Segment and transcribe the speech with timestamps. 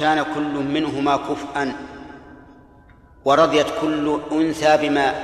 [0.00, 1.76] وكان كل منهما كفءا
[3.24, 5.14] ورضيت كل أنثى بما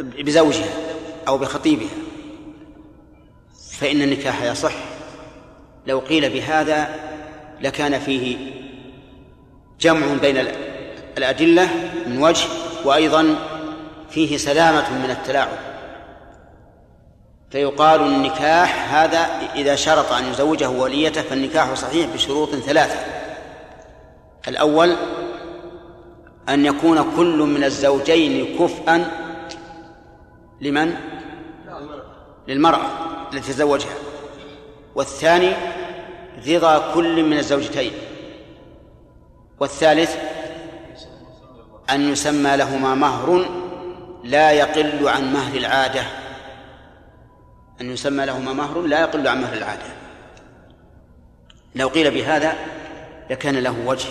[0.00, 0.70] بزوجها
[1.28, 1.88] أو بخطيبها.
[3.78, 4.72] فإن النكاح يصح.
[5.86, 6.88] لو قيل بهذا
[7.60, 8.36] لكان فيه
[9.80, 10.46] جمع بين
[11.18, 11.68] الأدلة
[12.06, 12.46] من وجه
[12.84, 13.36] وأيضا
[14.10, 15.67] فيه سلامة من التلاعب.
[17.50, 19.18] فيقال النكاح هذا
[19.54, 22.98] إذا شرط أن يزوجه وليته فالنكاح صحيح بشروط ثلاثة.
[24.48, 24.96] الأول
[26.48, 29.10] أن يكون كل من الزوجين كفءا
[30.60, 30.94] لمن؟
[32.48, 32.86] للمرأة
[33.32, 33.94] التي تزوجها.
[34.94, 35.52] والثاني
[36.48, 37.92] رضا كل من الزوجتين.
[39.60, 40.16] والثالث
[41.90, 43.48] أن يسمى لهما مهر
[44.24, 46.02] لا يقل عن مهر العادة.
[47.80, 49.82] أن يسمى لهما مهر لا يقل عن مهر العادة.
[51.74, 52.54] لو قيل بهذا
[53.30, 54.08] لكان له وجه.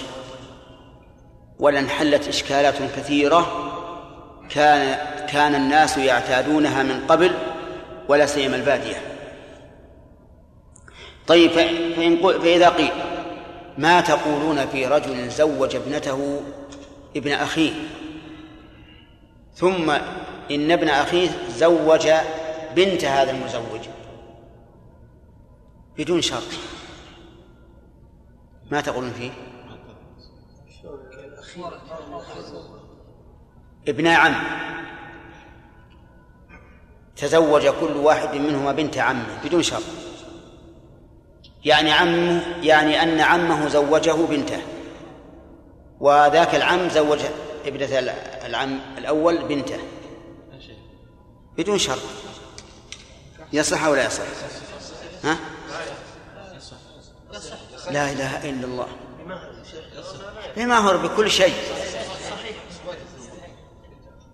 [1.60, 3.74] ولانحلت إشكالات كثيرة
[4.50, 7.32] كان كان الناس يعتادونها من قبل
[8.08, 9.02] ولا سيما البادية.
[11.28, 12.92] طيب فإن فإذا قيل
[13.78, 16.42] ما تقولون في رجل زوج ابنته
[17.16, 17.72] ابن أخيه؟
[19.56, 19.90] ثم
[20.52, 22.08] إن ابن أخيه زوج
[22.78, 23.82] بنت هذا المزوج
[25.98, 26.44] بدون شرط.
[28.72, 29.32] ما تقولون فيه؟
[33.88, 34.36] ابن عم.
[37.16, 39.84] تزوج كل واحد منهما بنت عمه بدون شرط.
[41.66, 44.62] يعني عمه يعني أن عمه زوجه بنته.
[46.00, 47.20] وذاك العم زوج
[47.66, 48.00] ابنة
[48.46, 49.80] العم الأول بنته.
[51.58, 52.02] بدون شرط.
[53.54, 54.24] يصح أو لا يصح؟
[55.24, 55.38] ها؟
[57.92, 58.88] لا إله إلا الله.
[60.58, 61.54] بما هو بكل شيء.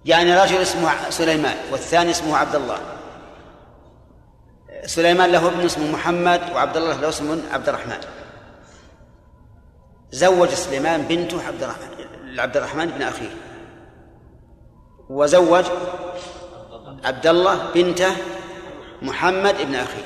[0.06, 2.78] يعني رجل اسمه سليمان والثاني اسمه عبد الله
[4.86, 7.98] سليمان له ابن اسمه محمد وعبد الله له اسم عبد الرحمن
[10.12, 13.38] زوج سليمان بنته عبد الرحمن عبد الرحمن بن أخيه.
[15.10, 15.66] وزوج
[17.04, 18.16] عبد الله بنته
[19.04, 20.04] محمد بن اخيه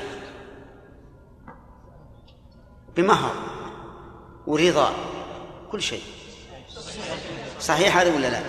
[2.96, 3.34] بمهر
[4.46, 4.92] ورضا
[5.72, 6.02] كل شيء.
[7.60, 8.40] صحيح هذا ولا لا؟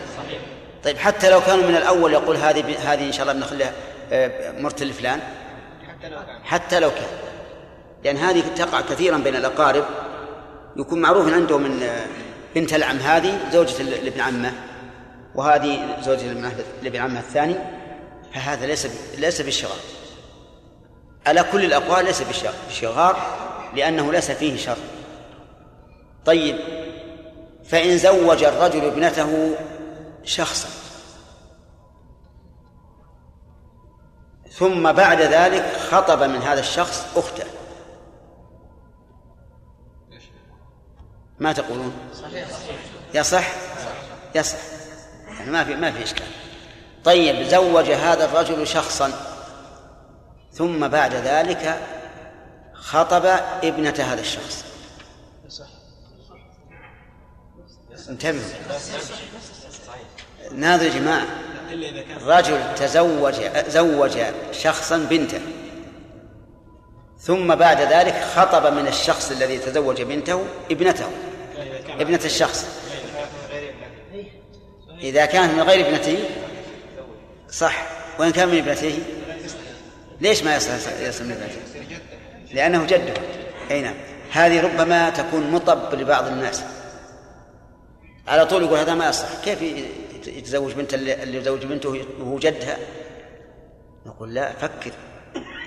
[0.83, 3.73] طيب حتى لو كانوا من الأول يقول هذه هذه إن شاء الله بنخليها
[4.11, 5.19] آه، مرتل فلان
[6.43, 7.07] حتى لو كان.
[8.03, 9.85] لأن هذه تقع كثيرا بين الأقارب.
[10.75, 12.05] يكون معروف عنده من آه،
[12.55, 14.53] بنت العم هذه زوجة لابن عمه.
[15.35, 16.33] وهذه زوجة
[16.83, 17.55] لابن عمه الثاني.
[18.33, 19.98] فهذا ليس ليس بالشغار
[21.29, 23.17] على كل الأقوال ليس بالشغار
[23.75, 24.78] لأنه ليس فيه شر.
[26.25, 26.57] طيب
[27.66, 29.56] فإن زوج الرجل ابنته
[30.23, 30.69] شخصا.
[34.51, 37.45] ثم بعد ذلك خطب من هذا الشخص أخته.
[41.39, 41.94] ما تقولون؟
[43.13, 43.47] يصح
[44.35, 44.57] يصح
[45.28, 46.28] يعني ما في ما في إشكال.
[47.03, 49.38] طيب زوج هذا الرجل شخصا.
[50.53, 51.79] ثم بعد ذلك
[52.73, 53.25] خطب
[53.63, 54.65] ابنة هذا الشخص.
[58.09, 58.43] انتبهوا.
[60.51, 61.27] ناظر يا جماعة.
[62.25, 63.35] رجل تزوج
[63.67, 64.17] زوج
[64.51, 65.41] شخصا بنته.
[67.19, 71.09] ثم بعد ذلك خطب من الشخص الذي تزوج بنته ابنته.
[71.99, 72.65] ابنة الشخص.
[75.01, 76.23] إذا كانت من غير ابنته
[77.51, 77.88] صح.
[78.19, 78.99] وإن كان من ابنته
[80.22, 80.72] ليش ما يصل
[81.02, 81.59] يصل من ابنته؟
[82.53, 83.13] لأنه جده.
[83.72, 83.96] أي نعم.
[84.31, 86.63] هذه ربما تكون مطب لبعض الناس.
[88.28, 89.44] على طول يقول هذا ما يصح.
[89.44, 89.62] كيف
[90.28, 92.78] يتزوج بنت اللي يزوج بنته وهو جدها؟
[94.06, 94.91] نقول لا فكر.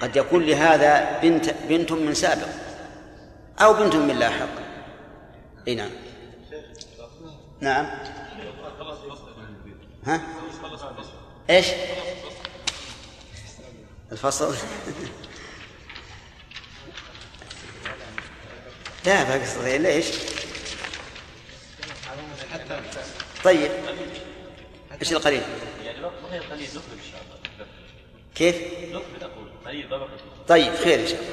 [0.03, 2.49] قد يكون لهذا بنت بنت من سابق.
[3.61, 4.49] أو بنت من لاحق.
[5.69, 5.91] أي نعم.
[7.60, 7.87] نعم.
[10.05, 10.21] ها؟
[11.51, 11.66] إيش؟
[14.12, 14.54] الفصل.
[19.06, 20.06] لا بقصد ليش؟
[23.44, 23.70] طيب.
[25.00, 25.42] إيش القليل؟
[28.34, 28.56] كيف؟
[30.48, 31.32] طيب خير إن شاء الله.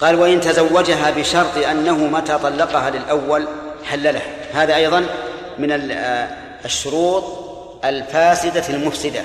[0.00, 3.48] قال وإن تزوجها بشرط أنه متى طلقها للأول
[3.84, 5.00] حللها هذا أيضا
[5.58, 5.68] من
[6.64, 7.24] الشروط
[7.84, 9.24] الفاسدة المفسدة.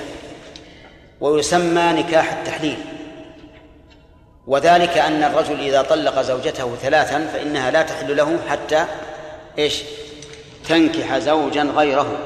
[1.22, 2.78] ويسمى نكاح التحليل.
[4.46, 8.86] وذلك أن الرجل إذا طلق زوجته ثلاثا فإنها لا تحل له حتى
[9.58, 9.82] إيش؟
[10.68, 12.18] تنكح زوجا غيره.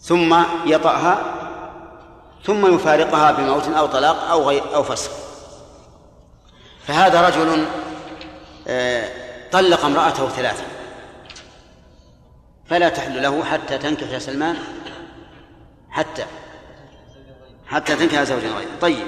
[0.00, 1.34] ثم يطأها
[2.44, 5.10] ثم يفارقها بموت أو طلاق أو غير أو فسخ.
[6.86, 7.66] فهذا رجل
[8.68, 9.08] آه،
[9.52, 10.64] طلق امرأته ثلاثا.
[12.66, 14.56] فلا تحل له حتى تنكح يا سلمان
[15.90, 16.24] حتى.
[17.68, 19.06] حتى تنكح زوجا غيره طيب.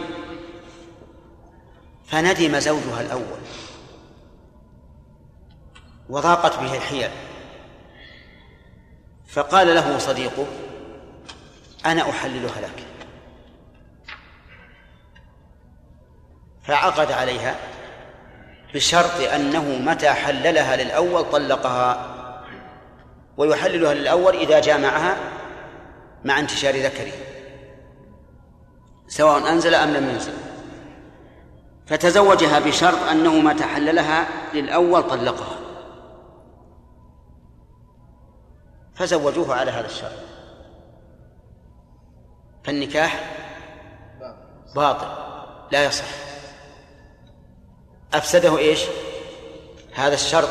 [2.07, 3.41] فندم زوجها الأول.
[6.09, 7.11] وضاقت به الحيل.
[9.29, 10.47] فقال له صديقه
[11.87, 12.85] أنا أحللها لك.
[16.63, 17.57] فعقد عليها
[18.75, 22.17] بشرط أنه متى حللها للأول طلقها.
[23.37, 25.17] ويحللها للأول إذا جامعها
[26.25, 27.30] مع انتشار ذكره.
[29.11, 30.33] سواء أنزل أم لم ينزل.
[31.87, 35.57] فتزوجها بشرط أنه متى حللها للأول طلقها.
[38.95, 40.13] فزوجوه على هذا الشرط.
[42.65, 43.37] فالنكاح
[44.75, 45.09] باطل.
[45.73, 46.05] لا يصح.
[48.15, 48.81] أفسده إيش؟
[49.93, 50.51] هذا الشرط.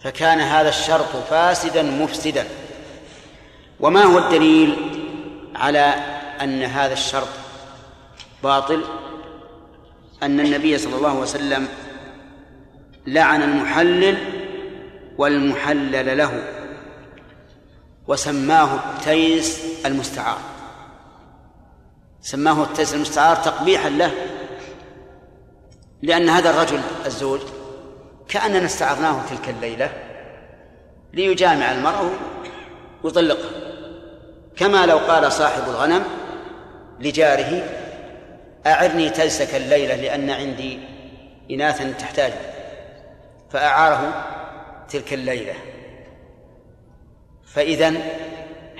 [0.00, 2.46] فكان هذا الشرط فاسدا مفسدا.
[3.80, 4.76] وما هو الدليل
[5.56, 7.28] على أن هذا الشرط
[8.42, 8.84] باطل
[10.22, 11.68] أن النبي صلى الله عليه وسلم
[13.06, 14.18] لعن المحلل
[15.18, 16.42] والمحلل له
[18.08, 20.38] وسماه التيس المستعار.
[22.22, 24.12] سماه التيس المستعار تقبيحا له
[26.02, 27.40] لأن هذا الرجل الزوج
[28.28, 29.92] كأننا استعرناه تلك الليلة
[31.12, 32.10] ليجامع المرأة
[33.02, 33.50] ويطلقها
[34.56, 36.04] كما لو قال صاحب الغنم
[37.00, 37.62] لجاره
[38.66, 40.78] أعرني تلسك الليلة لأن عندي
[41.50, 42.32] إناثا تحتاج
[43.50, 44.26] فأعاره
[44.88, 45.54] تلك الليلة.
[47.46, 47.92] فإذا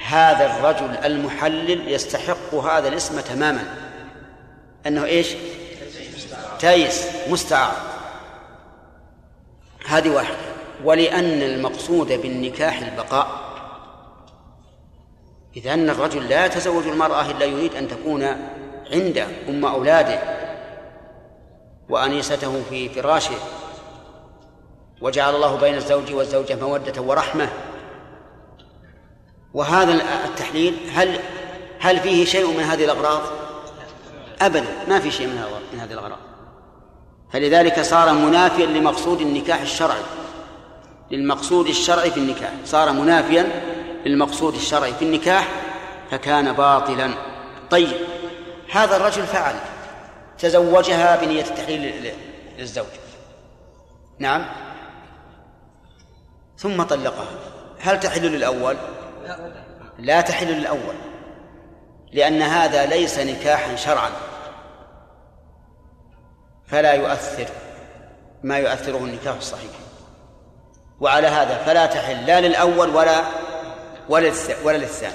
[0.06, 3.64] هذا الرجل المحلل يستحق هذا الاسم تماما.
[4.86, 5.28] أنه إيش؟
[6.60, 7.76] تايس مستعار.
[9.86, 10.36] هذه واحدة.
[10.84, 13.49] ولأن المقصود بالنكاح البقاء
[15.56, 18.22] إذا أن الرجل لا يتزوج المرأة إلا يريد أن تكون
[18.92, 20.20] عنده أم أولاده
[21.88, 23.36] وأنيسته في فراشه
[25.00, 27.48] وجعل الله بين الزوج والزوجة مودة ورحمة.
[29.54, 29.94] وهذا
[30.24, 31.20] التحليل هل
[31.78, 33.20] هل فيه شيء من هذه الأغراض؟
[34.40, 35.26] أبدا ما في شيء
[35.72, 36.18] من هذه الأغراض.
[37.32, 40.02] فلذلك صار منافيا لمقصود النكاح الشرعي
[41.10, 42.52] للمقصود الشرعي في النكاح.
[42.64, 43.62] صار منافيا
[44.06, 45.48] للمقصود الشرعي في النكاح
[46.10, 47.10] فكان باطلا.
[47.70, 47.96] طيب
[48.72, 49.54] هذا الرجل فعل
[50.38, 52.12] تزوجها بنية التحليل
[52.58, 52.86] للزوج.
[54.18, 54.46] نعم.
[56.58, 57.26] ثم طلقها.
[57.80, 58.76] هل تحل للأول؟
[59.98, 60.94] لا تحل للأول
[62.12, 64.10] لأن هذا ليس نكاحا شرعا.
[66.66, 67.46] فلا يؤثر
[68.42, 69.70] ما يؤثره النكاح الصحيح.
[71.00, 73.22] وعلى هذا فلا تحل لا للأول ولا
[74.08, 75.14] ولا للثاني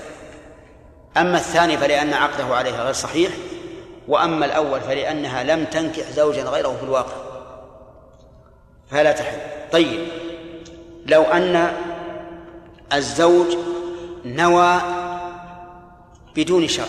[1.18, 3.32] أما الثاني فلأن عقده عليها غير صحيح
[4.08, 7.14] وأما الأول فلأنها لم تنكح زوجا غيره في الواقع.
[8.92, 9.38] فلا تحل.
[9.72, 10.08] طيب
[11.06, 11.74] لو أن
[12.94, 13.58] الزوج
[14.26, 14.82] نوى
[16.36, 16.88] بدون شرط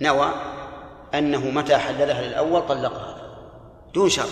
[0.00, 0.32] نوى
[1.14, 3.16] أنه متى حللها للأول طلقها
[3.94, 4.28] دون شرط.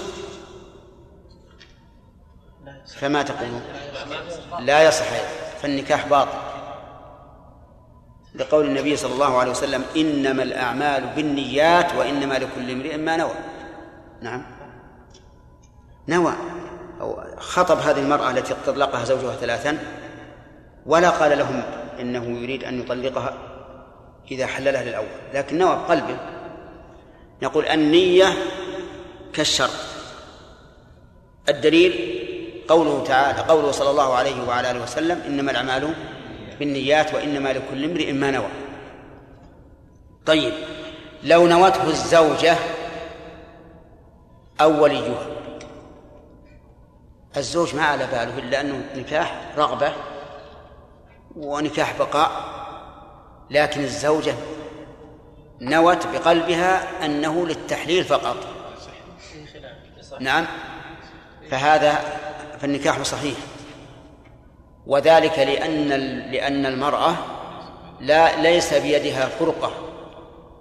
[2.86, 3.62] فما تقولون
[4.60, 5.06] لا يصح.
[5.62, 6.38] فالنكاح باطل.
[8.34, 13.34] لقول النبي صلى الله عليه وسلم إنما الأعمال بالنيات وإنما لكل امرئ ما نوى.
[14.22, 14.42] نعم.
[16.08, 16.32] نوى.
[17.00, 19.78] أو خطب هذه المرأة التي طلقها زوجها ثلاثا
[20.86, 21.62] ولا قال لهم
[22.00, 23.34] إنه يريد أن يطلقها
[24.30, 26.16] إذا حللها للأول لكن نوى بقلبه.
[27.42, 28.26] نقول النية
[29.32, 29.70] كالشرط
[31.48, 32.21] الدليل
[32.72, 35.94] قوله تعالى قوله صلى الله عليه وعلى آله وسلم إنما الأعمال
[36.58, 38.48] بالنيات وإنما لكل امرئ ما نوى.
[40.26, 40.52] طيب
[41.22, 42.56] لو نوته الزوجة
[44.60, 45.26] أو وليها
[47.36, 49.92] الزوج ما على باله إلا أنه نكاح رغبة
[51.36, 52.30] ونكاح بقاء
[53.50, 54.34] لكن الزوجة
[55.60, 58.36] نوت بقلبها أنه للتحليل فقط.
[60.20, 60.46] نعم
[61.50, 62.00] فهذا
[62.62, 63.36] فالنكاح صحيح.
[64.86, 65.88] وذلك لأن
[66.32, 67.14] لأن المرأة
[68.00, 69.72] لا ليس بيدها فرقة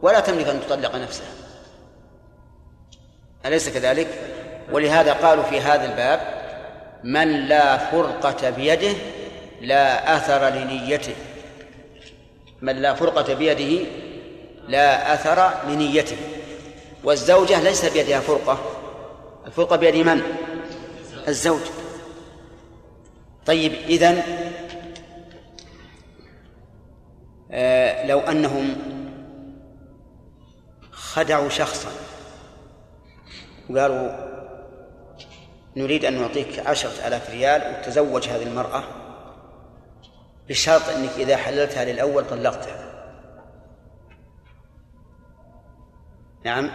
[0.02, 1.28] ولا تملك أن تطلق نفسها.
[3.46, 4.08] أليس كذلك؟
[4.72, 6.20] ولهذا قالوا في هذا الباب
[7.04, 8.94] من لا فرقة بيده
[9.62, 11.16] لا أثر لنيته.
[12.62, 13.86] من لا فرقة بيده
[14.68, 16.18] لا أثر لنيته.
[17.04, 18.60] والزوجة ليس بيدها فرقة.
[19.48, 20.22] الفرقة بيد من؟
[21.28, 21.62] الزوج.
[23.46, 24.24] طيب إذن
[27.52, 28.76] آه لو أنهم
[30.92, 31.90] خدعوا شخصا
[33.70, 34.32] وقالوا
[35.76, 38.84] نريد أن نعطيك عشرة آلاف ريال وتزوج هذه المرأة
[40.50, 42.92] بشرط أنك إذا حللتها للأول طلقتها.
[46.46, 46.72] نعم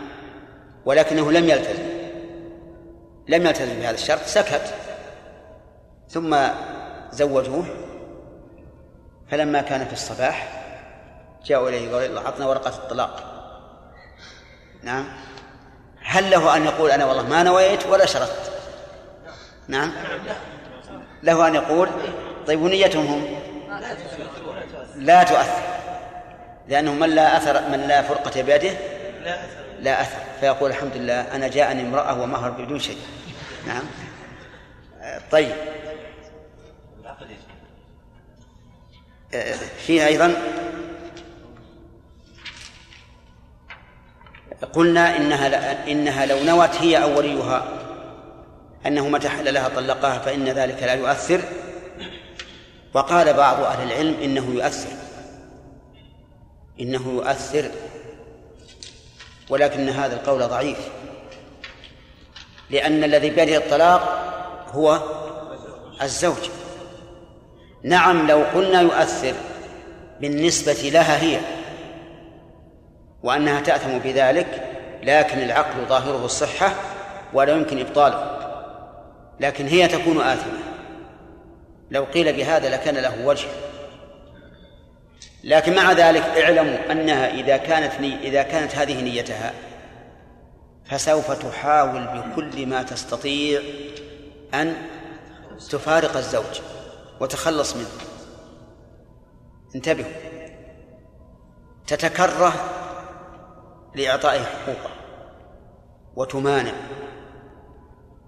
[0.85, 1.83] ولكنه لم يلتزم
[3.29, 4.86] لم يلتزم بهذا الشرط سكت.
[6.09, 6.37] ثم
[7.13, 7.67] زوجوه.
[9.31, 10.49] فلما كان في الصباح
[11.47, 13.33] جاءوا إليه قالوا أعطنا ورقة الطلاق.
[14.83, 15.05] نعم.
[16.03, 18.53] هل له أن يقول أنا والله ما نويت ولا شرطت
[19.69, 19.93] نعم.
[21.23, 21.89] له أن يقول
[22.47, 23.39] طيب ونيتهم هم؟
[24.97, 25.63] لا تؤثر.
[26.69, 28.73] لأنه من لا أثر من لا فرقة بيده
[29.81, 30.19] لا أثر.
[30.41, 32.99] فيقول الحمد لله أنا جاءني امرأة ومهر بدون شيء.
[33.67, 33.83] نعم.
[35.31, 35.53] طيب.
[39.87, 40.35] فيه أيضا
[44.73, 47.69] قلنا إنها إنها لو نوت هي أو وليها
[48.87, 51.41] أنه متى حل لها طلقها فإن ذلك لا يؤثر.
[52.95, 54.89] وقال بعض أهل العلم إنه يؤثر
[56.81, 57.71] إنه يؤثر
[59.49, 60.79] ولكن هذا القول ضعيف
[62.71, 64.03] لأن الذي بيده الطلاق
[64.73, 65.01] هو
[66.03, 66.51] الزوج.
[67.87, 69.35] نعم لو قلنا يؤثر
[70.21, 71.39] بالنسبة لها هي
[73.23, 74.47] وأنها تأثم بذلك
[75.03, 76.75] لكن العقل ظاهره الصحة
[77.33, 78.39] ولا يمكن إبطاله
[79.41, 80.59] لكن هي تكون آثمة.
[81.91, 83.49] لو قيل بهذا لكان له وجه.
[85.45, 89.53] لكن مع ذلك اعلموا أنها إذا كانت ني إذا كانت هذه نيتها
[90.85, 93.61] فسوف تحاول بكل ما تستطيع
[94.55, 94.75] أن
[95.71, 96.76] تفارق الزوج.
[97.21, 97.91] وتخلص منه.
[99.75, 100.13] انتبهوا.
[101.87, 102.53] تتكره
[103.95, 104.91] لإعطائه حقوقه
[106.17, 106.73] وتمانع.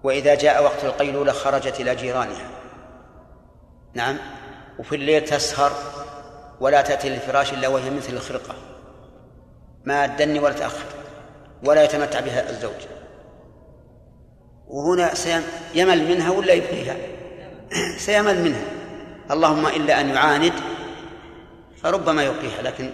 [0.03, 2.49] وإذا جاء وقت القيلولة خرجت إلى جيرانها.
[3.93, 4.17] نعم.
[4.79, 5.71] وفي الليل تسهر
[6.59, 8.55] ولا تأتي للفراش إلا وهي مثل الخرقة.
[9.85, 10.85] ما تدني ولا تأخر
[11.65, 12.87] ولا يتمتع بها الزوج.
[14.67, 16.95] وهنا سيمل منها ولا يبقيها؟
[18.07, 18.78] سيمل منها.
[19.31, 20.53] اللهم إلا أن يعاند
[21.83, 22.91] فربما يبقيها لكن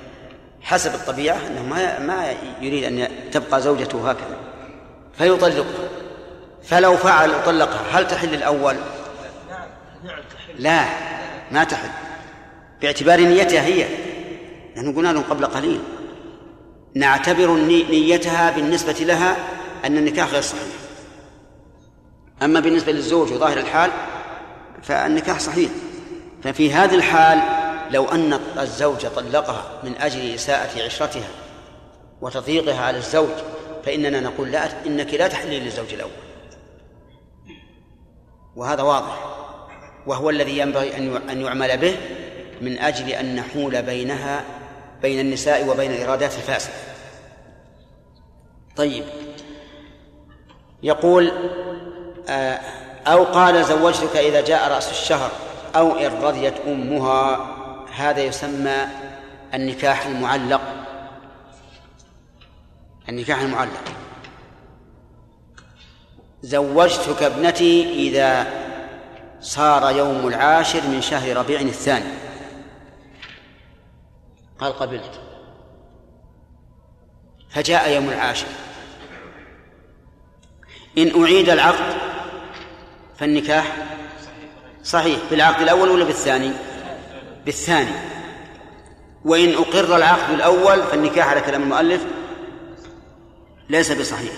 [0.61, 4.37] حسب الطبيعة أنه ما ما يريد أن تبقى زوجته هكذا.
[5.17, 5.89] فيطلقها.
[6.63, 8.75] فلو فعل وطلقها هل تحل الأول؟
[10.59, 10.85] لا
[11.51, 11.89] ما تحل.
[12.81, 13.85] باعتبار نيتها هي.
[14.77, 15.81] نحن قلنا لهم قبل قليل.
[16.95, 19.37] نعتبر نيتها بالنسبة لها
[19.85, 20.61] أن النكاح غير صحيح.
[22.41, 23.91] أما بالنسبة للزوج وظاهر الحال
[24.83, 25.69] فالنكاح صحيح.
[26.45, 27.41] ففي هذه الحال
[27.91, 31.27] لو أن الزوج طلقها من أجل إساءة عشرتها
[32.21, 33.29] وتضييقها على الزوج
[33.85, 36.11] فإننا نقول لا إنك لا تحلين للزوج الأول.
[38.55, 39.35] وهذا واضح.
[40.07, 40.97] وهو الذي ينبغي
[41.31, 41.97] أن يعمل به
[42.61, 44.43] من أجل أن نحول بينها
[45.01, 46.73] بين النساء وبين الإرادات الفاسدة
[48.75, 49.03] طيب.
[50.83, 51.31] يقول
[52.29, 52.59] آه،
[53.07, 55.31] أو قال زوجتك إذا جاء رأس الشهر
[55.75, 57.47] أو إن رضيت أمها
[57.95, 58.77] هذا يسمى
[59.53, 60.61] النكاح المعلق.
[63.09, 63.83] النكاح المعلق.
[66.41, 68.47] زوجتك ابنتي إذا
[69.41, 72.11] صار يوم العاشر من شهر ربيع الثاني.
[74.59, 75.19] قال قبلت.
[77.49, 78.47] فجاء يوم العاشر.
[80.97, 81.95] إن أعيد العقد
[83.17, 83.77] فالنكاح
[84.85, 86.51] صحيح بالعقد الأول ولا بالثاني؟
[87.45, 87.91] بالثاني.
[89.25, 92.05] وإن أقر العقد الأول فالنكاح على كلام المؤلف
[93.69, 94.33] ليس بصحيح.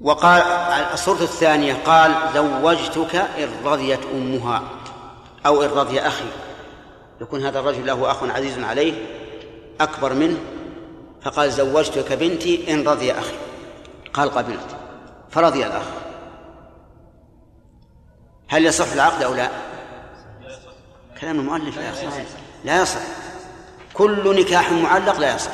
[0.00, 0.42] وقال
[0.92, 4.62] الصورة الثانية قال زوجتك إن رضيت أمها
[5.46, 6.24] أو إن رضي أخي.
[7.20, 8.92] يكون هذا الرجل له أخ عزيز عليه
[9.80, 10.36] أكبر منه
[11.22, 13.34] فقال زوجتك بنتي إن رضي أخي.
[14.12, 14.76] قال قبلت
[15.30, 16.01] فرضي الأخ.
[18.52, 19.50] هل يصح العقد أو لا؟
[21.20, 22.16] كلام المؤلف لا يصح
[22.64, 23.00] لا يصح.
[23.94, 25.50] كل نكاح معلق لا يصح.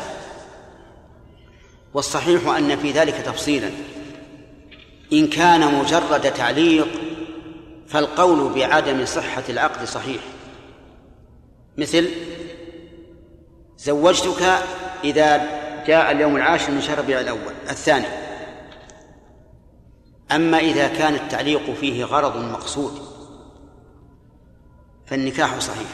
[1.95, 3.71] والصحيح أن في ذلك تفصيلا.
[5.13, 6.89] إن كان مجرد تعليق
[7.89, 10.21] فالقول بعدم صحة العقد صحيح.
[11.77, 12.09] مثل
[13.79, 14.59] زوجتك
[15.05, 15.37] إذا
[15.87, 18.28] جاء اليوم العاشر من شهر ربيع الأول الثاني.
[20.33, 23.03] أما إذا كان التعليق فيه غرض مقصود
[25.07, 25.89] فالنكاح صحيح.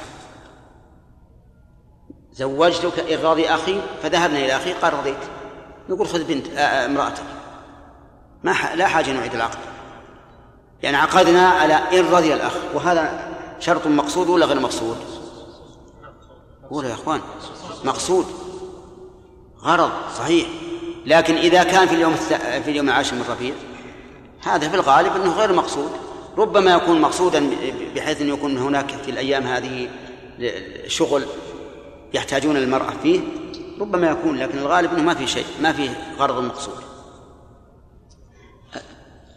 [2.32, 5.16] زوجتك إن رضي أخي فذهبنا إلى أخي قال رضيت.
[5.88, 7.22] نقول خذ بنت آه، آه، امرأتك.
[8.44, 9.58] ما لا حاجة نعيد العقد.
[10.82, 12.54] يعني عقدنا على إن رضي الأخ.
[12.74, 13.28] وهذا
[13.60, 14.96] شرط مقصود ولا غير مقصود؟
[16.70, 17.20] قولوا يا إخوان.
[17.84, 18.26] مقصود.
[19.62, 20.48] غرض صحيح.
[21.06, 22.14] لكن إذا كان في اليوم
[22.64, 23.54] في اليوم العاشر من ربيع
[24.44, 25.90] هذا في الغالب أنه غير مقصود.
[26.38, 27.50] ربما يكون مقصودا
[27.94, 29.88] بحيث أن يكون هناك في الأيام هذه
[30.86, 31.24] شغل
[32.14, 33.20] يحتاجون المرأة فيه
[33.80, 36.74] ربما يكون لكن الغالب أنه ما في شيء ما في غرض مقصود.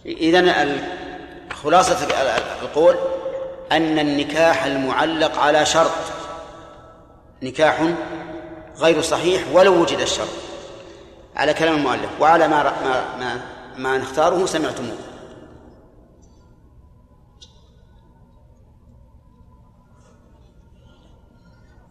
[0.05, 0.65] اذا
[1.63, 2.07] خلاصة
[2.61, 2.95] القول
[3.71, 5.91] أن النكاح المعلق على شرط.
[7.43, 7.83] نكاح
[8.77, 10.27] غير صحيح ولو وجد الشرط
[11.35, 13.41] على كلام المؤلف وعلى ما ما ما,
[13.77, 14.97] ما نختاره سمعتموه.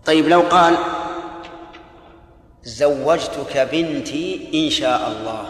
[0.06, 0.78] طيب لو قال
[2.62, 5.44] زوجتك بنتي إن شاء الله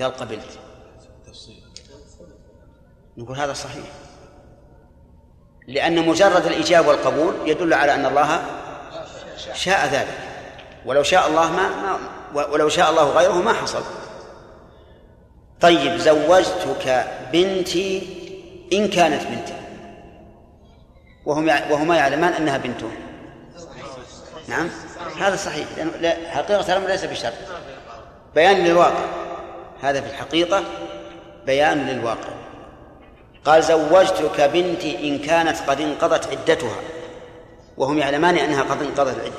[0.00, 0.58] قال قبلت.
[3.16, 3.84] نقول هذا صحيح.
[5.66, 8.44] لأن مجرد الإجابة والقبول يدل على أن الله
[9.54, 10.18] شاء ذلك.
[10.86, 11.98] ولو شاء الله ما,
[12.32, 13.82] ما ولو شاء الله غيره ما حصل.
[15.60, 18.02] طيب زوجتك بنتي
[18.72, 19.54] إن كانت بنتي
[21.26, 22.90] وهم وهما يعلمان أنها بنته
[24.48, 24.70] نعم؟
[25.20, 25.66] هذا صحيح
[26.00, 27.32] لأن حقيقة الأمر ليس بشرط.
[28.34, 29.04] بيان للواقع.
[29.82, 30.64] هذا في الحقيقة
[31.46, 32.28] بيان للواقع.
[33.44, 36.76] قال زوجتك بنتي إن كانت قد انقضت عدتها.
[37.76, 39.32] وهم يعلمان أنها قد انقضت العدة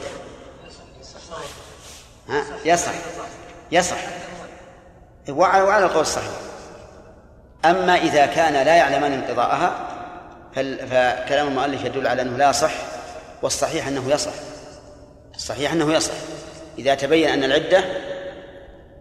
[2.29, 2.93] ها؟ يصح.
[3.71, 3.97] يصح.
[5.29, 6.31] وعلى القول الصحيح.
[7.65, 9.71] أما إذا كان لا يعلمان انقضاءها
[10.89, 12.71] فكلام المؤلف يدل على أنه لا يصح
[13.41, 14.31] والصحيح أنه يصح.
[15.35, 16.13] الصحيح أنه يصح.
[16.77, 17.83] إذا تبين أن العدة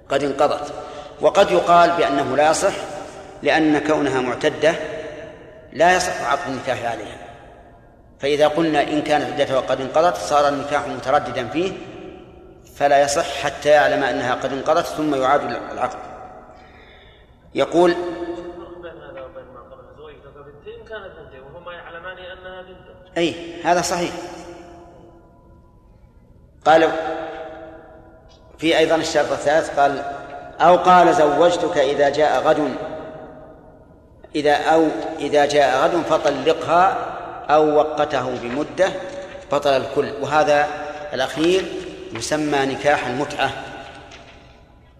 [0.08, 0.72] قد انقضت.
[1.20, 2.72] وقد يقال بأنه لا يصح
[3.42, 4.74] لأن كونها معتدة
[5.72, 7.18] لا يصح عقد النكاح عليها.
[8.20, 11.72] فإذا قلنا إن كانت عدتها قد انقضت صار النكاح مترددا فيه
[12.78, 15.40] فلا يصح حتى يعلم أنها قد انقضت ثم يعاد
[15.72, 15.98] العقد.
[17.54, 17.94] يقول
[23.16, 24.12] أي هذا صحيح.
[26.66, 26.88] قال
[28.58, 30.02] في أيضا الشرط الثالث قال
[30.60, 32.76] أو قال زوجتك إذا جاء غد
[34.34, 34.88] إذا أو
[35.18, 36.96] إذا جاء غد فطلقها
[37.50, 38.88] أو وقته بمدة
[39.52, 40.12] بطل الكل.
[40.20, 40.66] وهذا
[41.12, 43.50] الأخير يسمى نكاح المتعة.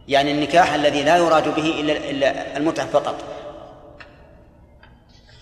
[0.08, 3.24] يعني النكاح الذي لا يراد به إلا إلا المتعة فقط.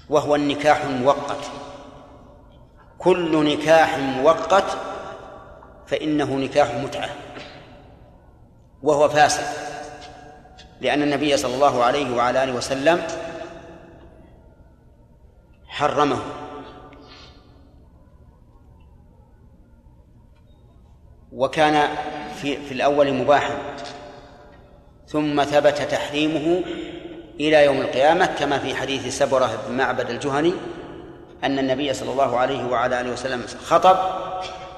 [0.09, 1.51] وهو النكاح المؤقت.
[2.99, 4.79] كل نكاح مؤقت
[5.87, 7.09] فإنه نكاح متعة.
[8.83, 9.47] وهو فاسد.
[10.81, 13.03] لأن النبي صلى الله عليه وعلى آله وسلم
[15.69, 16.19] حرمه.
[21.37, 21.89] وكان
[22.43, 23.55] في في الأول مباحا.
[25.09, 26.63] ثم ثبت تحريمه
[27.41, 30.53] إلى يوم القيامة كما في حديث سبرة بن معبد الجهني
[31.45, 33.97] أن النبي صلى الله عليه وعلى آله وسلم خطب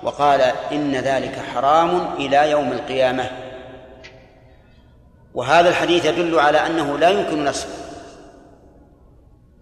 [0.02, 0.40] وقال
[0.72, 3.30] إن ذلك حرام إلى يوم القيامة.
[5.34, 7.68] وهذا الحديث يدل على أنه لا يمكن نسخ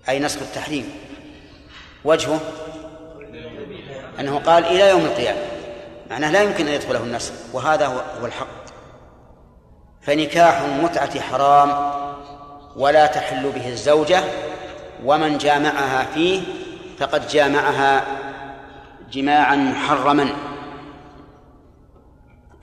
[0.09, 0.91] أي نسخ التحريم.
[2.05, 2.41] وجهه
[4.21, 5.56] أنه قال إلى يوم القيامة.
[6.11, 7.87] معناه لا يمكن أن يدخله النسخ وهذا
[8.21, 8.47] هو الحق.
[10.03, 11.93] فنكاح المتعة حرام
[12.77, 14.25] ولا تحل به الزوجة
[15.05, 16.43] ومن جامعها فيه
[16.99, 18.05] فقد جامعها
[19.13, 20.29] جماعا محرما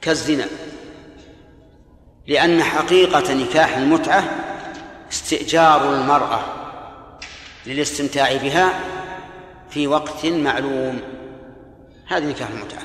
[0.01, 0.45] كالزنا.
[2.27, 4.23] لأن حقيقة نكاح المتعة
[5.11, 6.39] استئجار المرأة
[7.65, 8.69] للاستمتاع بها
[9.69, 11.01] في وقت معلوم.
[12.07, 12.82] هذه نكاح المتعة.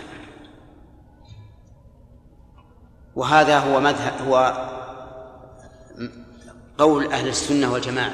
[3.16, 4.68] وهذا هو مذهب هو
[6.78, 8.12] قول أهل السنة والجماعة.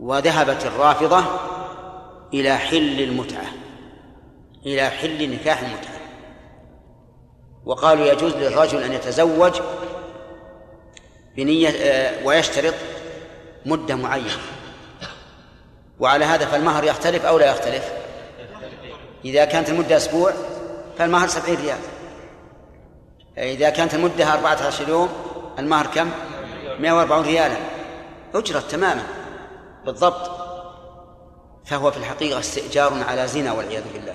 [0.00, 1.24] وذهبت الرافضة
[2.34, 3.46] إلى حل المتعة
[4.66, 6.00] إلى حل نكاح المتعة.
[7.64, 9.60] وقالوا يجوز للرجل أن يتزوج
[11.36, 12.74] بنية آه، ويشترط
[13.66, 14.38] مدة معينة.
[16.00, 17.92] وعلى هذا فالمهر يختلف أو لا يختلف؟
[19.24, 20.32] إذا كانت المدة أسبوع
[20.98, 21.78] فالمهر سبعين ريال.
[23.38, 25.08] إذا كانت المدة أربعة عشر يوم
[25.58, 26.10] المهر كم؟
[26.80, 27.56] 140 ريالا.
[28.34, 29.02] أجرت تماما.
[29.86, 30.30] بالضبط.
[31.64, 34.14] فهو في الحقيقة استئجار على زنا والعياذ بالله.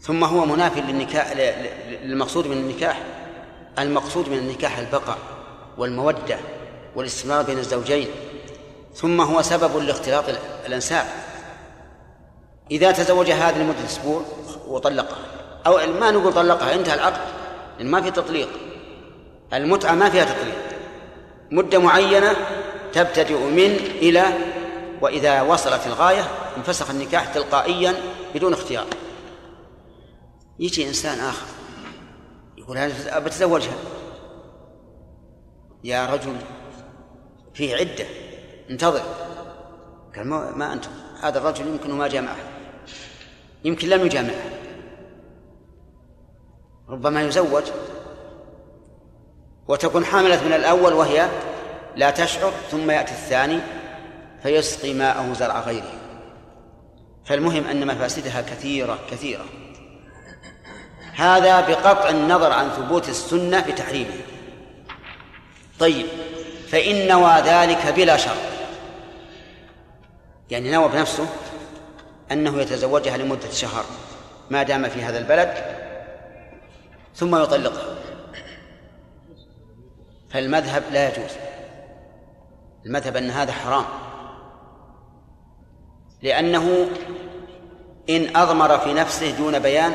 [0.00, 1.32] ثم هو منافي للنكاح
[2.02, 3.02] للمقصود من النكاح.
[3.78, 5.18] المقصود من النكاح البقاء
[5.78, 6.38] والمودة
[6.96, 8.08] والاستمرار بين الزوجين.
[8.94, 10.24] ثم هو سبب لاختلاط
[10.66, 11.06] الأنساب.
[12.70, 14.22] إذا تزوج هذه لمدة أسبوع
[14.66, 15.37] وطلقها.
[15.68, 17.20] أو ما نقول طلقها انتهى العقد
[17.78, 18.48] لأن ما في تطليق.
[19.52, 20.58] المتعة ما فيها تطليق.
[21.50, 22.36] مدة معينة
[22.92, 24.24] تبتدئ من إلى
[25.00, 26.24] وإذا وصلت الغاية
[26.56, 27.94] انفسخ النكاح تلقائيا
[28.34, 28.86] بدون اختيار.
[30.58, 31.46] يجي إنسان آخر
[32.58, 33.76] يقول هذا بتزوجها.
[35.84, 36.36] يا رجل
[37.54, 38.06] فيه عدة
[38.70, 39.02] انتظر.
[40.16, 40.90] قال ما, ما أنتم؟
[41.22, 42.46] هذا الرجل يمكن ما جامعها
[43.64, 44.57] يمكن لم يجامعها
[46.90, 47.64] ربما يزوج.
[49.68, 51.28] وتكون حاملة من الأول وهي
[51.96, 53.60] لا تشعر ثم يأتي الثاني
[54.42, 55.92] فيسقي ماءه زرع غيره.
[57.24, 59.44] فالمهم أن مفاسدها كثيرة كثيرة.
[61.14, 64.20] هذا بقطع النظر عن ثبوت السنة بتحريمه.
[65.78, 66.06] طيب
[66.68, 68.36] فإن نوى ذلك بلا شرط.
[70.50, 71.26] يعني نوى بنفسه
[72.32, 73.84] أنه يتزوجها لمدة شهر
[74.50, 75.77] ما دام في هذا البلد
[77.18, 77.94] ثم يطلقها.
[80.30, 81.30] فالمذهب لا يجوز.
[82.86, 83.84] المذهب أن هذا حرام.
[86.22, 86.88] لأنه
[88.10, 89.94] إن أضمر في نفسه دون بيان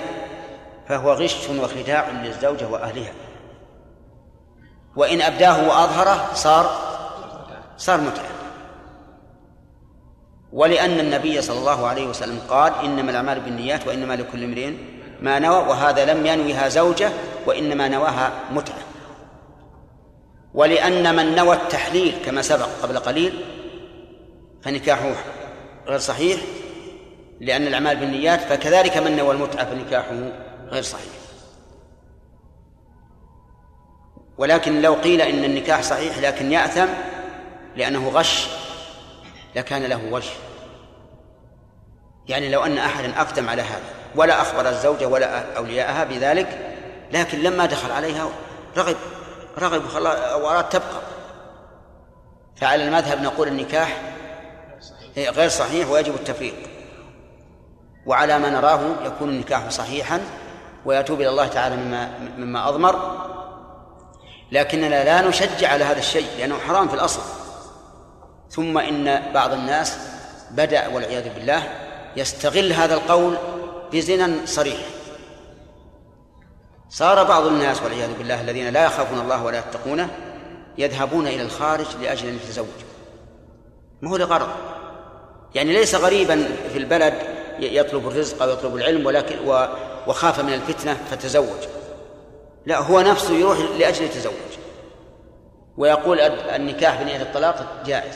[0.87, 3.13] فهو غش وخداع للزوجة وأهلها.
[4.95, 6.65] وإن أبداه وأظهره صار
[7.77, 8.33] صار متعة
[10.53, 14.73] ولأن النبي صلى الله عليه وسلم قال إنما الأعمال بالنيات وإنما لكل امرئ
[15.23, 17.11] ما نوى وهذا لم ينوها زوجة
[17.45, 18.77] وإنما نواها متعة.
[20.53, 23.45] ولأن من نوى التحليل كما سبق قبل قليل
[24.61, 25.13] فنكاحه
[25.87, 26.41] غير صحيح
[27.41, 30.15] لأن الأعمال بالنيات فكذلك من نوى المتعة فنكاحه
[30.67, 31.13] غير صحيح.
[34.37, 36.87] ولكن لو قيل إن النكاح صحيح لكن يأثم
[37.75, 38.47] لأنه غش
[39.55, 40.31] لكان له وجه.
[42.27, 46.75] يعني لو أن أحدا أقدم على هذا ولا أخبر الزوجة ولا أولياءها بذلك
[47.11, 48.29] لكن لما دخل عليها
[48.77, 48.95] رغب
[49.59, 49.81] رغب
[50.43, 51.01] وأراد تبقى.
[52.55, 53.97] فعلى المذهب نقول النكاح
[55.17, 56.53] غير صحيح ويجب التفريق.
[58.05, 60.21] وعلى ما نراه يكون النكاح صحيحا
[60.85, 63.23] ويتوب إلى الله تعالى مما مما أضمر.
[64.51, 67.21] لكننا لا نشجع على هذا الشيء لأنه حرام في الأصل.
[68.49, 69.97] ثم إن بعض الناس
[70.51, 71.63] بدأ والعياذ بالله
[72.15, 73.37] يستغل هذا القول
[73.93, 74.77] بزنا صريح.
[76.89, 80.09] صار بعض الناس والعياذ بالله الذين لا يخافون الله ولا يتقونه
[80.77, 82.71] يذهبون إلى الخارج لأجل أن يتزوجوا
[84.01, 84.49] ما هو لغرض؟
[85.55, 87.13] يعني ليس غريبا في البلد
[87.59, 89.35] يطلب الرزق أو يطلب العلم ولكن
[90.07, 91.67] وخاف من الفتنة فتزوج.
[92.65, 94.33] لا هو نفسه يروح لأجل يتزوج.
[95.77, 98.15] ويقول النكاح بنية الطلاق جائز.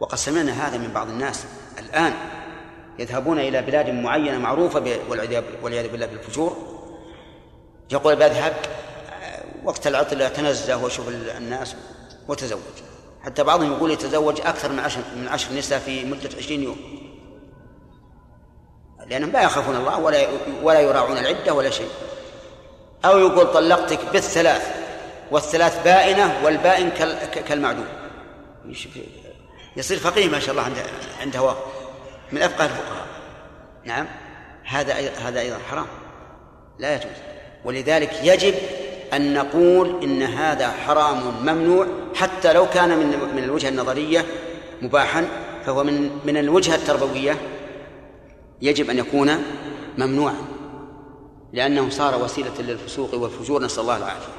[0.00, 1.44] وقد سمعنا هذا من بعض الناس
[1.78, 2.14] الآن.
[2.98, 4.98] يذهبون إلى بلاد معينة معروفة
[5.62, 6.56] والعياذ بالله بالفجور.
[7.92, 8.54] يقول بذهب
[9.64, 11.76] وقت العطلة أتنزه وأشوف الناس
[12.28, 12.60] وتزوج.
[13.22, 16.76] حتى بعضهم يقول يتزوج أكثر من عشر من عشر نساء في مدة عشرين يوم.
[19.06, 20.26] لأنهم لا يخافون الله ولا
[20.62, 21.88] ولا يراعون العدة ولا شيء.
[23.04, 24.82] أو يقول طلقتك بالثلاث
[25.30, 26.90] والثلاث بائنة والبائن
[27.48, 27.86] كالمعدوم.
[29.76, 30.76] يصير فقيه ما شاء الله عند
[31.20, 31.56] عند هواه.
[32.32, 33.06] من أفقه الفقهاء.
[33.84, 34.06] نعم.
[34.64, 35.86] هذا هذا أيضا حرام.
[36.78, 37.16] لا يجوز.
[37.64, 38.54] ولذلك يجب
[39.12, 44.24] أن نقول إن هذا حرام ممنوع حتى لو كان من من الوجهة النظرية
[44.82, 45.28] مباحا
[45.66, 47.36] فهو من من الوجهة التربوية
[48.62, 49.44] يجب أن يكون
[49.98, 50.36] ممنوعا
[51.52, 53.62] لأنه صار وسيلة للفسوق والفجور.
[53.62, 54.32] نسأل الله العافية.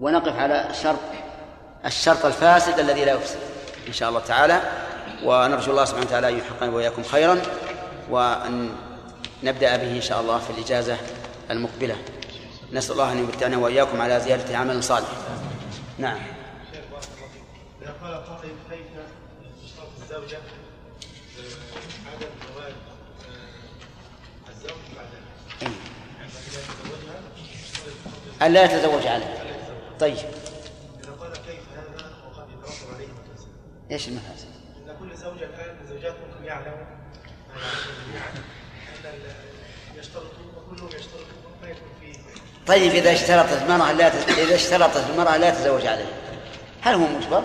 [0.00, 0.98] ونقف على شرط
[1.86, 3.38] الشرط الفاسد الذي لا يفسد.
[3.88, 4.60] إن شاء الله تعالى
[5.24, 7.42] ونرجو الله سبحانه وتعالى أن يحقنا وإياكم خيرا
[8.10, 8.70] وأن
[9.42, 10.96] نبدأ به إن شاء الله في الإجازة
[11.50, 11.96] المقبلة.
[12.72, 15.08] نسأل الله أن يمتعنا وإياكم على زيادة عمل صالح
[15.98, 16.18] نعم.
[17.82, 18.86] إذا قال قائل كيف
[19.64, 20.38] تشترط الزوجة؟
[22.06, 22.72] عدم زواج
[24.48, 25.08] الزوج بعد
[28.42, 29.42] ألا يتزوج عليه.
[30.00, 30.16] طيب.
[30.16, 33.08] إذا قال كيف هذا وقد يترتب عليه
[33.90, 34.51] إيش المفاسد؟
[42.66, 44.38] طيب إذا اشترطت المرأة لا تز...
[44.38, 46.12] إذا اشترطت المرأة لا تتزوج عليه
[46.80, 47.42] هل هو مجبر؟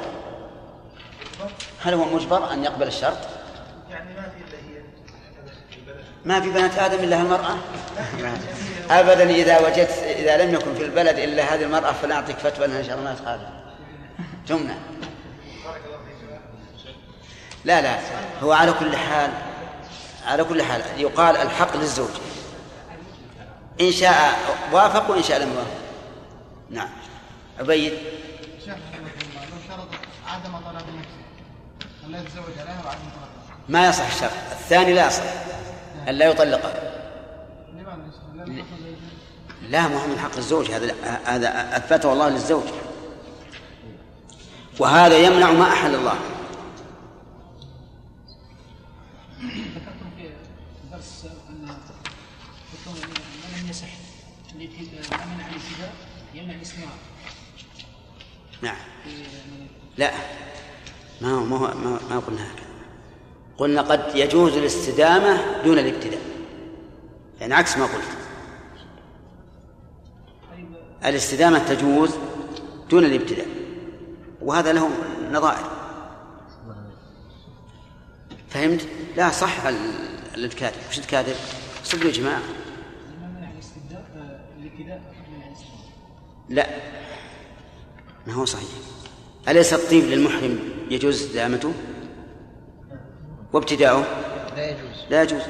[1.82, 3.18] هل هو مجبر أن يقبل الشرط؟
[3.90, 4.84] يعني ما في إلا هي.
[6.26, 7.58] ما في بنات آدم إلا المرأة
[8.90, 12.86] أبدا إذا وجدت إذا لم يكن في البلد إلا هذه المرأة فلنعطيك فتوى أنها إن
[12.86, 13.42] شاء الله ما تخالف
[14.48, 14.76] تمنع
[17.68, 18.00] لا لا
[18.44, 19.32] هو على كل حال
[20.26, 22.10] على كل حال يقال الحق للزوج.
[23.82, 24.40] إن شاء
[24.72, 25.78] وافق وإن شاء لم يوافق.
[26.70, 26.90] نعم.
[27.60, 27.94] عبيد.
[28.66, 28.76] شيخ
[29.68, 29.88] شرط
[30.28, 30.88] عدم نفسه
[32.08, 34.32] لا يتزوج عليها وعدم طلبها ما يصح الشرط.
[34.52, 35.24] الثاني لا يصح.
[36.08, 36.74] أن لا يطلقها
[39.70, 39.88] لا.
[39.88, 40.72] ما هو من حق الزوج.
[40.72, 42.64] هذا هذا اثبته الله للزوج.
[44.80, 46.16] وهذا يمنع ما أحل الله.
[58.62, 58.76] نعم.
[59.98, 60.12] لا.
[61.22, 61.60] ما هو ما هو
[62.10, 62.68] ما, قلنا هكذا.
[63.58, 66.22] قلنا قد يجوز الاستدامة دون الابتداء.
[67.40, 68.18] يعني عكس ما قلت.
[71.06, 72.10] الاستدامة تجوز
[72.90, 73.48] دون الابتداء.
[74.42, 74.90] وهذا له
[75.32, 75.72] نظائر.
[78.50, 81.36] فهمت؟ لا صح ال- اللي تكاتب وش تكاتب؟
[81.84, 82.12] صدقوا يا
[84.18, 85.17] آه، الابتداء؟
[86.50, 86.68] لا.
[88.28, 88.70] ما هو صحيح؟
[89.50, 91.74] أليس الطيب للمحرم يجوز استدامته
[93.54, 94.04] وابتداؤه؟
[94.56, 95.04] لا يجوز.
[95.10, 95.42] لا يجوز.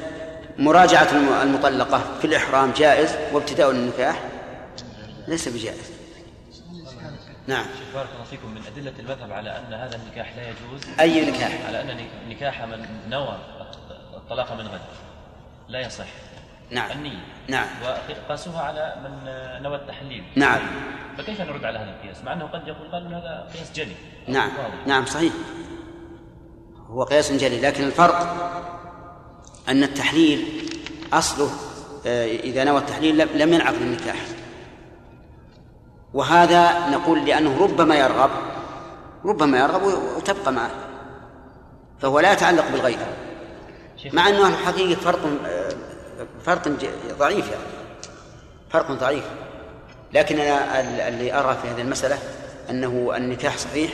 [0.58, 4.22] مراجعة الم- المطلقة في الإحرام جائز وابتداء النكاح
[5.28, 5.90] ليس بجائز.
[7.46, 7.66] نعم.
[7.94, 8.48] بارك الله فيكم.
[8.54, 10.80] من أدلة المذهب على أن هذا النكاح لا يجوز.
[11.00, 13.38] أي نكاح؟ على أن نكاح من نوى
[14.16, 14.80] الطلاق من غد.
[15.68, 16.06] لا يصح.
[16.70, 16.90] نعم.
[16.90, 17.66] النية نعم.
[18.28, 19.24] وقاسوها على من
[19.62, 20.24] نوى التحليل.
[20.36, 20.60] نعم.
[21.18, 23.94] فكيف نرد على هذا القياس؟ مع أنه قد يقول قال هذا قياس جلي.
[24.28, 24.48] نعم.
[24.58, 24.86] واضح.
[24.86, 25.32] نعم صحيح.
[26.90, 28.16] هو قياس جلي لكن الفرق
[29.68, 30.68] أن التحليل
[31.12, 31.50] أصله
[32.06, 34.16] آه، إذا نوى التحليل لم- ينعقد النكاح.
[36.14, 38.30] وهذا نقول لأنه ربما يرغب
[39.24, 39.82] ربما يرغب
[40.16, 40.70] وتبقى معه.
[41.98, 42.98] فهو لا يتعلق بالغير
[44.12, 45.57] مع أنه الحقيقة فرق آه،
[46.44, 46.68] فرق
[47.18, 47.62] ضعيف يعني.
[48.70, 49.24] فرق ضعيف.
[50.12, 52.18] لكن أنا ال- اللي أرى في هذه المسألة
[52.70, 53.92] أنه النكاح صحيح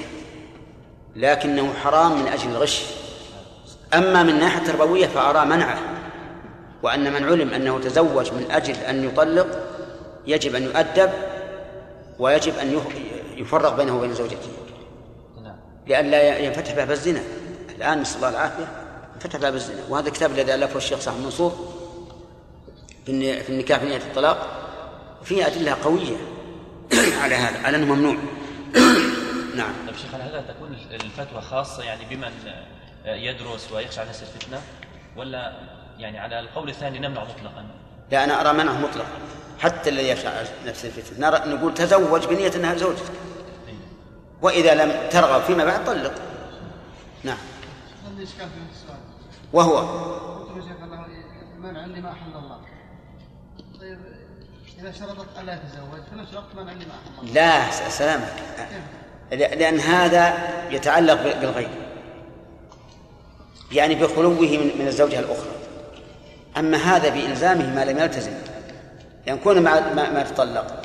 [1.16, 2.84] لكنه حرام من أجل الغش.
[3.94, 5.78] أما من ناحية تربوية فأرى منعه
[6.82, 9.46] وأن من علم أنه تزوج من أجل أن يطلق
[10.26, 11.10] يجب أن يؤدب
[12.18, 12.96] ويجب أن يف-
[13.36, 14.48] يفرق بينه وبين زوجته.
[15.42, 15.56] نعم.
[15.86, 17.20] لئلا ينفتح باب الزنا
[17.76, 18.68] الآن نسأل الله العافية
[19.14, 21.52] انفتح باب الزنا وهذا الكتاب الذي ألفه الشيخ صاحب منصور
[23.06, 24.46] في الن- في النكاح بنية الطلاق
[25.24, 26.16] فيه أدلة قوية
[27.22, 28.16] على هذا على أنه ممنوع.
[29.56, 29.72] نعم.
[29.86, 32.30] طيب شيخ هل هذا تكون الفتوى خاصة يعني بمن
[33.06, 34.60] يدرس ويخشى على نفس الفتنة
[35.16, 35.52] ولا
[35.98, 37.66] يعني على القول الثاني نمنع مطلقا؟
[38.12, 39.18] لا أنا أرى منعه مطلقا
[39.58, 41.30] حتى الذي يخشى على نفس الفتنة.
[41.30, 43.12] نرى نقول تزوج بنية أنها زوجتك.
[44.42, 46.14] وإذا لم ترغب فيما بعد طلق.
[47.24, 47.36] نعم.
[48.16, 48.34] في
[49.52, 49.82] وهو؟
[51.62, 52.58] منع لما أحل الله.
[53.84, 53.98] طيب
[54.80, 56.00] إذا شرطت ألا يتزوج
[57.34, 58.32] لا س- سلامك.
[59.32, 60.34] ل- لأن هذا
[60.70, 61.68] يتعلق ب- بالغيب.
[63.72, 64.30] يعني بخلوه
[64.78, 65.50] من الزوجة الأخرى.
[66.56, 68.32] أما هذا بإلزامه ما لم يلتزم.
[69.26, 70.82] يعني كون ما ما, تطلق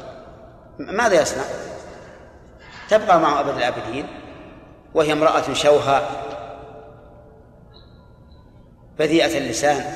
[0.80, 1.44] ماذا يصنع؟
[2.90, 4.08] تبقى معه أبد الآبدين
[4.94, 6.02] وهي امرأة شوهى
[9.00, 9.94] بذيئة اللسان.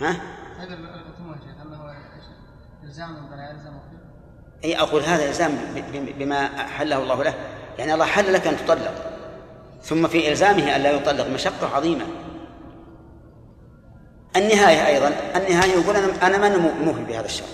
[0.00, 2.24] ها؟ القتل يا شيخ هل هو إيش؟
[2.84, 4.00] إلزام ولا يلزم فيه؟
[4.64, 7.34] أي أقول هذا إلزام ب- ب- بما حله الله له.
[7.78, 9.10] يعني الله حل لك أن تطلق
[9.82, 12.04] ثم في إلزامه أن لا يطلق مشقة عظيمة.
[14.36, 17.48] النهاية أيضا النهاية يقول أنا أنا ما موفي بهذا الشرط.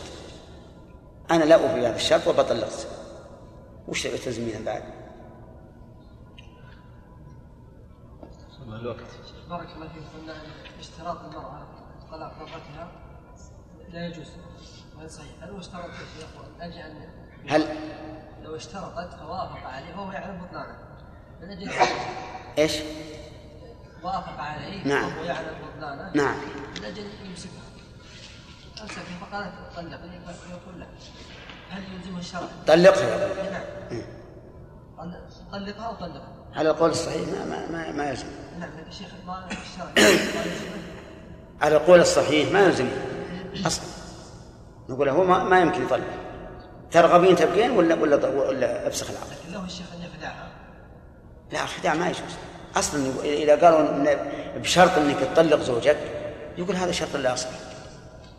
[1.31, 2.87] أنا لا أوفي بهذا الشرط وبطلقت.
[3.89, 4.83] وش تلزمين بعد؟
[9.49, 10.03] بارك الله فيك.
[10.21, 11.67] قلنا أن اشتراط المرأة.
[12.17, 12.91] طلاق
[13.93, 14.27] لا يجوز
[14.99, 15.33] غير صحيح.
[15.43, 17.09] هل هو اشترط اخوان أجل أن
[17.49, 17.67] هل
[18.43, 20.79] لو اشترطت فوافق عليه وهو يعلم بطلانه.
[21.41, 21.71] من أجل
[22.59, 22.73] إيش؟
[24.03, 25.17] وافق عليه نعم.
[25.17, 26.13] وهو يعلم بطلانه.
[26.15, 26.37] نعم.
[26.79, 27.53] من أجل يمسكها.
[28.83, 30.87] امسكها فقالت طلقني فيقول له
[31.71, 33.27] هل يلزمه الشرع؟ طلقها.
[33.27, 35.23] يقول نعم.
[35.53, 38.27] طلقها أو طلقها على القول الصحيح ما ما ما, ما يلزم.
[38.61, 39.93] نعم يا شيخ ما الشرع.
[41.61, 42.89] على القول الصحيح ما يلزم.
[43.67, 43.85] أصلا
[44.89, 46.05] نقول هو ما, ما يمكن يطلق
[46.91, 50.49] ترغبين تبقين ولا ولا ولا أفسخ العقد لكن له الشيخ ان يخدعها
[51.53, 52.37] لا الخداع ما يجوز.
[52.77, 54.15] أصلا إذا قالوا
[54.57, 55.99] بشرط إنك تطلق زوجك
[56.59, 57.49] يقول هذا شرط لا أصل.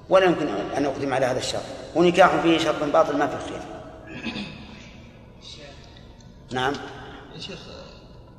[0.09, 1.61] ولا يمكن أن أقدم على هذا الشرط.
[1.95, 3.61] ونكاح فيه شرط باطل ما في خير
[6.51, 6.73] نعم.
[7.35, 7.59] يا شيخ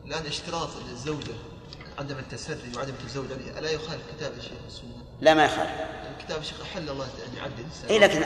[0.06, 1.32] الآن اشتراط للزوجة
[1.98, 4.88] عدم التسري وعدم التزوج عليها ألا يخالف كتاب الشيخ السنة؟
[5.20, 5.70] لا ما يخالف.
[6.18, 8.24] الكتاب الشيخ أحل الله أن يعدل الإنسان اي لكن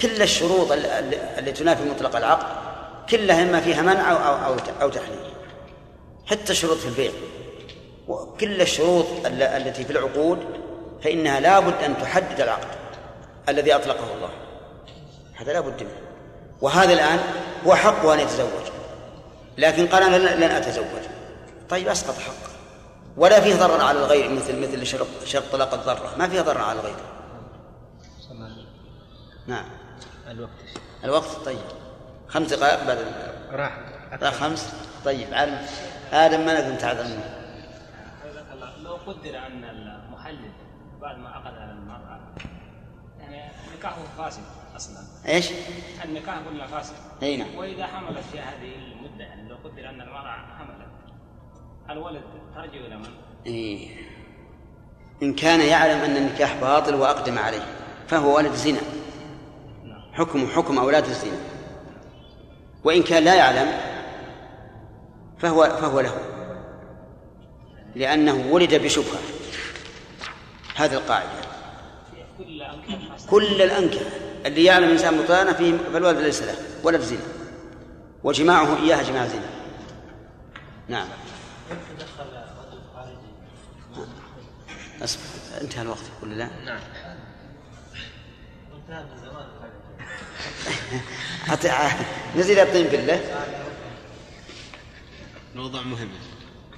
[0.00, 2.46] كل الشروط ال- ال- التي تنافي مطلق العقد
[3.10, 5.32] كلها إما فيها منع أو أو أو, أو تحليل.
[6.26, 7.10] حتى الشروط في البيع.
[8.08, 10.38] وكل الشروط ال- التي في العقود
[11.04, 12.68] فإنها لا بد أن تحدد العقد
[13.48, 14.30] الذي أطلقه الله.
[15.34, 15.98] هذا لا بد منه.
[16.60, 17.18] وهذا الآن
[17.66, 18.62] هو حقه ان يتزوج
[19.58, 20.84] لكن قال أنا لن لن أتزوج.
[21.70, 22.51] طيب أسقط حقه.
[23.16, 26.16] ولا فيه ضرر على الغير مثل مثل شرط شرط طلاق الضرة.
[26.18, 26.96] ما فيه ضرر على الغير.
[29.46, 29.64] نعم.
[30.30, 30.50] الوقت.
[31.04, 31.58] الوقت؟ طيب.
[32.28, 32.98] خمس دقائق بعد
[33.52, 33.78] راح.
[34.20, 34.72] لا خمس؟
[35.04, 35.34] طيب.
[35.34, 35.66] عالم
[36.12, 37.42] آدم ما نقدر نتعذر منه
[38.82, 40.50] لو قدر ان المحلل
[41.00, 42.20] بعد ما عقد على المرأة
[43.20, 44.42] يعني نكاحه فاسد
[44.76, 44.98] أصلا.
[45.28, 45.50] إيش؟
[46.04, 46.94] النكاح قلنا فاسد.
[47.22, 47.54] أي نعم.
[47.56, 50.71] وإذا حملت في هذه المدة يعني لو قدر أن المرأة حملت
[51.90, 52.22] الولد
[52.54, 53.08] ترجع إلى من؟
[53.46, 53.88] إيه.
[55.22, 57.62] إن كان يعلم أن النكاح باطل وأقدم عليه
[58.08, 58.80] فهو ولد زنا.
[60.12, 61.38] حكم حكم أولاد الزنا.
[62.84, 63.68] وإن كان لا يعلم
[65.38, 66.14] فهو فهو له.
[67.94, 69.20] لأنه ولد بشبهة.
[70.76, 71.30] هذه القاعدة.
[72.38, 74.10] في كل الأنكحة
[74.46, 76.54] اللي يعلم الإنسان بطلانة فيه فالولد ليس له.
[76.84, 77.20] ولد زنا.
[78.24, 79.50] وجماعه إياها جماع زنا.
[80.88, 81.08] نعم.
[85.04, 85.22] أصبر
[85.60, 86.80] انتهى الوقت ولا لا؟ نعم.
[91.46, 91.72] حتى
[92.36, 93.20] نزل الطين بالله.
[95.54, 96.08] موضوع مهم.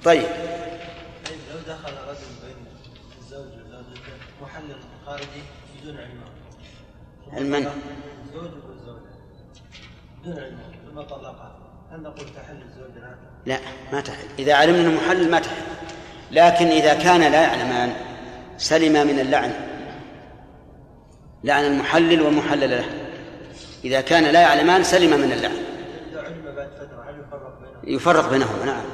[0.03, 0.23] طيب.
[1.25, 2.65] طيب لو دخل رجل بين
[3.19, 4.01] الزوج وزوجته
[4.41, 5.43] محلل خارجي
[5.81, 6.25] بدون علمه
[7.37, 7.55] المن
[8.25, 9.15] الزوج والزوجة.
[10.21, 11.54] بدون علمه ثم طلقها
[11.95, 13.59] هل نقول تحل الزوج الآن؟ لا
[13.93, 14.27] ما تحل.
[14.39, 15.61] إذا علمنا أنه محلل ما تحل.
[16.31, 17.93] لكن إذا كان لا يعلمان
[18.57, 19.53] سلم من اللعن
[21.43, 22.85] لعن المحلل والمحلل له.
[23.83, 25.55] إذا كان لا يعلمان سلم من اللعن.
[26.11, 28.85] إذا علم بعد فترة هل يفرق بينهم؟ يفرق بينهما نعم.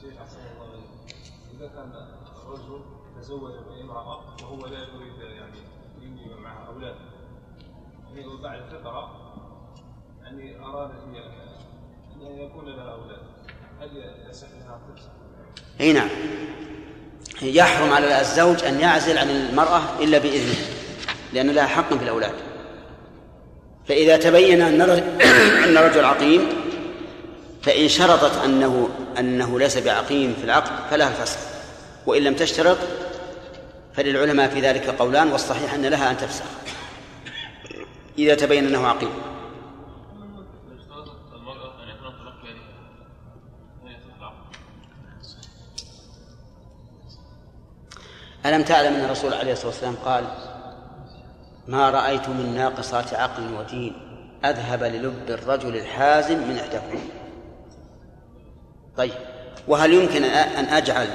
[0.00, 1.16] شيخ أحسن الله إليك.
[1.56, 1.92] إذا كان
[2.46, 2.80] رجل
[3.20, 5.58] تزوج بامرأة وهو لا يريد يعني
[6.02, 6.94] ينجب معها أولاد
[8.14, 9.13] يعني وبعد فترة
[10.64, 13.20] هي أن يكون لها أولاد.
[13.80, 13.88] هل
[14.30, 14.80] يصح لها؟
[15.80, 16.08] إي نعم.
[17.42, 20.56] يحرم على الزوج أن يعزل عن المرأة إلا بإذنه
[21.32, 22.34] لأن لها حق في الأولاد.
[23.88, 25.02] فإذا تبين أن رجل
[25.64, 26.48] أن رجل عقيم
[27.62, 31.38] فإن شرطت انه أنه ليس بعقيم في العقد فلها الفسخ.
[32.06, 32.78] وإن لم تشترط
[33.94, 36.44] فللعلماء في ذلك قولان والصحيح أن لها أن تفسخ.
[38.18, 39.33] إذا تبين أنه عقيم.
[48.46, 50.24] ألم تعلم أن الرسول عليه الصلاة والسلام قال
[51.68, 53.92] ما رأيت من ناقصات عقل ودين
[54.44, 56.98] أذهب للب الرجل الحازم من إحداكم.
[58.96, 59.12] طيب
[59.68, 61.08] وهل يمكن أن أجعل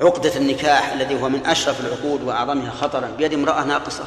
[0.00, 4.04] عقدة النكاح الذي هو من أشرف العقود وأعظمها خطرا بيد امرأة ناقصة؟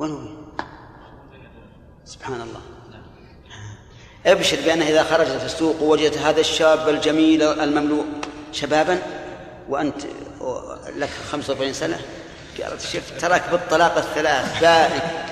[0.00, 0.18] هو
[2.04, 2.60] سبحان الله.
[4.26, 8.04] ابشر بأنه إذا خرجت في السوق ووجدت هذا الشاب الجميل المملوء
[8.52, 9.15] شبابا
[9.68, 10.02] وأنت
[10.96, 12.00] لك 45 سنة.
[12.62, 15.24] قالت شفت تراك بالطلاق الثلاث بارك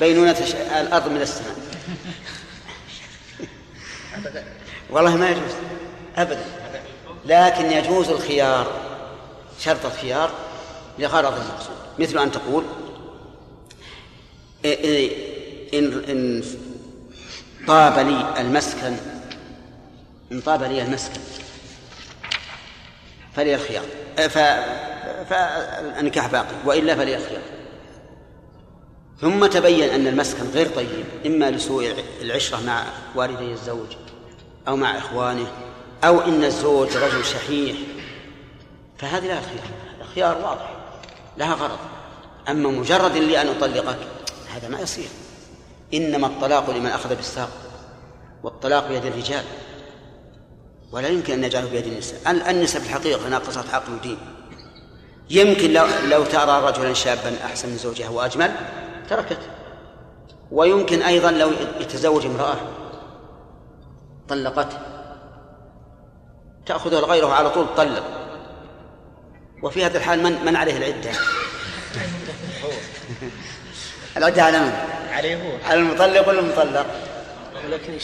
[0.00, 0.38] بينونة
[0.80, 1.56] الأرض من السماء.
[4.90, 5.52] والله ما يجوز.
[6.16, 6.44] أبدا.
[7.24, 8.80] لكن يجوز الخيار
[9.60, 10.30] شرط الخيار
[10.98, 11.76] لغرض المقصود.
[11.98, 12.64] مثل أن تقول
[15.74, 16.42] إن إن
[17.66, 18.96] طاب لي المسكن
[20.32, 21.20] إن طاب لي المسكن.
[23.36, 23.84] فلي الخيار
[24.16, 24.38] ف
[25.30, 26.54] فالنكاح باقي.
[26.64, 27.42] وإلا فلي الخيار
[29.20, 33.86] ثم تبين أن المسكن غير طيب إما لسوء العشرة مع والدي الزوج
[34.68, 35.46] أو مع إخوانه
[36.04, 37.76] أو إن الزوج رجل شحيح.
[38.98, 40.08] فهذه لها خيار.
[40.14, 40.70] خيار واضح.
[41.38, 41.78] لها غرض.
[42.48, 43.98] أما مجرد لي أن أطلقك
[44.54, 45.08] هذا ما يصير.
[45.94, 47.50] إنما الطلاق لمن أخذ بالساق
[48.42, 49.44] والطلاق بيد الرجال.
[50.94, 52.30] ولا يمكن أن نجعله بيد النساء.
[52.30, 54.18] النساء في الحقيقة ناقصة عقل ودين.
[55.30, 58.52] يمكن لو لو ترى رجلا شابا أحسن من زوجها وأجمل
[59.10, 59.46] تركته
[60.50, 62.56] ويمكن أيضا لو يتزوج امرأة
[64.28, 64.78] طلقته.
[66.66, 68.04] تأخذه غيره على طول طلق.
[69.62, 71.10] وفي هذا الحال من من عليه العدة؟
[74.16, 74.72] العدة على من؟
[75.10, 75.58] عليه هو.
[75.64, 76.86] على المطلق ولا المطلق؟
[77.64, 77.98] ولكن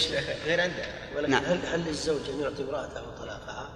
[0.46, 1.44] غير عنده ولكن نعم.
[1.44, 3.68] هل هل للزوج أن يعطي امرأته طلاقها؟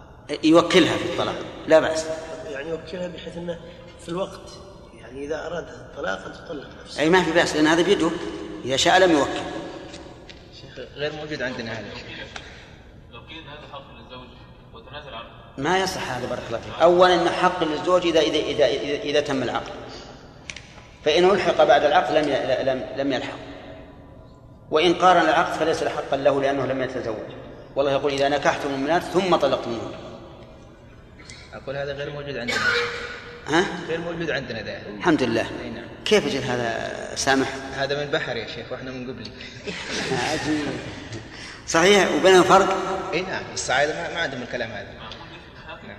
[0.45, 1.35] يوكلها في الطلاق.
[1.66, 2.07] لا بأس.
[2.51, 3.61] يعني يوكلها بحيث أنه
[4.01, 4.51] في الوقت
[5.01, 7.03] يعني إذا اراد الطلاق ان تطلق نفسها.
[7.03, 8.11] أي ما في بأس لأن هذا بيده.
[8.64, 9.30] إذا شاء لم يوكل.
[10.61, 11.89] شيخ غير موجود عندنا هذا.
[13.12, 14.28] لو قيل هذا حق للزوج.
[14.74, 15.28] وتنازل عنه.
[15.59, 16.82] ما يصح هذا بارك الله فيك.
[16.82, 19.72] أولا إن حق للزوج إذا إذا إذا إذا, إذا تم العقد
[21.05, 22.24] فإن ألحق بعد العقد لم
[22.68, 23.39] لم لم يلحق.
[24.70, 27.16] وإن قارن العقد فليس حقا له لأنه لم يتزوج.
[27.76, 29.92] والله يقول إذا نكحتم المؤمنات ثم طلقتموهن.
[31.54, 32.56] أقول هذا غير موجود عندنا.
[33.46, 35.42] ها؟ غير موجود عندنا ذا الحمد لله.
[35.74, 35.84] نعم.
[36.04, 39.30] كيف أجل هذا سامح؟ هذا من بحر يا شيخ وإحنا من قبل
[40.32, 40.64] عجيب
[41.66, 42.76] صحيح وبينهم فرق؟
[43.12, 44.92] إي نعم الصعايدة ما, ما عندهم الكلام هذا.
[45.86, 45.98] نعم.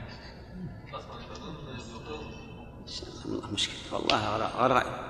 [3.25, 3.75] الله مشكلة.
[3.91, 5.04] والله غرا- غرائب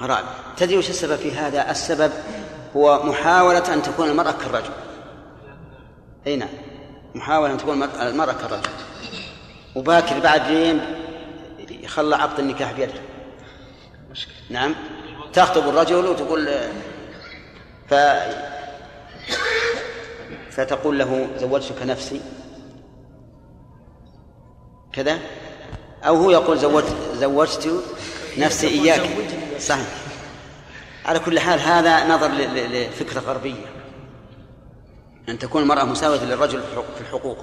[0.00, 0.24] غرائب.
[0.56, 2.12] تدري وش السبب في هذا؟ السبب
[2.76, 4.70] هو محاولة أن تكون المرأة كالرجل.
[6.26, 6.48] أي نعم.
[7.14, 8.68] محاولة أن تكون المرأة- كالرجل.
[9.74, 10.80] وباكر بعد يوم
[11.70, 12.92] يخلى عقد النكاح بيده.
[14.50, 14.74] نعم.
[15.32, 16.58] تخطب الرجل وتقول
[17.90, 17.94] ف
[20.50, 22.20] فتقول له زوجتك نفسي
[24.92, 25.18] كذا.
[26.04, 27.82] أو هو يقول زوجت زوجت
[28.38, 29.10] نفسي إياك.
[29.64, 29.86] صحيح.
[31.04, 33.66] على كل حال هذا نظر لفكرة غربية.
[35.28, 37.38] أن تكون المرأة مساوية للرجل في الحق- في الحقوق.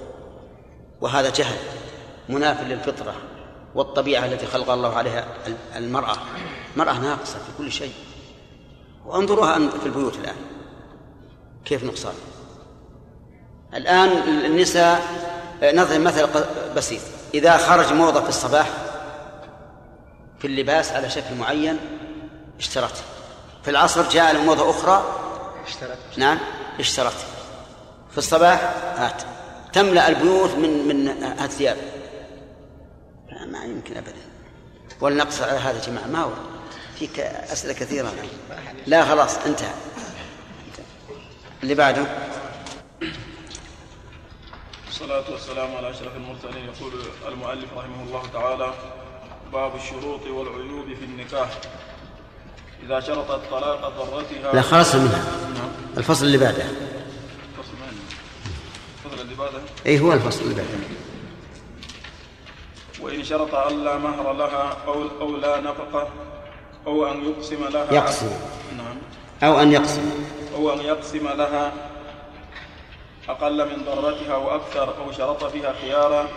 [1.00, 1.56] وهذا جهل
[2.28, 3.14] مناف للفطرة
[3.74, 6.16] والطبيعة التي خلق الله عليها ال- المرأة.
[6.74, 7.92] المرأة ناقصة في كل شيء.
[9.06, 10.36] وانظروها في البيوت الآن.
[11.64, 12.14] كيف نقصان؟
[13.74, 14.08] الآن
[14.44, 15.02] النساء
[15.62, 17.00] نضرب مثل ق- بسيط.
[17.34, 18.70] إذا خرج موضة في الصباح
[20.38, 21.78] في اللباس على شكل معين
[22.62, 23.02] اشترته
[23.64, 25.04] في العصر جاء موضة أخرى.
[25.66, 25.98] اشترت.
[26.16, 26.38] نعم
[26.80, 27.26] اشترت.
[28.10, 28.60] في الصباح
[28.96, 29.22] هات.
[29.72, 31.76] تملأ البيوت من من الثياب
[33.32, 34.22] لا ما يمكن أبدا.
[35.00, 36.06] ولنقصر على هذا يا جماعة.
[36.06, 36.30] ما هو؟
[36.98, 38.12] فيك أسئلة كثيرة.
[38.86, 39.74] لا خلاص انتهى.
[41.62, 42.06] اللي بعده.
[44.86, 46.64] والصلاة والسلام على أشرف المرسلين.
[46.64, 46.92] يقول
[47.28, 48.74] المؤلف رحمه الله تعالى
[49.52, 51.48] باب الشروط والعيوب في النكاح.
[52.86, 55.24] إذا شرطت طلاق ضرتها لا خلاص منها
[55.96, 56.64] الفصل اللي بعده.
[59.04, 60.68] الفصل اللي بعده؟ اي هو الفصل اللي بعده.
[63.00, 66.08] وإن شرط أن لا مهر لها أو أو لا نفقة
[66.86, 68.30] أو أن يقسم لها يقسم.
[68.76, 68.96] نعم.
[69.42, 70.10] أو أن يقسم.
[70.54, 71.72] أو أن يقسم لها
[73.28, 76.28] أقل من ضرتها وأكثر أو شرط فيها خيارا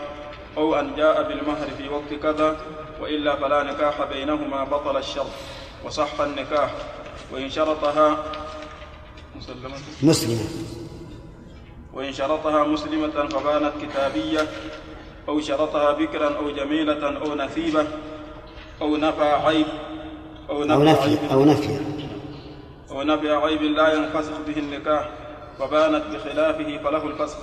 [0.57, 2.57] أو أن جاء بالمهر في وقت كذا
[3.01, 5.31] وإلا فلا نكاح بينهما بطل الشرط.
[5.86, 6.71] وصح النكاح
[7.31, 8.17] وإن شرطها
[9.36, 10.45] مسلمة مسلمة
[11.93, 14.47] وإن شرطها مسلمة فبانت كتابية
[15.29, 17.88] أو شرطها بكرا أو جميلة أو نثيبة
[18.81, 19.65] أو نفى عيب
[20.49, 21.31] أو أو نفى نفي عيب.
[21.31, 21.79] أو نفي.
[22.91, 25.09] أو نفي عيب لا ينفسخ به النكاح
[25.59, 27.38] فبانت بخلافه فله الفسخ.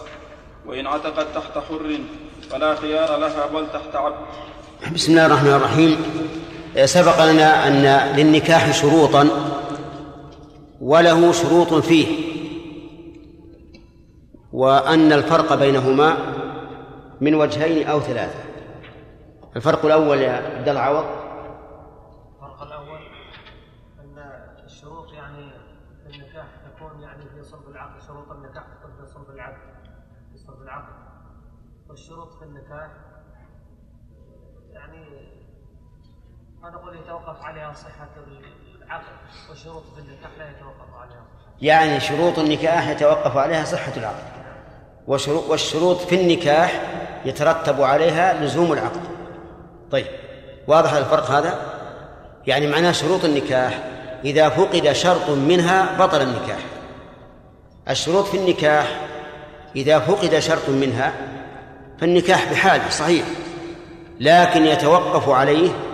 [0.67, 1.99] وإن عتقت تحت حر
[2.51, 4.27] فلا خيار لها بل تحت عبد.
[4.95, 5.99] بسم الله الرحمن الرحيم.
[6.85, 9.29] سبق لنا أن للنكاح شروطا
[10.81, 12.33] وله شروط فيه
[14.53, 16.17] وأن الفرق بينهما
[17.21, 18.39] من وجهين أو ثلاثة.
[19.57, 21.05] الفرق الأول يا عبد الله عوض
[22.35, 23.01] الفرق الأول
[24.01, 24.19] أن
[24.65, 25.51] الشروط يعني
[26.05, 26.47] في النكاح
[26.77, 29.59] تكون يعني في صلب العقد شروط النكاح تكون في صلب العقد
[30.33, 30.93] في صلب العقد.
[31.89, 32.91] والشروط في النكاح
[36.63, 36.71] ما
[37.05, 38.09] يتوقف عليها صحة
[38.87, 39.05] العقد
[39.51, 41.25] والشروط في النكاح لا يتوقف عليها
[41.61, 44.25] يعني شروط النكاح يتوقف عليها صحة العقد
[45.07, 46.83] وشروط والشروط في النكاح
[47.25, 49.01] يترتب عليها لزوم العقد
[49.91, 50.07] طيب
[50.67, 51.59] واضح الفرق هذا؟
[52.47, 53.79] يعني معناه شروط النكاح
[54.25, 56.59] إذا فقد شرط منها بطل النكاح.
[57.91, 59.01] الشروط في النكاح
[59.77, 61.13] إذا فقد شرط منها
[62.01, 63.27] فالنكاح بحاله صحيح
[64.21, 65.92] لكن يتوقف عليه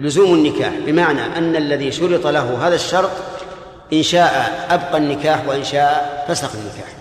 [0.00, 3.10] لزوم النكاح بمعنى أن الذي شرط له هذا الشرط
[3.92, 6.94] إن شاء أبقى النكاح وإن شاء فسخ النكاح.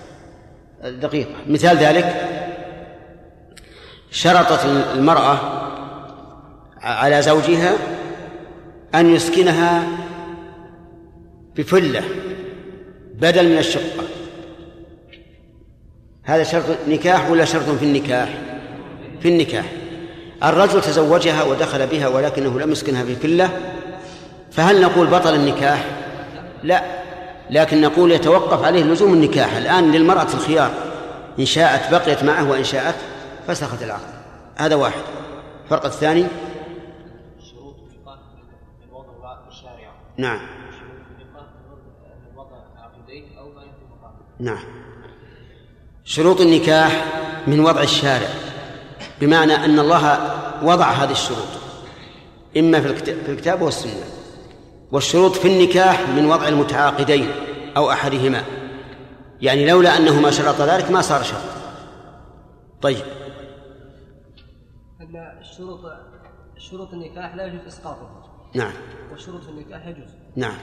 [1.01, 1.35] دقيقة.
[1.47, 2.29] مثال ذلك
[4.11, 4.65] شرطت
[4.95, 5.39] المرأة
[6.81, 7.73] على زوجها
[8.95, 9.83] أن يسكنها
[11.55, 12.03] بفلة
[13.13, 14.03] بدل من الشقة.
[16.23, 18.29] هذا شرط نكاح ولا شرط في النكاح؟
[19.21, 19.65] في النكاح.
[20.43, 23.49] الرجل تزوجها ودخل بها ولكنه لم يسكنها في فلة
[24.51, 25.85] فهل نقول بطل النكاح؟
[26.63, 26.83] لا
[27.49, 29.55] لكن نقول يتوقف عليه لزوم النكاح.
[29.55, 30.71] الآن للمرأة الخيار
[31.39, 32.95] إن شاءت بقيت معه وإن شاءت
[33.47, 34.13] فسخت العقد.
[34.55, 35.01] هذا واحد.
[35.63, 36.25] الفرق الثاني؟
[37.51, 37.75] شروط
[38.81, 39.91] من وضع الشارع.
[40.17, 40.39] نعم.
[41.19, 44.63] من وضع عقدين أو ما يكون مقام نعم.
[46.03, 47.05] شروط النكاح
[47.47, 48.29] من وضع الشارع.
[49.23, 50.19] بمعنى أن الله
[50.63, 51.47] وضع هذه الشروط
[52.57, 54.03] إما في الكتاب, في الكتاب والسنة
[54.91, 57.31] والشروط في النكاح من وضع المتعاقدين
[57.77, 58.43] أو أحدهما
[59.41, 61.41] يعني لولا أنه ما شرط ذلك ما صار شرط.
[62.81, 63.05] طيب.
[65.01, 65.79] أن الشروط
[66.57, 68.23] شروط النكاح لا يجوز إسقاطها.
[68.55, 68.73] نعم.
[69.11, 70.09] والشروط في النكاح يجوز.
[70.35, 70.57] نعم.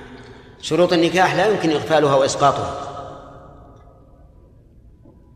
[0.60, 2.74] شروط النكاح لا يمكن إغفالها وإسقاطها.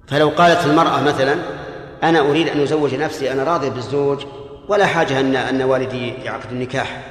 [0.07, 1.64] فلو قالت المرأة مثلا
[2.05, 4.25] أنا أريد أن أزوج نفسي أنا راضي بالزوج
[4.69, 7.05] ولا حاجة أن أن والدي يعقد النكاح.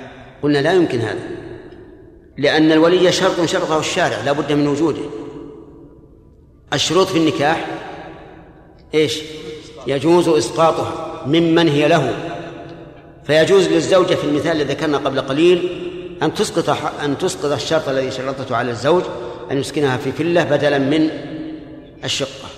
[0.43, 1.27] قلنا لا يمكن هذا
[2.37, 5.01] لأن الولي شرط شرطه الشارع لا بد من وجوده.
[6.73, 7.65] الشروط في النكاح
[8.93, 9.21] إيش؟
[9.87, 12.13] يجوز إسقاطها ممن هي له.
[13.23, 15.69] فيجوز للزوجة في المثال الذي ذكرنا قبل قليل
[16.23, 19.03] أن تسقط أن تسقط الشرط الذي شرطته على الزوج
[19.51, 21.09] أن يسكنها في فلة بدلا من
[22.03, 22.52] الشقة.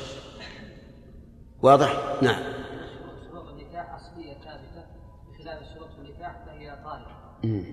[1.66, 2.36] واضح؟ نعم.
[3.32, 4.86] شروط النكاح أصلية ثابتة
[5.30, 7.64] بخلاف الشروط في النكاح فهي طارئة.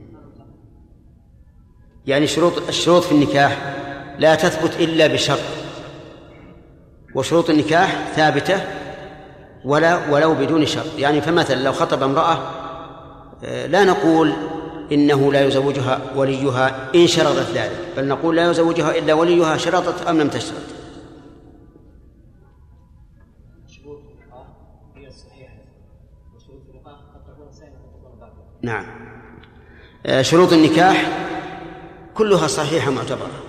[2.07, 3.59] يعني شروط الشروط في النكاح
[4.19, 5.41] لا تثبت إلا بشرط.
[7.15, 8.61] وشروط النكاح ثابتة
[9.65, 10.99] ولا ولو بدون شرط.
[10.99, 12.39] يعني فمثلا لو خطب امرأة
[13.45, 14.33] آه، لا نقول
[14.93, 20.21] إنه لا يزوجها وليها إن شرطت ذلك بل نقول لا يزوجها إلا وليها شرطت أم
[20.21, 20.82] لم تشترط
[23.83, 23.99] شروط
[24.97, 25.55] هي الصحيحة.
[26.37, 26.63] وشروط
[27.15, 28.45] قد تكون وتكون باطلة.
[28.63, 28.87] نعم.
[30.07, 31.07] آه، شروط النكاح
[32.15, 33.43] كلها صحيحة معتبرة.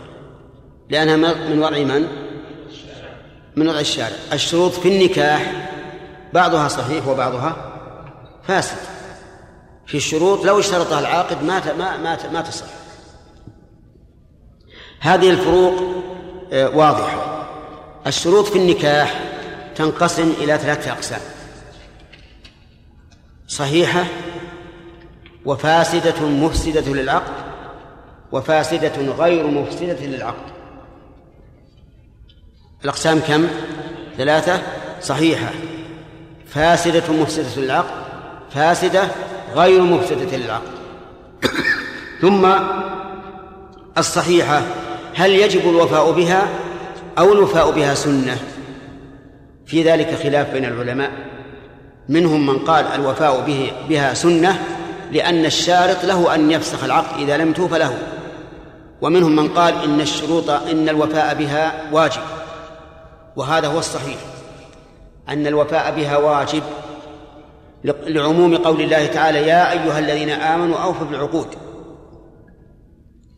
[0.90, 1.16] لأنها
[1.50, 2.08] من وضع من؟
[3.56, 4.16] من وضع الشارع.
[4.34, 5.70] الشروط في النكاح
[6.34, 7.80] بعضها صحيح وبعضها
[8.44, 8.78] فاسد.
[9.86, 12.66] في الشروط لو اشترطها العاقد ما ما ما ما تصح.
[15.00, 15.74] هذه الفروق
[16.54, 17.34] آه، واضحة.
[18.08, 19.33] الشروط في النكاح
[19.76, 21.20] تنقسم إلى ثلاثة أقسام.
[23.48, 24.06] صحيحة
[25.46, 27.34] وفاسدة مفسدة للعقد
[28.32, 30.54] وفاسدة غير مفسدة للعقد.
[32.84, 33.48] الأقسام كم؟
[34.18, 34.62] ثلاثة.
[35.02, 35.50] صحيحة
[36.48, 38.04] فاسدة مفسدة للعقد
[38.52, 39.08] فاسدة
[39.56, 40.72] غير مفسدة للعقد.
[42.22, 42.48] ثم
[43.98, 44.62] الصحيحة
[45.16, 46.48] هل يجب الوفاء بها
[47.18, 48.38] أو الوفاء بها سنة؟
[49.74, 51.12] في ذلك خلاف بين العلماء.
[52.10, 54.60] منهم من قال الوفاء به بها سنة
[55.12, 57.98] لأن الشارط له أن يفسخ العقد إذا لم توف له.
[59.02, 62.22] ومنهم من قال إن الشروط إن الوفاء بها واجب.
[63.36, 64.18] وهذا هو الصحيح.
[65.30, 66.64] أن الوفاء بها واجب
[68.08, 71.48] لعموم قول الله تعالى يا أيها الذين آمنوا أوفوا بالعقود.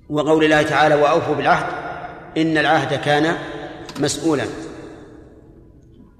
[0.10, 1.66] وقول الله تعالى وأوفوا بالعهد.
[2.38, 3.36] إن العهد كان
[4.00, 4.46] مسؤولا.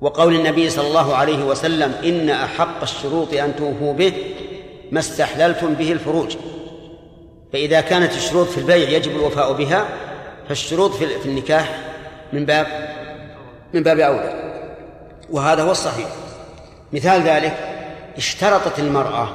[0.02, 4.14] وقول النبي صلى الله عليه وسلم إن أحق الشروط أن توفوا به
[4.92, 6.36] ما استحللتم به الفروج.
[7.54, 9.86] فإذا كانت الشروط في البيع يجب الوفاء بها
[10.48, 11.80] فالشروط في النكاح
[12.34, 12.68] من باب
[13.74, 14.34] من باب أولى.
[15.32, 16.08] وهذا هو الصحيح.
[16.94, 17.58] مثال ذلك
[18.18, 19.30] اشترطت المرأة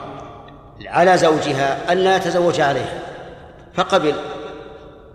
[0.86, 3.02] على زوجها ألا يتزوج عليها
[3.74, 4.14] فقبل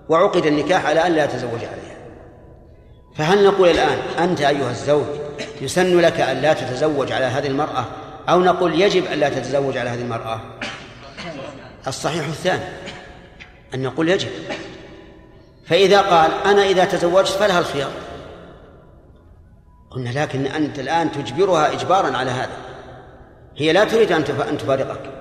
[0.09, 1.95] وعقد النكاح على أن لا يتزوج عليها.
[3.15, 5.24] فهل نقول الآن أنت أيها الزوج
[5.61, 7.85] يسن لك أن لا تتزوج على هذه المرأة
[8.29, 10.41] أو نقول يجب أن لا تتزوج على هذه المرأة.
[11.87, 12.63] الصحيح الثاني
[13.73, 14.29] أن نقول يجب.
[15.65, 17.91] فإذا قال أنا إذا تزوجت فلها الخيار.
[19.91, 22.57] قلنا لكن أنت الآن تجبرها إجبارا على هذا.
[23.57, 24.23] هي لا تريد أن
[24.57, 25.11] تفارقك.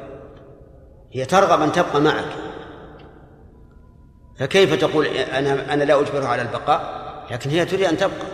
[1.12, 2.24] هي ترغب أن تبقى معك.
[4.38, 8.26] فكيف تقول أنا أنا لا أجبرها على البقاء؟ لكن هي تريد أن تبقى.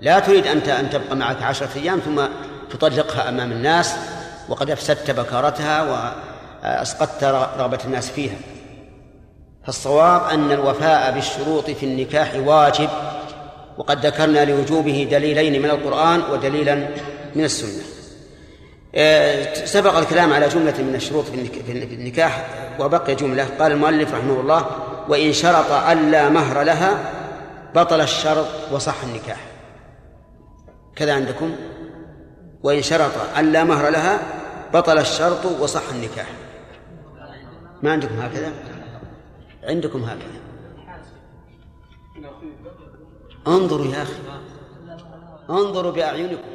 [0.00, 2.22] لا تريد أنت أن تبقى معك عشرة أيام ثم
[2.70, 3.94] تطلقها أمام الناس
[4.48, 5.82] وقد أفسدت بكارتها
[6.62, 7.24] وأسقطت
[7.58, 8.36] رغبة الناس فيها.
[9.66, 12.88] فالصواب أن الوفاء بالشروط في النكاح واجب
[13.78, 16.74] وقد ذكرنا لوجوبه دليلين من القرآن ودليلا
[17.34, 17.82] من السنة.
[18.94, 22.46] آه، سبق الكلام على جملة من الشروط في النكاح
[22.78, 23.46] وبقي جملة.
[23.58, 24.66] قال المؤلف رحمه الله
[25.08, 26.98] وإن شرط ألا مهر لها
[27.74, 29.49] بطل الشرط وصح النكاح.
[30.96, 31.56] كذا عندكم.
[32.62, 34.20] وإن شرط ألا مهر لها
[34.74, 36.28] بطل الشرط وصح النكاح.
[37.82, 38.52] ما عندكم هكذا؟
[39.62, 40.40] عندكم هكذا.
[43.46, 44.20] انظروا يا أخي.
[45.50, 46.50] انظروا بأعينكم.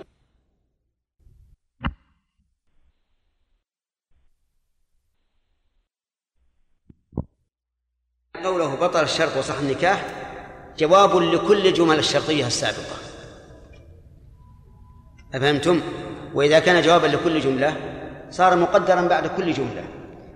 [8.43, 10.05] قوله بطل الشرط وصح النكاح
[10.77, 13.04] جواب لكل جمل الشرطية السابقة.
[15.35, 15.81] أفهمتم؟
[16.33, 17.75] وإذا كان جوابا لكل جملة
[18.31, 19.83] صار مقدرا بعد كل جملة.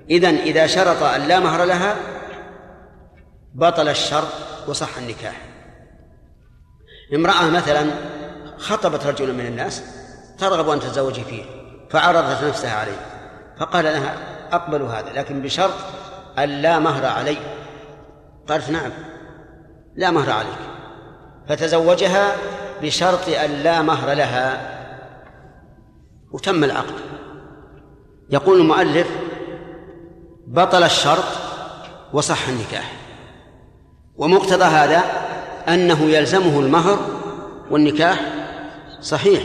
[0.09, 1.95] إذن إذا شرط أن لا مهر لها
[3.53, 4.27] بطل الشرط
[4.67, 5.41] وصح النكاح.
[7.15, 7.89] امرأة مثلا
[8.57, 9.83] خطبت رجلا من الناس
[10.37, 11.43] ترغب أن تتزوج فيه
[11.89, 12.97] فعرضت نفسها عليه
[13.59, 14.17] فقال لها
[14.51, 15.73] أقبل هذا لكن بشرط
[16.39, 17.37] أن لا مهر علي.
[18.47, 18.91] قالت نعم
[19.95, 20.59] لا مهر عليك.
[21.49, 22.35] فتزوجها
[22.81, 24.68] بشرط أن لا مهر لها.
[26.31, 26.93] وتم العقد.
[28.29, 29.07] يقول المؤلف
[30.47, 31.23] بطل الشرط
[32.13, 32.93] وصح النكاح.
[34.17, 35.03] ومقتضى هذا
[35.67, 36.99] أنه يلزمه المهر
[37.71, 38.21] والنكاح
[39.01, 39.43] صحيح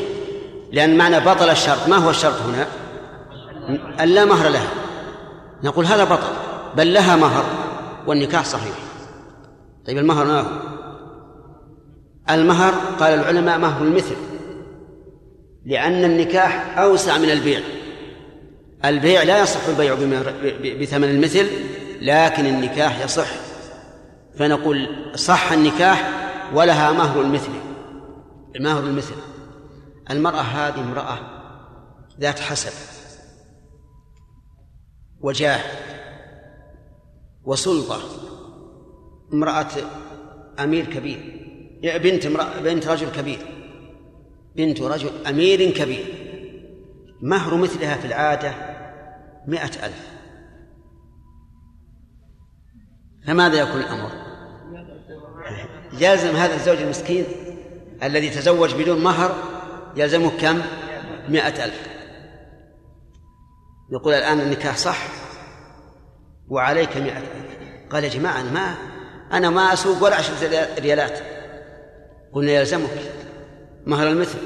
[0.72, 2.66] لأن معنى بطل الشرط ما هو الشرط هنا؟
[4.00, 4.68] أن لا مهر لها.
[5.62, 6.32] نقول هذا بطل
[6.76, 7.44] بل لها مهر
[8.06, 8.74] والنكاح صحيح.
[9.86, 10.46] طيب المهر ما هو؟
[12.30, 14.16] المهر قال العلماء مهر المثل؟
[15.64, 17.60] لأن النكاح أوسع من البيع.
[18.84, 19.94] البيع لا يصح البيع
[20.80, 21.48] بثمن المثل
[22.00, 23.26] لكن النكاح يصح.
[24.38, 26.10] فنقول صح النكاح
[26.54, 27.52] ولها مهر المثل.
[28.60, 29.14] مهر المثل.
[30.10, 31.18] المرأة هذه امرأة
[32.20, 32.72] ذات حسب
[35.20, 35.60] وجاه
[37.44, 38.00] وسلطة.
[39.32, 39.70] امرأة
[40.58, 41.40] أمير كبير.
[41.82, 43.53] بنت امرأة بنت رجل كبير.
[44.56, 46.04] بنت رجل أمير كبير
[47.20, 48.54] مهر مثلها في العادة
[49.46, 50.08] مئة ألف.
[53.26, 54.10] فماذا يكون الأمر؟
[55.92, 57.24] يلزم هذا الزوج المسكين
[58.02, 59.34] الذي تزوج بدون مهر
[59.96, 60.62] يلزمه كم؟
[61.28, 61.86] مئة ألف.
[63.92, 65.08] يقول الآن النكاح صح
[66.48, 67.30] وعليك مئة ألف.
[67.90, 68.74] قال يا جماعة أنا ما
[69.32, 71.18] أنا ما أسوق ولا عشرة ريالات.
[72.32, 73.23] قلنا يلزمك.
[73.86, 74.38] مهر المثل.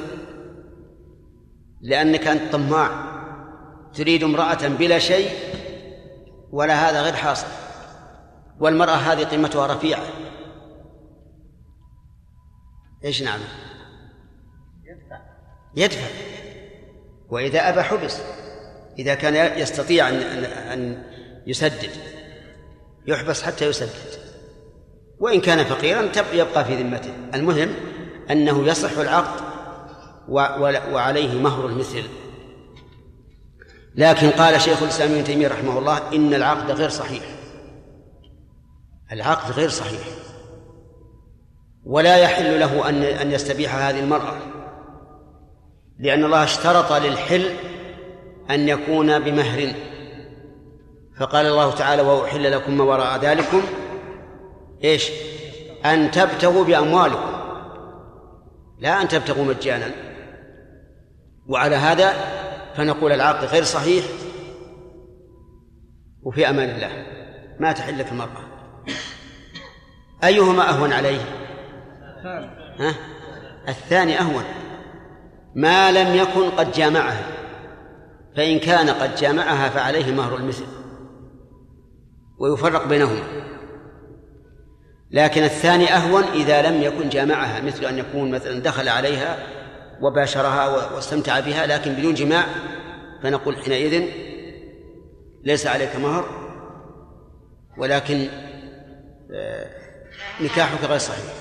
[1.80, 3.08] لأنك أنت طماع.
[3.94, 5.30] تريد امرأة بلا شيء
[6.50, 7.46] ولا هذا غير حاصل.
[8.60, 10.02] والمرأة هذه قيمتها رفيعة.
[13.04, 13.44] إيش نعمل؟
[14.84, 15.20] يدفع.
[15.76, 16.08] يدفع.
[17.28, 18.20] وإذا أبى حبس.
[18.98, 20.14] إذا كان يستطيع أن
[20.44, 21.02] أن
[21.46, 21.90] يسدد.
[23.06, 24.22] يحبس حتى يسدد.
[25.18, 27.12] وإن كان فقيرا يبقى في ذمته.
[27.34, 27.74] المهم
[28.30, 29.40] أنه يصح العقد
[30.92, 32.04] وعليه مهر المثل.
[33.94, 37.22] لكن قال شيخ الإسلام ابن تيمية رحمه الله إن العقد غير صحيح.
[39.12, 40.00] العقد غير صحيح.
[41.84, 44.36] ولا يحل له أن أن يستبيح هذه المرأة.
[45.98, 47.50] لأن الله اشترط للحل
[48.50, 49.72] أن يكون بمهر.
[51.20, 53.62] فقال الله تعالى وأحل لكم ما وراء ذلكم.
[54.84, 55.10] إيش؟
[55.84, 57.37] أن تبتغوا بأموالكم.
[58.78, 59.90] لا أن تبتغوا مجانا.
[61.48, 62.12] وعلى هذا
[62.76, 64.04] فنقول العقد غير صحيح.
[66.22, 67.06] وفي أمان الله.
[67.60, 68.44] ما تحل لك المرأة.
[70.24, 71.20] أيهما أهون عليه؟
[72.78, 72.94] ها؟
[73.68, 74.44] الثاني أهون.
[75.54, 77.26] ما لم يكن قد جامعها.
[78.36, 80.66] فإن كان قد جامعها فعليه مهر المثل.
[82.38, 83.22] ويفرق بينهما.
[85.10, 89.38] لكن الثاني أهون إذا لم يكن جامعها مثل أن يكون مثلا دخل عليها
[90.00, 92.44] وباشرها واستمتع بها لكن بدون جماع
[93.22, 94.04] فنقول حينئذ
[95.44, 96.24] ليس عليك مهر
[97.78, 98.28] ولكن
[99.34, 99.66] آه،
[100.40, 101.34] نكاحك غير صحيح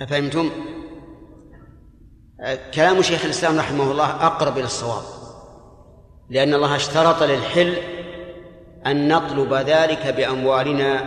[0.00, 0.50] أفهمتم؟
[2.40, 5.02] آه، كلام شيخ الإسلام رحمه الله أقرب إلى الصواب
[6.30, 7.93] لأن الله اشترط للحل
[8.86, 11.06] أن نطلب ذلك بأموالنا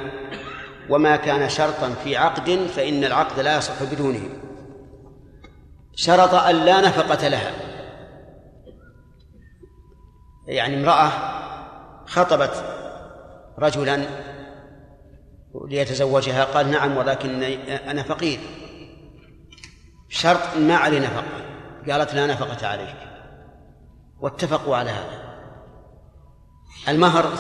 [0.90, 4.30] وما كان شرطا في عقد فإن العقد لا يصح بدونه.
[5.96, 7.52] شرط أن لا نفقة لها.
[10.48, 11.12] يعني امرأة
[12.06, 12.64] خطبت
[13.60, 14.06] رجلا
[15.68, 18.40] ليتزوجها قال نعم ولكن أنا فقير.
[20.10, 21.24] شرط ما علي نفقة
[21.90, 22.96] قالت لا نفقة عليك.
[24.20, 25.27] واتفقوا على هذا.
[26.88, 27.34] المهر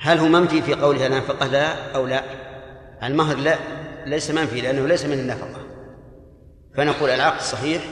[0.00, 2.22] هل هو منفي في قولها نفقة لا أو لا.
[3.02, 3.56] المهر لا
[4.06, 5.60] ليس منفي لأنه ليس من النفقة
[6.76, 7.82] فنقول العقد صحيح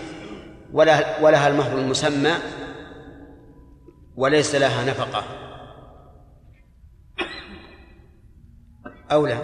[0.73, 2.33] ولها المهر المسمى
[4.17, 5.25] وليس لها نفقة.
[9.13, 9.39] أو لا.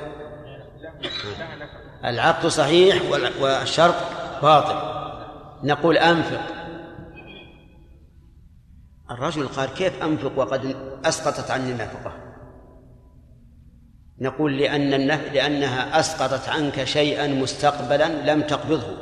[2.04, 3.02] العقد صحيح
[3.40, 3.94] والشرط
[4.42, 4.76] باطل.
[5.62, 6.53] نقول أنفق.
[9.10, 12.12] الرجل قال كيف أنفق وقد أسقطت عني النفقة؟
[14.20, 15.32] نقول لأن النف...
[15.32, 18.96] لأنها أسقطت عنك شيئا مستقبلا لم تقبضه.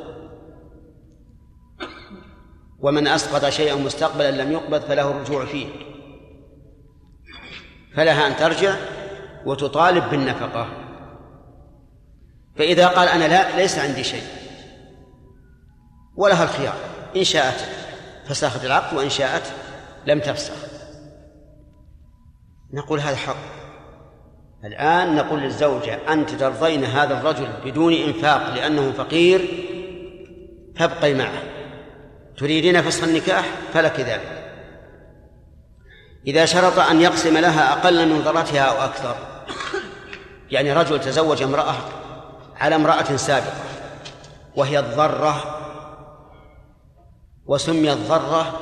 [2.79, 5.67] ومن أسقط شيئا مستقبلا لم يقبض فله الرجوع فيه.
[7.95, 8.75] فلها أن ترجع
[9.45, 10.67] وتطالب بالنفقة.
[12.55, 14.23] فإذا قال أنا لا ليس عندي شيء.
[16.15, 16.77] ولها الخيار.
[17.15, 17.69] إن شاءت
[18.25, 19.53] فسخت العقد وإن شاءت
[20.05, 20.55] لم تفسخ.
[22.73, 23.35] نقول هذا حق.
[24.65, 29.47] الآن نقول للزوجة أنت ترضين هذا الرجل بدون إنفاق لأنه فقير
[30.75, 31.43] فابقي معه.
[32.37, 34.43] تريدين فسخ النكاح؟ فلك ذلك.
[36.27, 39.15] إذا شرط أن يقسم لها أقل من ضرتها أو أكثر
[40.51, 41.75] يعني رجل تزوج امرأة
[42.55, 43.53] على امرأة سابقة
[44.55, 45.59] وهي الضرة
[47.45, 48.59] وسميت ضرة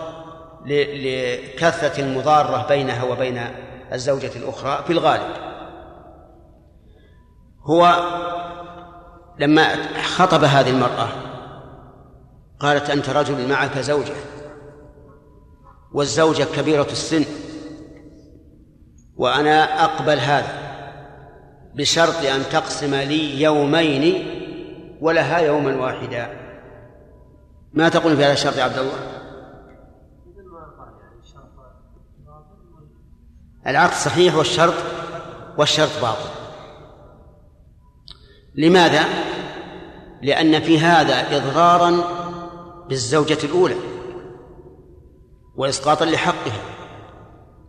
[0.66, 3.42] لكثرة المضارة بينها وبين
[3.94, 5.52] الزوجة الأخرى في الغالب.
[7.64, 7.96] هو
[9.40, 11.08] لما خطب هذه المرأة
[12.60, 14.14] قالت أنت رجل معك زوجة
[15.94, 17.26] والزوجة كبيرة السن
[19.18, 20.62] وأنا أقبل هذا
[21.76, 24.28] بشرط أن تقسم لي يومين
[25.02, 26.30] ولها يوما واحدا.
[27.74, 29.21] ما تقول في هذا الشرط يا عبد الله؟
[33.68, 34.74] العقد صحيح والشرط
[35.58, 36.30] والشرط باطل.
[38.56, 39.06] لماذا؟
[40.22, 42.04] لأن في هذا إضرارا
[42.90, 43.76] بالزوجة الأولى
[45.56, 46.62] وإسقاطا لحقها.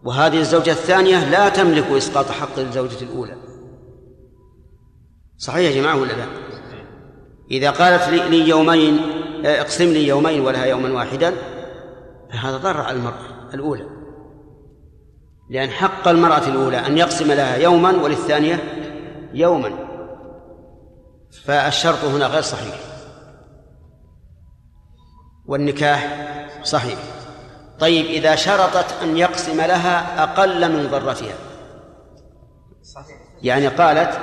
[0.05, 3.37] وهذه الزوجة الثانية لا تملك إسقاط حق الزوجة الأولى.
[5.39, 6.27] صحيح يا جماعة ولا لا؟
[7.51, 9.01] إذا قالت لي, يومين
[9.45, 11.35] اقسم لي يومين ولها يوما واحدا
[12.33, 14.02] فهذا ضر على المرأة الأولى.
[15.51, 18.59] لأن حق المرأة الأولى أن يقسم لها يوما وللثانية
[19.35, 19.73] يوما.
[21.45, 22.75] فالشرط هنا غير صحيح.
[25.47, 26.29] والنكاح
[26.65, 26.99] صحيح.
[27.79, 31.35] طيب إذا شرطت أن يقسم لها أقل من ضرتها
[33.43, 34.19] يعني قالت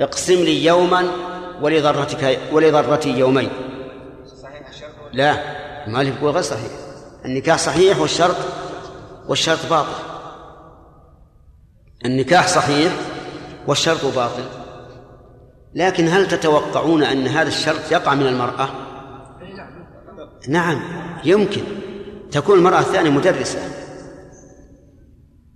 [0.00, 1.06] اقسم لي يوما
[1.62, 3.50] ولضرتك ولضرتي يومين.
[5.12, 5.36] لا
[5.86, 6.70] المؤلف يقول غير صحيح.
[7.24, 8.36] النكاح صحيح والشرط
[9.28, 10.15] والشرط باطل.
[12.06, 12.92] النكاح صحيح
[13.66, 14.44] والشرط باطل.
[15.74, 18.68] لكن هل تتوقعون أن هذا الشرط يقع من المرأة؟
[20.48, 20.82] نعم
[21.24, 21.62] يمكن.
[22.30, 23.58] تكون المرأة الثانية مدرسة.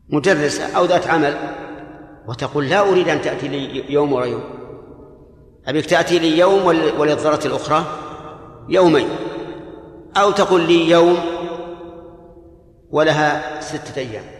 [0.09, 1.37] مدرسة أو ذات عمل
[2.29, 4.45] وتقول لا أريد أن تأتي لي يوم ورا يوم.
[5.67, 6.67] أبيك تأتي لي يوم
[6.99, 7.85] وللضرة الأخرى؟
[8.69, 9.09] يومين.
[10.17, 11.17] أو تقول لي يوم
[12.91, 14.40] ولها ستة أيام.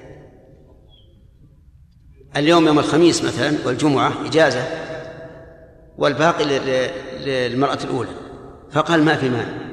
[2.37, 4.65] اليوم يوم الخميس مثلا والجمعة إجازة
[5.99, 6.45] والباقي
[7.25, 8.11] للمرأة الأولى
[8.73, 9.71] فقال ما في مانع.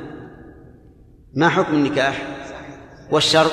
[1.35, 2.27] ما حكم النكاح؟
[3.11, 3.51] والشرط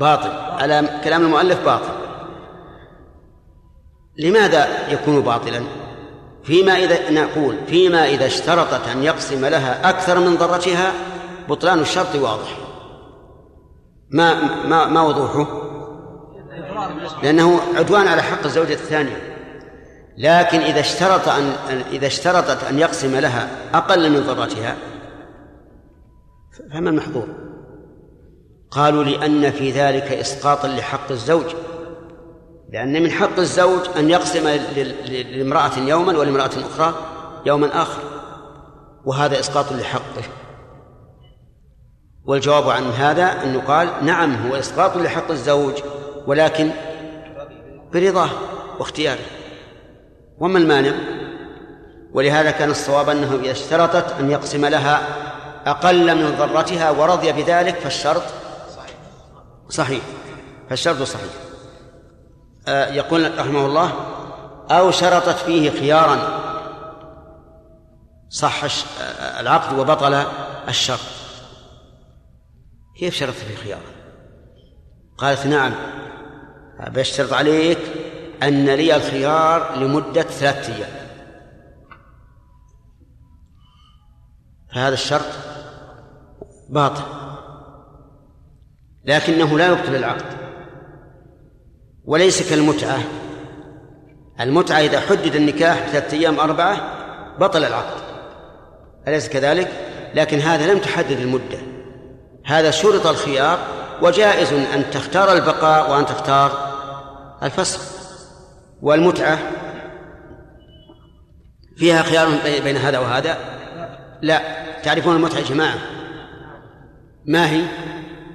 [0.00, 0.30] باطل.
[0.30, 1.92] على كلام المؤلف باطل.
[4.18, 5.62] لماذا يكون باطلا؟
[6.44, 10.92] فيما إذا نقول فيما إذا اشترطت أن يقسم لها أكثر من ضرتها
[11.48, 12.58] بطلان الشرط واضح.
[14.10, 14.34] ما
[14.66, 15.69] ما ما وضوحه؟
[17.22, 19.36] لأنه عدوان على حق الزوجة الثانية.
[20.18, 21.52] لكن إذا اشترط أن
[21.92, 24.76] إذا اشترطت أن يقسم لها أقل من ضرتها
[26.72, 27.28] فما المحظور؟
[28.70, 31.44] قالوا لأن في ذلك إسقاطا لحق الزوج.
[32.72, 34.48] لأن من حق الزوج أن يقسم
[35.08, 36.94] لامرأة يوما ولامرأة أخرى
[37.46, 38.02] يوما آخر.
[39.04, 40.22] وهذا إسقاط لحقه.
[42.24, 45.74] والجواب عن هذا أنه قال نعم هو إسقاط لحق الزوج.
[46.26, 46.70] ولكن
[47.94, 48.30] برضاه
[48.78, 49.24] واختياره.
[50.38, 50.92] وما المانع؟
[52.12, 55.00] ولهذا كان الصواب أنه إذا اشترطت أن يقسم لها
[55.66, 58.22] أقل من ضرتها ورضي بذلك فالشرط
[59.68, 60.02] صحيح.
[60.70, 61.30] فالشرط صحيح.
[62.68, 63.92] آه يقول رحمه الله
[64.70, 66.40] أو شرطت فيه خيارا
[68.30, 70.24] صح آه، العقد وبطل
[70.68, 71.00] الشرط.
[72.98, 73.80] كيف شرطت فيه خيارا
[75.18, 75.72] قالت نعم.
[76.88, 77.78] بشترط عليك
[78.42, 80.90] أن لي الخيار لمدة ثلاثة أيام.
[84.74, 85.26] فهذا الشرط
[86.68, 87.02] باطل.
[89.04, 90.40] لكنه لا يبطل العقد.
[92.04, 92.98] وليس كالمتعة.
[94.40, 96.76] المتعة إذا حدد النكاح بثلاثة أيام أربعة
[97.38, 98.02] بطل العقد.
[99.08, 99.70] أليس كذلك؟
[100.14, 101.58] لكن هذا لم تحدد المدة.
[102.44, 103.58] هذا شرط الخيار
[104.02, 106.69] وجائز أن تختار البقاء وأن تختار
[107.42, 107.80] الفسخ
[108.82, 109.38] والمتعة
[111.76, 112.28] فيها خيار
[112.64, 113.38] بين هذا وهذا؟
[114.22, 114.42] لا.
[114.82, 115.78] تعرفون المتعة يا جماعة؟
[117.26, 117.62] ما هي؟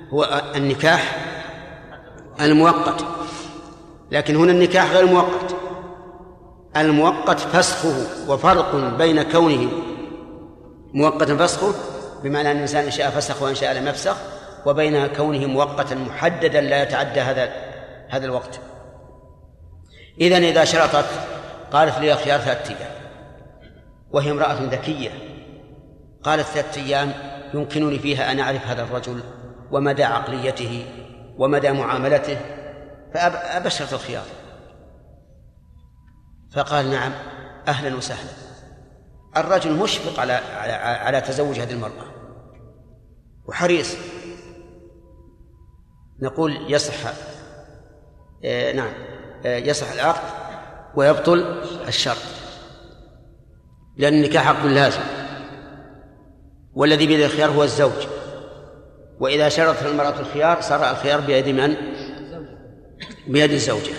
[0.09, 1.15] هو النكاح
[2.41, 3.05] المؤقت.
[4.11, 5.55] لكن هنا النكاح غير مؤقت.
[6.77, 7.95] المؤقت فسخه
[8.27, 9.69] وفرق بين كونه
[10.93, 11.73] مؤقتا فسخه
[12.23, 14.15] بمعنى أن الإنسان إن شاء فسخ وإن شاء لم يفسخ
[14.65, 17.49] وبين كونه مؤقتا محددا لا يتعدى هذا
[18.09, 18.59] هذا الوقت.
[20.21, 21.05] اذا إذا شرطت
[21.71, 22.91] قالت لي خيار ثلاثة أيام.
[24.11, 25.09] وهي امرأة ذكية.
[26.23, 27.13] قالت ثلاثة أيام
[27.53, 29.23] يمكنني فيها أن أعرف هذا الرجل
[29.71, 30.85] ومدى عقليته
[31.37, 32.37] ومدى معاملته
[33.13, 34.25] فأبشرت الخيار.
[36.51, 37.11] فقال نعم
[37.67, 38.31] أهلا وسهلا.
[39.37, 42.05] الرجل مشفق على على على تزوج هذه المرأة.
[43.47, 43.95] وحريص.
[46.21, 46.93] نقول يصح.
[48.45, 49.14] آه نعم.
[49.45, 50.21] يصح العقد
[50.95, 52.17] ويبطل الشرط
[53.97, 55.01] لأن النكاح عقد لازم
[56.73, 58.07] والذي بيده الخيار هو الزوج
[59.19, 61.75] وإذا شرطت المرأة الخيار صار الخيار بيد من؟
[63.27, 63.93] بيد الزوجة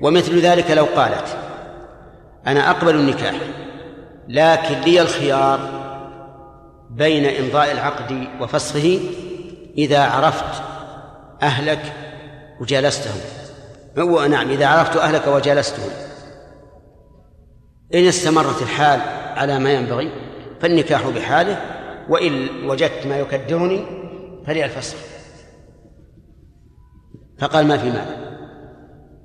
[0.00, 1.36] ومثل ذلك لو قالت
[2.46, 3.34] أنا أقبل النكاح
[4.28, 5.80] لكن لي الخيار
[6.90, 9.00] بين إمضاء العقد وفسخه
[9.78, 10.62] إذا عرفت
[11.42, 11.92] أهلك
[12.60, 13.39] وجالستهم
[13.98, 15.90] هو؟ نعم إذا عرفت أهلك وجالستهم
[17.94, 19.00] إن استمرت الحال
[19.36, 20.12] على ما ينبغي
[20.60, 21.56] فالنكاح بحاله
[22.08, 23.84] وإن وجدت ما يكدرني
[24.46, 24.96] فلي الفسخ
[27.38, 28.30] فقال ما في مانع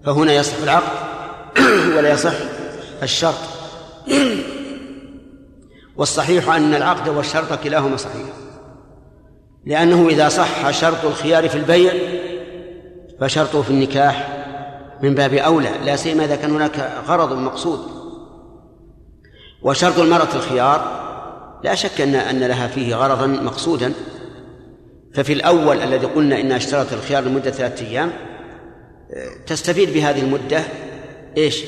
[0.04, 1.06] فهنا يصح العقد
[1.98, 2.34] ولا يصح
[3.04, 3.36] الشرط.
[5.98, 8.26] والصحيح أن العقد والشرط كلاهما صحيح.
[9.66, 11.94] لأنه إذا صح شرط الخيار في البيع
[13.20, 14.45] فشرطه في النكاح
[15.06, 17.80] من باب أولى لا سيما إذا كان هناك غرض مقصود.
[19.62, 21.06] وشرط المرأة الخيار
[21.64, 23.94] لا شك أن أن لها فيه غرضا مقصودا.
[25.14, 28.12] ففي الأول الذي قلنا إنها اشترط الخيار لمدة ثلاثة أيام
[29.48, 30.64] تستفيد بهذه المدة
[31.38, 31.64] إيش؟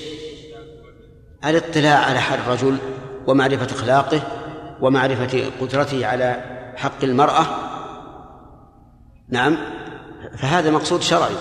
[1.45, 2.77] الاطلاع على حال الرجل
[3.27, 4.21] ومعرفة أخلاقه
[4.81, 6.43] ومعرفة قدرته على
[6.75, 7.45] حق المرأة.
[9.29, 9.57] نعم
[10.37, 11.35] فهذا مقصود شرعي.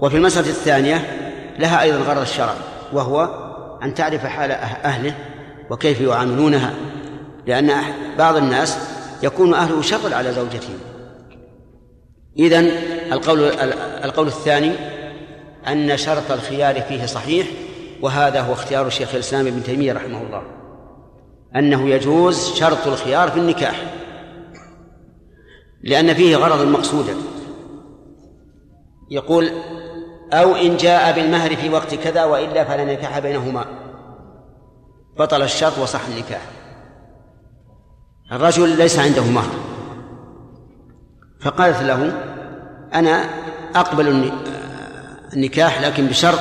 [0.00, 1.04] وفي المسألة الثانية
[1.58, 2.56] لها أيضا غرض الشرعي
[2.92, 3.46] وهو
[3.82, 5.14] أن تعرف حال أه-، أهله
[5.70, 6.74] وكيف يعاملونها
[7.46, 7.72] لأن
[8.18, 8.78] بعض الناس
[9.22, 10.74] يكون أهله شغل على زوجته
[12.38, 12.64] إذن
[13.12, 13.40] القول
[14.04, 14.72] القول الثاني
[15.68, 17.46] أن شرط الخيار فيه صحيح
[18.02, 20.42] وهذا هو اختيار الشيخ الإسلام ابن تيمية رحمه الله
[21.56, 23.92] أنه يجوز شرط الخيار في النكاح
[25.82, 27.14] لأن فيه غرض مقصودا.
[29.10, 29.50] يقول
[30.32, 33.64] أو إن جاء بالمهر في وقت كذا وإلا فلا نكاح بينهما.
[35.18, 36.42] بطل الشرط وصح النكاح.
[38.32, 39.50] الرجل ليس عنده مهر.
[41.40, 42.22] فقالت له
[42.94, 43.24] أنا
[43.74, 44.30] أقبل
[45.32, 46.40] النكاح لكن بشرط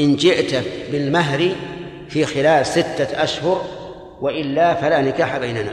[0.00, 1.52] إن جئت بالمهر
[2.08, 3.62] في خلال ستة أشهر
[4.20, 5.72] وإلا فلا نكاح بيننا.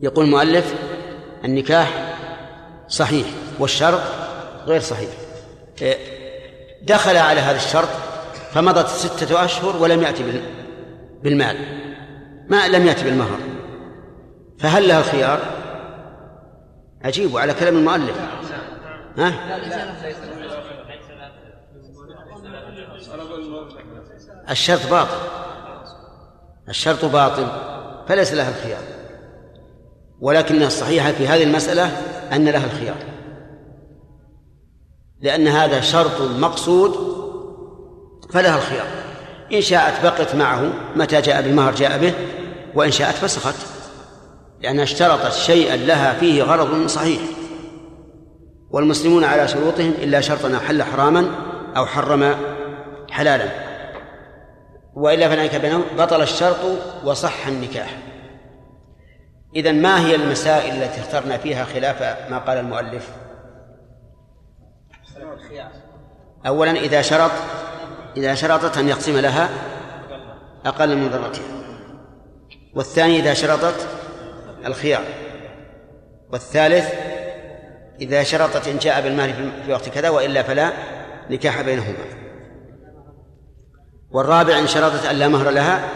[0.00, 0.74] يقول المؤلف
[1.44, 2.16] النكاح
[2.88, 3.26] صحيح
[3.58, 4.19] والشرط
[4.66, 5.10] غير صحيح.
[6.82, 7.88] دخل على هذا الشرط
[8.52, 10.42] فمضت ستة أشهر ولم يأتي
[11.22, 11.56] بالمال.
[12.48, 13.38] ما لم يأتي بالمهر.
[14.58, 15.40] فهل له خيار؟
[17.04, 18.16] عجيب على كلام المؤلف.
[19.18, 19.32] ها؟
[24.50, 25.18] الشرط باطل.
[26.68, 27.46] الشرط باطل
[28.08, 28.82] فليس لها الخيار.
[30.20, 31.86] ولكن الصحيح في هذه المسألة
[32.32, 33.09] أن لها الخيار.
[35.22, 37.20] لأن هذا شرط مقصود
[38.32, 38.86] فلها الخيار.
[39.52, 42.14] إن شاءت بقت معه متى جاء بالمهر جاء به
[42.74, 43.54] وإن شاءت فسخت.
[44.60, 47.20] لأنها اشترطت شيئا لها فيه غرض صحيح.
[48.70, 51.30] والمسلمون على شروطهم إلا شرطا حل حراما
[51.76, 52.34] أو حرم
[53.10, 53.48] حلالا.
[54.94, 56.56] وإلا فلا بينهم بطل الشرط
[57.04, 57.98] وصح النكاح.
[59.56, 63.08] إذا ما هي المسائل التي اخترنا فيها خلاف ما قال المؤلف؟
[66.46, 67.30] أولا إذا شرط
[68.16, 69.48] إذا شرطت أن يقسم لها
[70.66, 71.60] أقل من ضرتها
[72.74, 73.88] والثاني إذا شرطت
[74.66, 75.04] الخيار.
[76.32, 76.94] والثالث
[78.00, 80.72] إذا شرطت إن جاء بالمال في وقت كذا وإلا فلا
[81.30, 82.04] نكاح بينهما.
[84.10, 85.88] والرابع إن شرطت أن لا مهر لها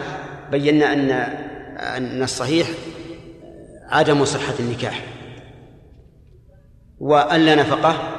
[0.51, 1.11] بينا أن
[1.79, 2.67] أن الصحيح
[3.89, 5.01] عدم صحة النكاح.
[6.99, 8.14] وأن لا نفقة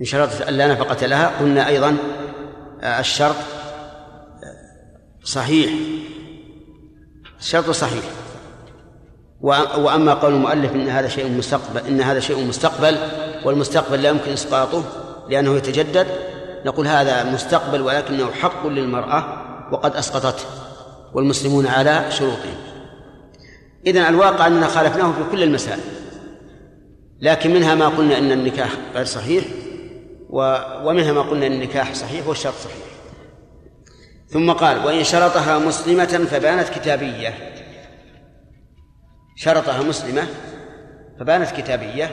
[0.00, 1.96] إن شرطت أن لا نفقة لها قلنا أيضا
[2.82, 3.36] الشرط
[5.24, 5.70] صحيح.
[7.40, 8.04] الشرط صحيح.
[9.40, 12.98] وأما قول المؤلف إن هذا شيء مستقبل إن هذا شيء مستقبل
[13.44, 14.84] والمستقبل لا يمكن إسقاطه
[15.28, 16.06] لأنه يتجدد
[16.64, 19.42] نقول هذا مستقبل ولكنه حق للمرأة
[19.72, 20.44] وقد أسقطته
[21.14, 22.54] والمسلمون على شروطهم.
[23.86, 25.80] اذا الواقع أننا خالفناه في كل المسائل
[27.20, 29.44] لكن منها ما قلنا إن النكاح غير صحيح.
[30.30, 32.86] ومنها ما قلنا النكاح صحيح والشرط صحيح.
[34.28, 37.34] ثم قال وإن شرطها مسلمة فبانت كتابية.
[39.36, 40.28] شرطها مسلمة
[41.20, 42.10] فبانت كتابية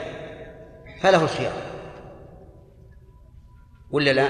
[1.00, 1.62] فله الخيار.
[3.90, 4.28] ولا لا؟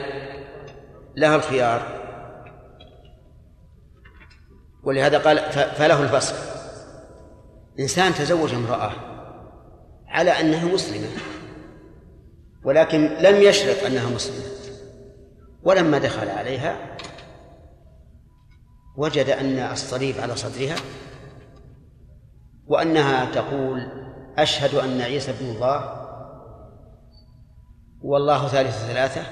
[1.17, 2.05] له الخيار.
[4.85, 6.35] ولهذا قال فله الفصل
[7.81, 8.91] إنسان تزوج امرأة
[10.09, 11.34] على أنها مسلمة.
[12.65, 14.45] ولكن لم يشرط أنها مسلمة.
[15.63, 16.97] ولما دخل عليها
[18.97, 20.77] وجد أن الصليب على صدرها
[22.67, 23.81] وأنها تقول
[24.39, 26.05] أشهد أن عيسى ابن الله
[28.03, 29.23] والله ثالث ثلاثة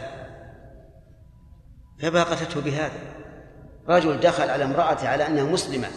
[1.99, 3.01] فباقته بهذا.
[3.89, 5.89] رجل دخل على امرأته على أنها مسلمة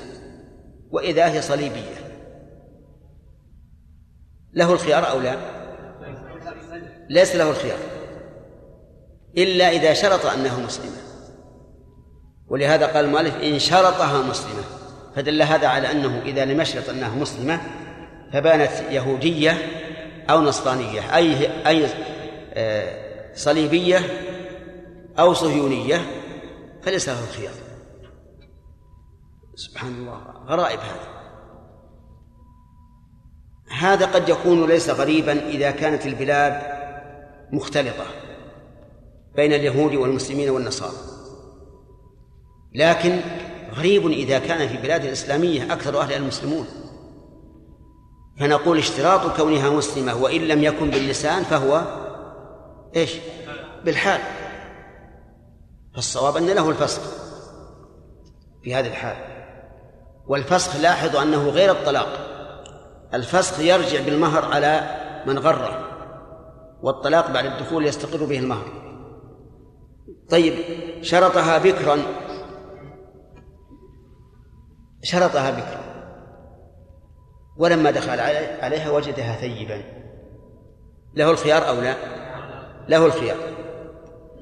[0.91, 1.95] وإذا هي صليبية.
[4.53, 5.54] له الخيار أو لا؟
[7.09, 7.77] ليس له الخيار.
[9.37, 10.95] إلا إذا شرط أنها مسلمة
[12.47, 14.63] ولهذا قال المؤلف إن شرطها مسلمة.
[15.15, 17.61] فدل هذا على أنه إذا لم يشرط أنها مسلمة
[18.33, 19.57] فبانت يهودية
[20.29, 21.87] أو نصرانية أي أي
[22.53, 23.99] آه، صليبية
[25.19, 26.01] أو صهيونية
[26.83, 27.53] فليس له الخيار.
[29.55, 31.15] سبحان الله غرائب هذا.
[33.79, 36.74] هذا قد يكون ليس غريبا إذا كانت البلاد
[37.51, 38.05] مختلطة
[39.35, 40.97] بين اليهود والمسلمين والنصارى.
[42.75, 43.19] لكن
[43.75, 46.67] غريب إذا كان في بلاد الإسلامية أكثر أهلها المسلمون.
[48.39, 51.81] فنقول اشتراط كونها مسلمة وإن لم يكن باللسان فهو
[52.95, 53.15] إيش؟
[53.85, 54.21] بالحال.
[55.95, 57.01] فالصواب أن له الفسخ
[58.63, 59.15] في هذه الحال.
[60.27, 62.19] والفسخ لاحظوا أنه غير الطلاق.
[63.13, 64.95] الفسخ يرجع بالمهر على
[65.27, 65.94] من غره.
[66.85, 68.65] والطلاق بعد الدخول يستقر به المهر.
[70.29, 70.53] طيب
[71.01, 71.97] شرطها بكرا
[75.03, 75.85] شرطها بكرا
[77.57, 78.19] ولما دخل
[78.61, 79.83] عليها وجدها ثيبا.
[81.13, 81.95] له الخيار أو لا؟
[82.89, 83.37] له الخيار.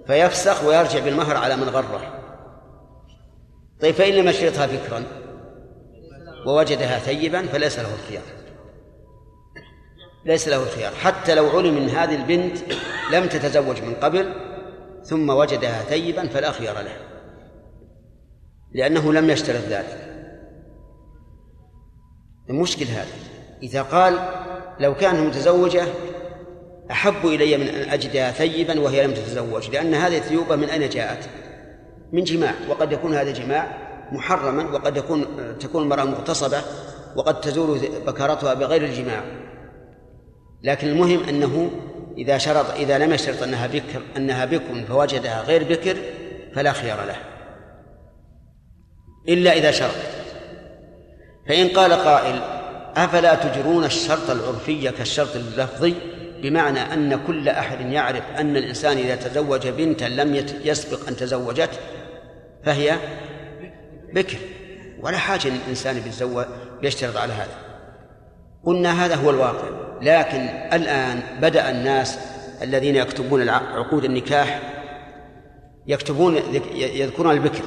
[0.08, 2.02] فيفسخ ويرجع بالمهر على من غره.
[3.82, 5.04] طيب فإن لم يشرطها بكرا
[6.48, 8.43] ووجدها ثيبا فليس له الخيار.
[10.26, 12.58] ليس له الخيار حتى لو علم من هذه البنت
[13.12, 14.34] لم تتزوج من قبل
[15.04, 16.98] ثم وجدها ثيبا فلا خيار له
[18.74, 20.14] لأنه لم يشترط ذلك.
[22.50, 23.12] المشكل هذا
[23.64, 24.20] إذا قال
[24.80, 25.84] لو كانت متزوجة
[26.92, 31.30] أحب إلي من أن أجدها ثيبا وهي لم تتزوج لأن هذه الثيوبة من أين جاءت؟
[32.12, 33.78] من جماع وقد يكون هذا جماع
[34.12, 35.26] محرما وقد يكون
[35.60, 36.62] تكون المرأة مغتصبة
[37.16, 39.24] وقد تزول بكارتها بغير الجماع.
[40.64, 41.72] لكن المهم أنه
[42.18, 45.98] إذا شرط إذا لم يشترط أنها بكر أنها بكر فوجدها غير بكر
[46.56, 47.16] فلا خيار له.
[49.30, 49.96] إلا إذا شرط.
[51.48, 52.42] فإن قال قائل
[52.96, 55.94] أفلا تجرون الشرط العرفي كالشرط اللفظي؟
[56.42, 61.70] بمعنى أن كل أحد يعرف أن الإنسان إذا تزوج بنتا لم يسبق أن تزوجت
[62.66, 62.98] فهي
[64.14, 64.38] بكر.
[65.02, 66.46] ولا حاجة أن الإنسان بيتزوج
[66.82, 67.58] بيشترط على هذا.
[68.64, 69.83] قلنا هذا هو الواقع.
[70.04, 70.40] لكن
[70.74, 72.20] الآن بدأ الناس
[72.62, 74.62] الذين يكتبون عقود النكاح
[75.88, 76.36] يكتبون
[76.76, 77.64] يذكرون البكر.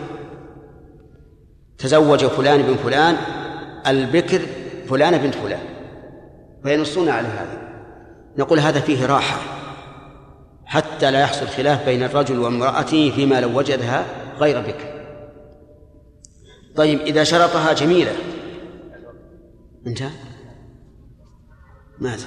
[1.78, 3.16] تزوج فلان بن فلان
[3.86, 4.40] البكر
[4.88, 5.60] فلانة بنت فلان
[6.64, 7.58] وينصون على هذا.
[8.38, 9.38] نقول هذا فيه راحة
[10.66, 14.06] حتى لا يحصل خلاف بين الرجل وامرأته فيما لو وجدها
[14.38, 14.96] غير بكر.
[16.76, 18.12] طيب إذا شرطها جميلة
[19.86, 20.25] انتهى.
[21.98, 22.26] ماذا؟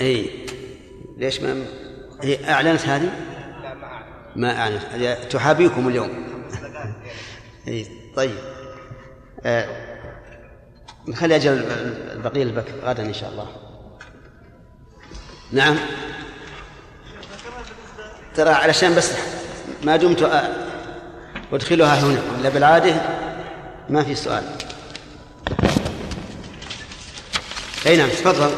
[0.00, 0.46] اي
[1.16, 1.64] ليش ما
[2.22, 3.10] هي أعلنت هذه؟
[4.36, 5.18] ما أعلنت.
[5.30, 6.26] تحابيكم اليوم.
[7.68, 7.86] اي
[8.16, 8.34] طيب.
[9.44, 9.90] آه
[11.08, 11.52] نخلي أجل
[12.12, 13.48] البقية البكر غدا إن شاء الله.
[15.52, 15.76] نعم.
[18.34, 19.12] ترى علشان بس
[19.84, 20.30] ما دمت
[21.52, 22.22] أدخلها هنا.
[22.38, 22.94] ولا بالعادة
[23.88, 24.69] ما في سؤال.
[27.90, 28.50] أي نعم تفضل.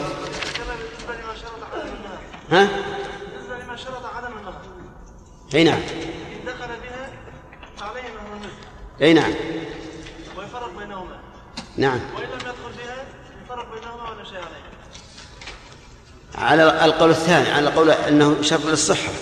[2.51, 2.69] ها؟
[3.31, 4.61] بالنسبة لما شرط عدم النظر
[5.55, 5.79] أي نعم.
[5.79, 7.11] ان دخل بها
[7.77, 8.53] فعليه انه النزل
[9.03, 9.35] أي نعم.
[10.37, 11.21] ويفرق بينهما
[11.77, 12.01] نعم.
[12.17, 13.05] وان لم يدخل بها
[13.45, 14.63] يفرق بينهما ولا شيء عليه
[16.35, 19.13] على القول الثاني على القول أنه شرط للصحة.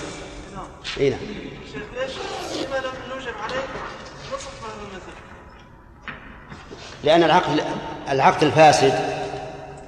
[0.55, 0.67] نعم
[1.01, 1.21] أي نعم.
[1.21, 2.13] ليش
[2.67, 3.65] لما لم يوجب عليه
[4.35, 5.13] نصف مهر المثل
[7.05, 7.65] لأن العقد
[8.09, 9.21] العقد الفاسد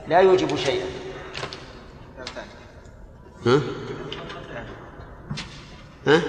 [0.08, 0.86] لا يوجب شيئا.
[3.46, 3.60] ها؟
[6.06, 6.22] ها؟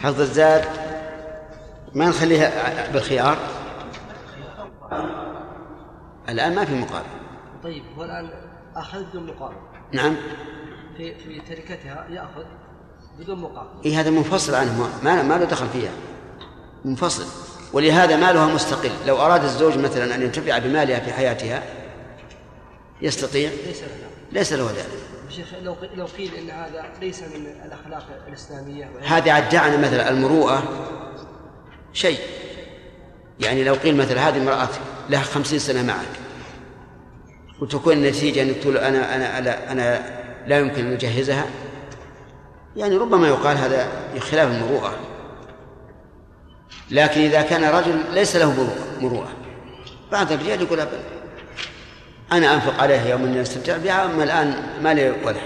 [0.00, 0.64] حفظ الزاد
[1.94, 3.38] ما نخليها بالخيار؟
[6.28, 7.06] الآن ما في مقابل.
[7.62, 8.30] طيب هو الآن
[8.76, 9.56] أخذ بدون مقابل.
[9.92, 10.16] نعم.
[10.96, 12.44] في في تركتها يأخذ
[13.18, 13.84] بدون مقابل.
[13.84, 14.90] إيه هذا منفصل عنه.
[15.02, 15.92] ما ما له دخل فيها.
[16.84, 17.53] منفصل.
[17.74, 18.90] ولهذا مالها مستقل.
[19.06, 21.62] لو أراد الزوج مثلا أن ينتفع بمالها في حياتها
[23.02, 23.88] يستطيع؟ ليس له
[24.32, 24.88] ليس له ذلك
[25.30, 30.62] شيخ لو لو قيل إن هذا ليس من الأخلاق الإسلامية هذه عدعنا مثلا المروءة
[31.92, 32.18] شيء.
[33.40, 34.68] يعني لو قيل مثلا هذه امرأة
[35.10, 36.20] لها خمسين سنة معك
[37.60, 40.02] وتكون النتيجة أنك تقول أنا أنا أنا, أنا
[40.46, 41.46] لا يمكن أن أجهزها
[42.76, 45.13] يعني ربما يقال هذا خلاف المروءة.
[46.90, 49.28] لكن إذا كان رجل ليس له مروءة.
[50.12, 51.00] بعد الرجال يقول أبدا.
[52.32, 55.40] أنا أنفق عليها يوم أن يستمتع بها أما الآن ما لي ولا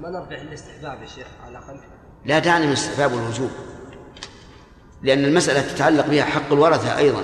[0.00, 1.80] ما نرجع الاستحباب يا شيخ على الأقل؟
[2.24, 3.50] لا دعني من الاستحباب والوجوب
[5.02, 7.22] لأن المسألة تتعلق بها حق الورثة أيضا.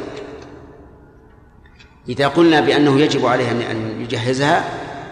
[2.08, 4.64] إذا قلنا بأنه يجب عليه أن يجهزها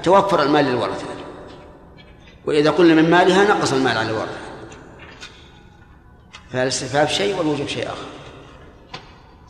[0.02, 1.06] توفر المال للورثة.
[2.46, 4.45] وإذا قلنا من مالها نقص المال على الورثة.
[6.52, 8.06] فالاستحباب شيء والوجوب شيء آخر.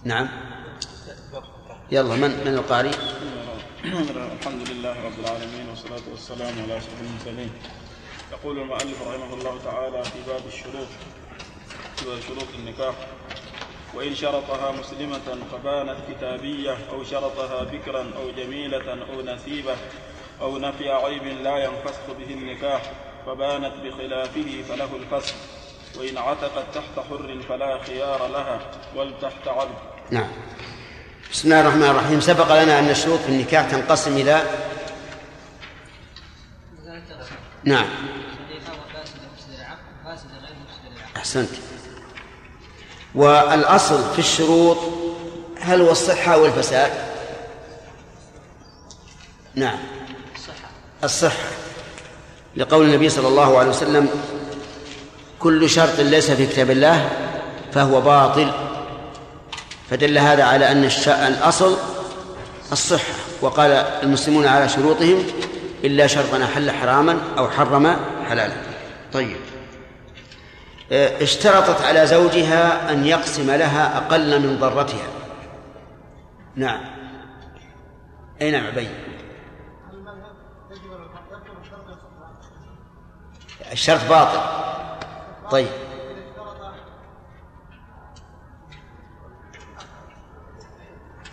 [0.05, 0.29] نعم.
[1.91, 2.95] يلا من من القارئ؟
[4.41, 7.51] الحمد لله رب العالمين والصلاة والسلام على أشرف المرسلين.
[8.33, 10.87] يقول المؤلف رحمه الله تعالى في باب الشروط
[12.29, 12.95] شروط النكاح
[13.95, 19.77] وإن شرطها مسلمة فبانت كتابية أو شرطها بكرا أو جميلة أو نسيبة
[20.41, 22.93] أو نفي عيب لا ينفسخ به النكاح
[23.27, 25.35] فبانت بخلافه فله الفسخ.
[25.99, 28.61] وإن عتقت تحت حر فلا خيار لها
[28.97, 29.75] ولتحت عبد
[30.11, 30.29] نعم.
[31.33, 32.21] بسم الله الرحمن الرحيم.
[32.21, 34.43] سبق لنا أن الشروط في النكاح تنقسم إلى
[37.65, 37.87] نعم.
[41.17, 41.51] أحسنت.
[43.15, 44.79] والأصل في الشروط
[45.61, 46.93] هل هو الصحة أو الفساد؟
[49.55, 49.79] نعم
[51.05, 51.49] الصحة.
[52.57, 54.36] لقول النبي صلى الله عليه وسلم
[55.41, 57.11] كل شرط ليس في كتاب الله
[57.73, 58.51] فهو باطل.
[59.91, 61.77] فدل هذا على أن الأصل
[62.73, 63.15] الصحة.
[63.41, 63.71] وقال
[64.03, 65.25] المسلمون على شروطهم
[65.85, 67.97] إلا شرطا حل حراما أو حرم
[68.29, 68.55] حلالا.
[69.13, 69.37] طيب.
[70.93, 75.07] آه، اشترطت على زوجها أن يقسم لها أقل من ضرتها.
[76.57, 76.81] نعم.
[78.43, 78.65] أي نعم
[83.73, 84.41] الشرط باطل.
[85.51, 85.69] طيب.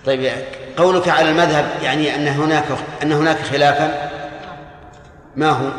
[0.06, 0.32] طيب
[0.78, 2.66] قولك على المذهب يعني أن هناك
[3.04, 4.12] أن هناك خلافا؟
[5.36, 5.72] ما هو؟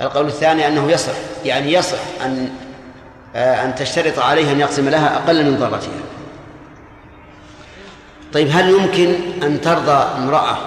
[0.00, 1.12] القول الثاني أنه يصح
[1.44, 2.50] يعني يصح أن
[3.36, 6.00] آه، أن تشترط عليه أن يقسم لها أقل من ضرتها.
[8.32, 10.58] طيب هل يمكن أن ترضى امرأة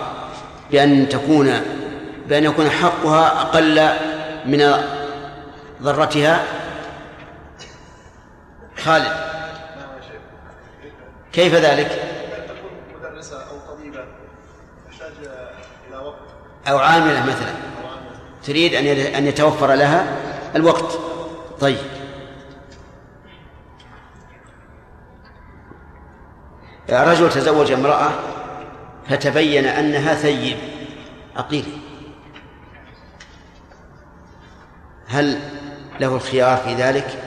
[0.72, 1.62] بأن تكون
[2.32, 3.90] بأن يكون حقها أقل
[4.46, 4.74] من
[5.82, 6.44] ضرتها؟
[8.78, 9.12] خالد.
[11.34, 12.04] كيف ذلك؟
[13.00, 14.06] مدرسة أو طبيبة
[14.90, 15.12] تحتاج
[15.90, 16.20] إلى وقت
[16.68, 17.54] أو عاملة مثلا.
[18.44, 18.86] تريد أن
[19.16, 20.18] أن يتوفر لها
[20.56, 21.00] الوقت.
[21.60, 21.78] طيب.
[26.90, 28.12] رجل تزوج امرأة
[29.10, 30.58] فتبين أنها ثيب.
[31.38, 31.91] عقيل
[35.12, 35.40] هل
[36.00, 37.24] له الخيار في ذلك؟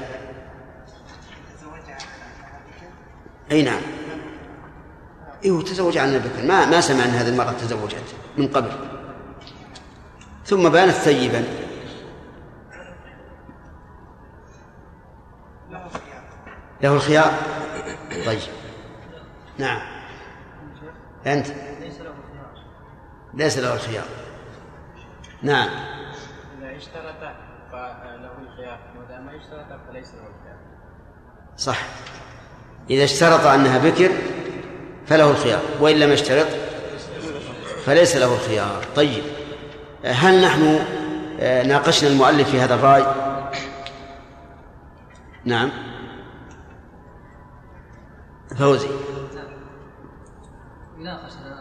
[3.51, 3.81] أي نعم.
[5.45, 6.43] إيه تزوج عن البكر.
[6.43, 8.71] ما ما سمع أن هذه المرأة تزوجت من قبل.
[10.45, 11.45] ثم بانت ثيبا.
[16.83, 17.33] له الخيار.
[18.27, 18.41] طيب.
[19.59, 19.81] نعم.
[21.25, 21.47] خيار
[23.35, 24.05] ليس له الخيار.
[25.43, 25.69] نعم
[26.59, 27.35] إذا اشترط
[27.73, 28.33] فله
[29.15, 30.57] اشترط فليس له الخيار.
[31.57, 31.79] صح.
[32.91, 34.11] إذا اشترط أنها بكر
[35.07, 36.47] فله الخيار وإن لم يشترط
[37.85, 38.85] فليس له الخيار.
[38.97, 39.25] طيب
[40.05, 40.79] هل نحن
[41.41, 43.07] آه، ناقشنا المؤلف في هذا الرأي؟
[45.45, 45.71] نعم.
[48.59, 48.89] فوزي.
[50.99, 51.55] ناقشنا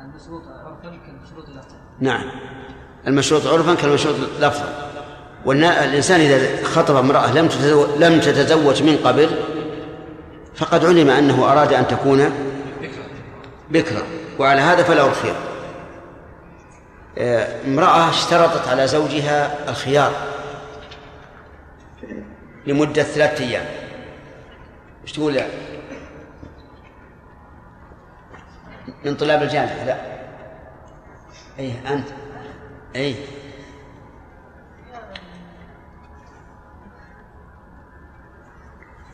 [0.00, 2.30] المشروط عرفا كالمشروط لفظا نعم.
[3.06, 4.92] المشروط عرفا كالمشروط لفظا
[5.46, 9.30] والإنسان إذا خطب امرأة لم تتزوج, لم تتزوج من قبل
[10.54, 12.32] فقد علم أنه أراد أن تكون
[13.70, 14.02] بكرا
[14.38, 15.36] وعلى هذا فله الخيار
[17.18, 20.12] آه، امرأة اشترطت على زوجها الخيار
[22.66, 23.64] لمدة ثلاثة أيام.
[25.02, 25.40] إيش تقول
[29.04, 29.96] من طلاب الجامعة لا.
[31.58, 32.08] أي أنت.
[32.96, 33.14] أي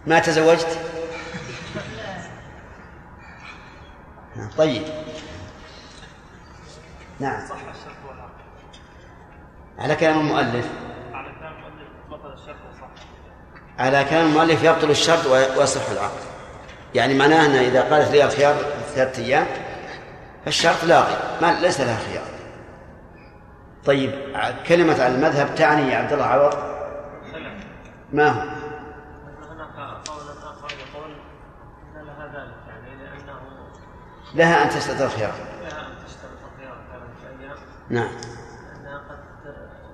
[0.06, 0.78] ما تزوجت؟
[4.58, 4.82] طيب.
[7.20, 7.48] نعم.
[7.48, 8.30] صح الشرط والعقد
[9.78, 10.66] على كلام المؤلف.
[11.12, 12.42] على كلام المؤلف
[13.78, 16.20] على كلام المؤلف يبطل الشرط ويصح العقد.
[16.94, 18.56] يعني معناه أن إذا قالت لي الخيار
[18.94, 19.46] ثلاثة أيام
[20.44, 21.16] فالشرط لاغي.
[21.42, 22.32] ما ليس لها خيار.
[23.84, 24.12] طيب
[24.66, 26.54] كلمة على المذهب تعني يا عبد الله عوض؟
[28.12, 28.40] ما هو؟
[29.50, 31.10] هناك قول اخر يقول
[31.96, 33.40] ان لها ذلك يعني لأنه
[34.34, 35.32] لها أن تشترط الخيار.
[35.62, 35.88] لها
[36.44, 37.56] الخيار ثلاثة أيام
[37.90, 38.08] نعم.
[38.08, 39.18] لانها قد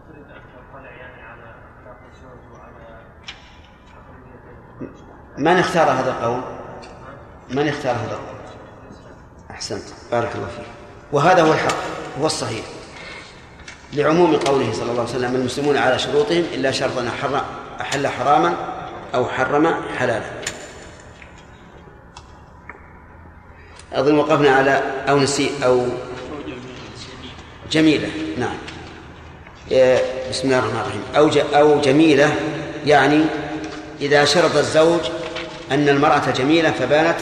[0.09, 1.55] تريد ان تطلع يعني على
[2.13, 3.01] الزوج وعلى
[5.39, 6.41] من اختار هذا القول؟
[7.51, 8.39] من اختار هذا القول؟
[9.51, 9.85] أحسنت.
[10.11, 10.67] بارك الله فيك.
[11.13, 11.77] وهذا هو الحق
[12.21, 12.65] هو الصحيح.
[13.93, 17.41] لعموم قوله صلى الله عليه وسلم المسلمون على شروطهم إلا شرطا حرم
[17.81, 18.55] أحل حراما
[19.15, 20.38] أو حرم حلالا.
[23.93, 25.87] أظن وقفنا على أو نسي أو
[27.71, 28.09] جميلة
[28.39, 28.57] نعم.
[30.31, 31.03] بسم الله الرحمن الرحيم.
[31.17, 32.35] أو أو جميلة
[32.87, 33.25] يعني
[34.01, 35.01] إذا شرط الزوج
[35.71, 37.17] أن المرأة جميلة فبانت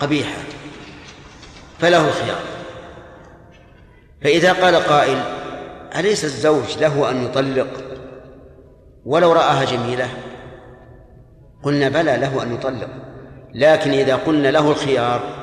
[0.00, 0.36] قبيحة
[1.78, 2.40] فله الخيار
[4.22, 5.22] فإذا قال قائل
[5.98, 7.68] أليس الزوج له أن يطلق
[9.04, 10.08] ولو رآها جميلة؟
[11.62, 12.88] قلنا بلى له أن يطلق.
[13.54, 15.39] لكن إذا قلنا له الخيار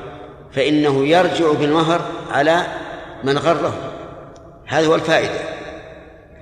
[0.58, 2.66] فإنه يرجع بالمهر على
[3.24, 3.92] من غره.
[4.66, 5.40] هذا هو الفائدة.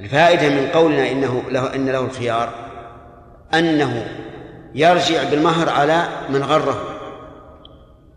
[0.01, 2.55] الفائدة من قولنا إنه له إن له الخيار
[3.55, 4.09] أنه
[4.75, 6.99] يرجع بالمهر على من غره.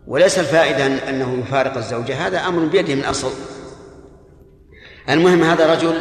[0.06, 3.32] وليس الفائدة أنه يفارق الزوجة هذا أمر بيده من أصل
[5.08, 5.94] المهم هذا رجل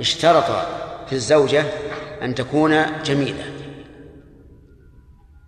[0.00, 0.66] اشترط
[1.06, 1.64] في الزوجة
[2.22, 3.44] أن تكون جميلة.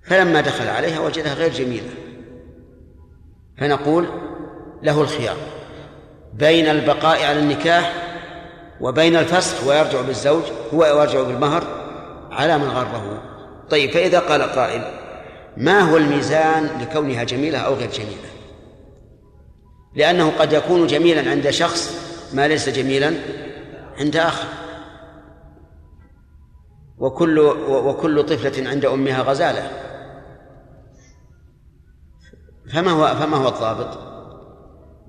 [0.04, 1.90] فلما دخل عليها وجدها غير جميلة.
[3.60, 4.08] فنقول
[4.82, 5.36] له الخيار
[6.34, 7.92] بين البقاء على النكاح
[8.80, 10.42] وبين الفسخ ويرجع بالزوج
[10.74, 11.64] هو يرجع بالمهر
[12.30, 13.22] على من غره.
[13.70, 14.82] طيب فإذا قال قائل
[15.56, 18.28] ما هو الميزان لكونها جميلة أو غير جميلة؟
[19.94, 23.14] لأنه قد يكون جميلا عند شخص ما ليس جميلا
[23.98, 24.48] عند آخر.
[26.98, 29.70] وكل وكل طفلة عند أمها غزالة.
[32.72, 33.98] فما هو فما هو الضابط؟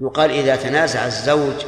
[0.02, 1.66] يقال إذا تنازع الزوج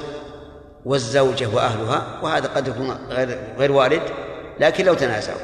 [0.86, 4.02] والزوجة وأهلها وهذا قد يكون غير غير وارد
[4.60, 5.40] لكن لو تنازعوا.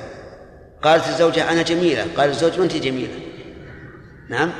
[0.81, 3.19] قالت الزوجة أنا جميلة قال الزوج وأنت جميلة.
[4.29, 4.51] نعم؟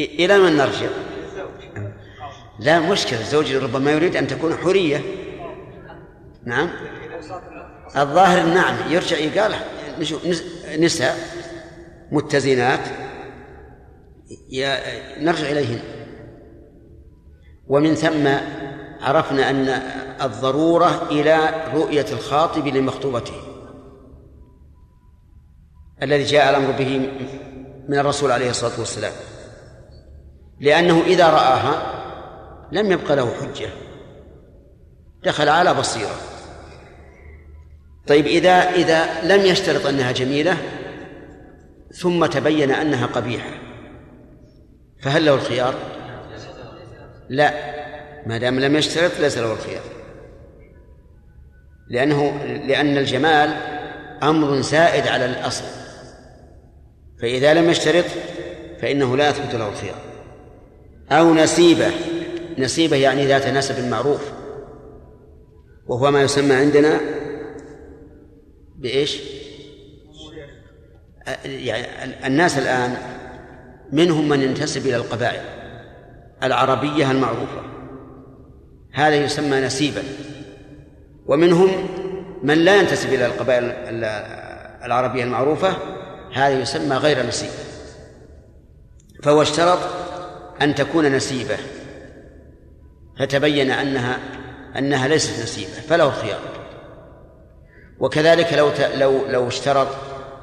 [0.00, 0.88] إلى من نرجع؟
[2.58, 5.00] لا مشكلة الزوج ربما يريد أن تكون حورية.
[6.44, 6.70] نعم؟
[7.96, 9.54] الظاهر نعم يرجع يقال
[10.78, 11.16] نساء
[12.12, 12.80] متزنات.
[15.20, 15.80] نرجع إليهن.
[17.66, 18.28] ومن ثم
[19.00, 19.68] عرفنا أن
[20.22, 23.34] الضرورة إلى رؤية الخاطب لمخطوبته.
[26.02, 27.10] الذي جاء الأمر به
[27.88, 29.12] من الرسول عليه الصلاة والسلام.
[30.60, 32.02] لأنه إذا رآها
[32.72, 33.68] لم يبق له حجة.
[35.24, 36.16] دخل على بصيرة.
[38.06, 40.56] طيب إذا إذا لم يشترط أنها جميلة
[41.92, 43.61] ثم تبين أنها قبيحة.
[45.02, 45.74] فهل له الخيار؟
[47.28, 47.72] لا.
[48.26, 49.82] ما دام لم يشترط ليس له الخيار.
[51.88, 53.50] لأنه لأن الجمال
[54.22, 55.64] أمر زائد على الأصل.
[57.20, 58.04] فإذا لم يشترط
[58.80, 60.00] فإنه لا يثبت له الخيار.
[61.10, 61.90] أو نسيبة.
[62.58, 64.32] نسيبة يعني ذات نسب معروف.
[65.86, 67.00] وهو ما يسمى عندنا
[68.76, 69.20] بإيش؟
[71.44, 71.86] يعني
[72.26, 72.96] الناس الآن
[73.92, 75.42] منهم من ينتسب إلى القبائل.
[76.42, 77.62] العربية المعروفة.
[78.92, 80.02] هذا يسمى نسيبا.
[81.26, 81.88] ومنهم
[82.42, 83.64] من لا ينتسب إلى القبائل
[84.84, 85.76] العربية المعروفة
[86.32, 87.50] هذا يسمى غير نسيب.
[89.22, 89.78] فهو اشترط
[90.62, 91.56] أن تكون نسيبة.
[93.18, 94.18] فتبين أنها
[94.78, 96.40] أنها ليست نسيبة فله الخيار.
[98.00, 99.88] وكذلك لو لو لو اشترط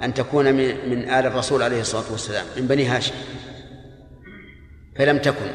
[0.03, 3.13] أن تكون من من آل الرسول عليه الصلاة والسلام من بني هاشم.
[4.99, 5.51] فلم تكن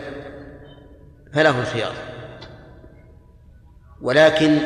[1.35, 1.95] فله الخيار
[4.03, 4.59] ولكن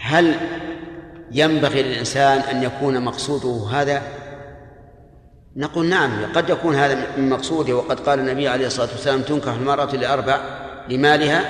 [0.00, 0.36] هل
[1.32, 4.02] ينبغي للإنسان أن يكون مقصوده هذا؟
[5.56, 7.76] نقول نعم قد يكون هذا من مقصوده.
[7.76, 10.40] وقد قال النبي عليه الصلاة والسلام تنكح المرأة لأربع
[10.88, 11.44] لمالها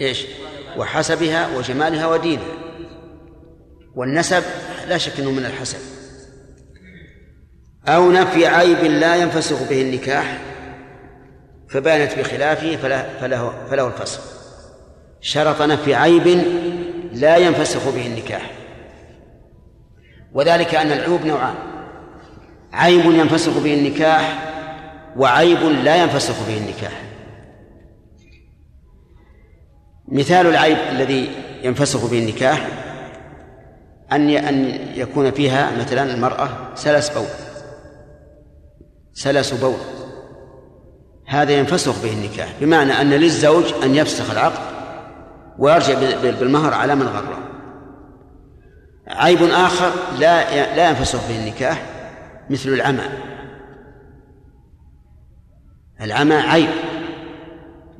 [0.00, 0.26] إيش؟
[0.76, 2.54] وحسبها وجمالها ودينها.
[3.94, 4.42] والنسب
[4.88, 5.78] لا شك أنه من الحسب
[7.88, 10.51] أو نفي عيب لا ينفسخ به النكاح
[11.72, 14.20] فبانت بخلافه فله, فله, فله الفسخ
[15.20, 16.26] شرط نفي عيب
[17.12, 18.50] لا ينفسخ به النكاح.
[20.32, 21.54] وذلك أن العيوب نوعان.
[22.72, 24.38] عيب ينفسخ به النكاح
[25.16, 27.02] وعيب لا ينفسخ به النكاح.
[30.08, 31.30] مثال العيب الذي
[31.62, 32.68] ينفسخ به النكاح
[34.12, 37.26] أن أن يكون فيها مثلا المرأة سلس بول.
[39.12, 40.01] سلس بول.
[41.26, 44.72] هذا ينفسخ به النكاح بمعنى أن للزوج أن يفسخ العقد
[45.58, 47.38] ويرجع بالمهر على من غره.
[49.08, 51.82] عيب آخر لا لا ينفسخ به النكاح
[52.50, 53.04] مثل العمى.
[56.00, 56.70] العمى عيب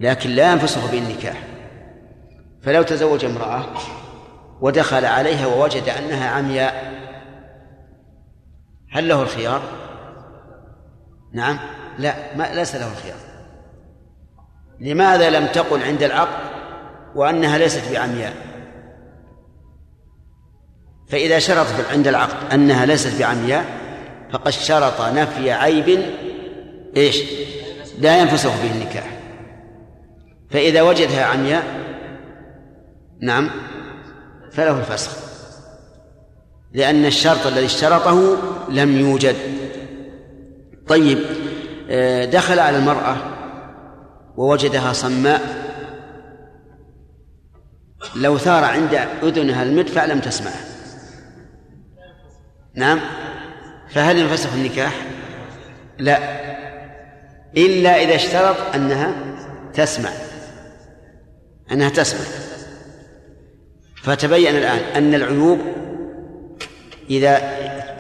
[0.01, 1.43] لكن لا ينفسخ به النكاح.
[2.63, 3.65] فلو تزوج امرأة
[4.61, 6.93] ودخل عليها ووجد أنها عمياء
[8.91, 9.63] هل له الخيار؟
[11.33, 11.59] نعم.
[11.99, 13.17] لا ما ليس له الخيار.
[14.81, 16.53] لماذا لم تقل عند العقد
[17.15, 18.35] وأنها ليست بعمياء؟
[21.09, 23.65] فإذا شرطت عند العقد أنها ليست بعمياء
[24.33, 26.03] فقد شرط نفي عيب
[26.97, 27.23] إيش؟
[27.99, 29.21] لا ينفسخ به النكاح.
[30.51, 31.65] فإذا وجدها عمياء
[33.21, 33.51] نعم
[34.53, 35.17] فله الفسخ.
[36.73, 38.37] لأن الشرط الذي اشترطه
[38.69, 39.37] لم يوجد.
[40.89, 41.19] طيب
[42.31, 43.17] دخل على المرأة
[44.37, 45.41] ووجدها صماء.
[48.17, 50.51] لو ثار عند أذنها المدفع لم تسمع.
[52.75, 53.01] نعم.
[53.91, 55.07] فهل ينفسخ النكاح؟
[55.99, 56.19] لا.
[57.57, 59.13] إلا إذا اشترط أنها
[59.75, 60.11] تسمع.
[61.73, 62.21] أنها تسمع.
[64.03, 65.59] فتبين الآن أن العيوب
[67.11, 67.41] إذا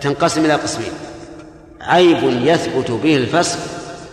[0.00, 0.92] تنقسم إلى قسمين.
[1.82, 3.59] عيب يثبت به الفسخ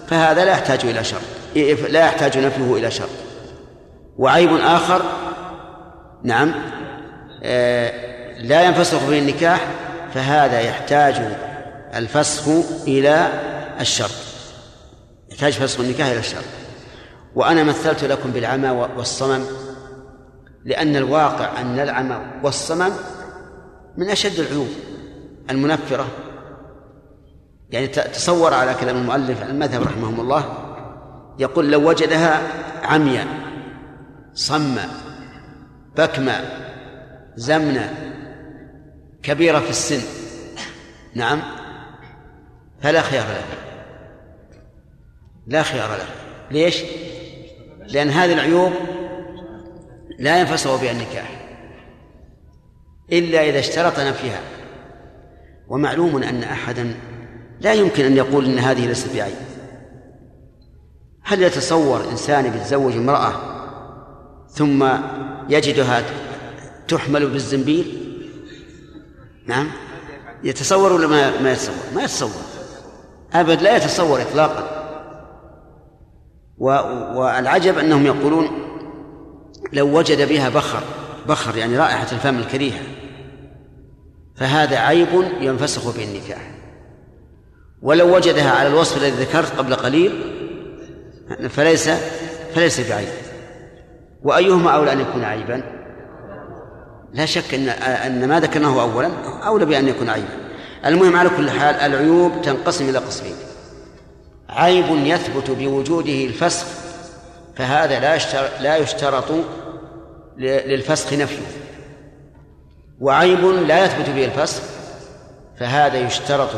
[0.08, 1.22] فهذا لا يحتاج إلى شرط
[1.90, 3.10] لا يحتاج نفيه إلى شرط
[4.18, 5.02] وعيب آخر
[6.24, 6.54] نعم
[7.44, 8.10] آه
[8.42, 9.68] لا ينفسخ به النكاح
[10.14, 11.16] فهذا يحتاج
[11.96, 12.48] الفسخ
[12.88, 13.28] إلى
[13.80, 14.12] الشرط
[15.32, 16.44] يحتاج فسخ النكاح إلى الشرط
[17.36, 19.46] وأنا مثلت لكم بالعمى والصمم
[20.66, 22.92] لأن الواقع أن العمى والصمم
[23.98, 24.68] من أشد العيوب
[25.50, 26.08] المنفرة.
[27.70, 30.66] يعني تصور على كلام المؤلف المذهب رحمه الله
[31.40, 32.42] يقول لو وجدها
[32.84, 33.28] عميا
[34.34, 34.90] صما
[35.98, 36.42] بكما
[37.36, 37.94] زمنا
[39.24, 40.02] كبيرة في السن
[41.16, 41.42] نعم
[42.82, 43.44] فلا خيار له
[45.48, 46.06] لا خيار له
[46.52, 46.84] ليش؟
[47.88, 48.72] لأن هذه العيوب
[50.20, 51.40] لا ينفسخ بها النكاح
[53.12, 54.42] إلا إذا اشترط نفيها
[55.68, 56.94] ومعلوم أن أحدا
[57.62, 59.36] لا يمكن أن يقول أن هذه ليست بعيب
[61.24, 63.34] هل يتصور إنسان يتزوج امرأة
[64.50, 64.90] ثم
[65.50, 66.04] يجدها
[66.88, 68.16] تحمل بالزنبيل؟
[69.48, 69.68] نعم.
[70.44, 71.08] يتصور ولا
[71.42, 72.42] ما يتصور؟ ما يتصور.
[73.34, 74.80] أبد لا يتصور إطلاقا.
[76.60, 78.50] والعجب أنهم يقولون
[79.74, 80.84] لو وجد بها بخر
[81.28, 82.82] بخر يعني رائحة الفم الكريهة
[84.36, 85.08] فهذا عيب
[85.42, 86.59] ينفسخ به النكاح
[87.82, 90.24] ولو وجدها على الوصف الذي ذكرت قبل قليل
[91.50, 91.90] فليس
[92.56, 93.08] فليس بعيب.
[94.24, 95.64] وأيهما أولى أن يكون عيبا؟
[97.14, 99.10] لا شك أن أن ما ذكرناه أولا
[99.46, 100.50] أولى بأن يكون عيبا.
[100.86, 103.36] المهم على كل حال العيوب تنقسم إلى قسمين.
[104.50, 106.66] عيب يثبت بوجوده الفسخ
[107.56, 108.18] فهذا لا
[108.62, 109.32] لا يشترط
[110.38, 111.46] للفسخ نفيه.
[113.02, 114.64] وعيب لا يثبت به الفسخ
[115.60, 116.50] فهذا يشترط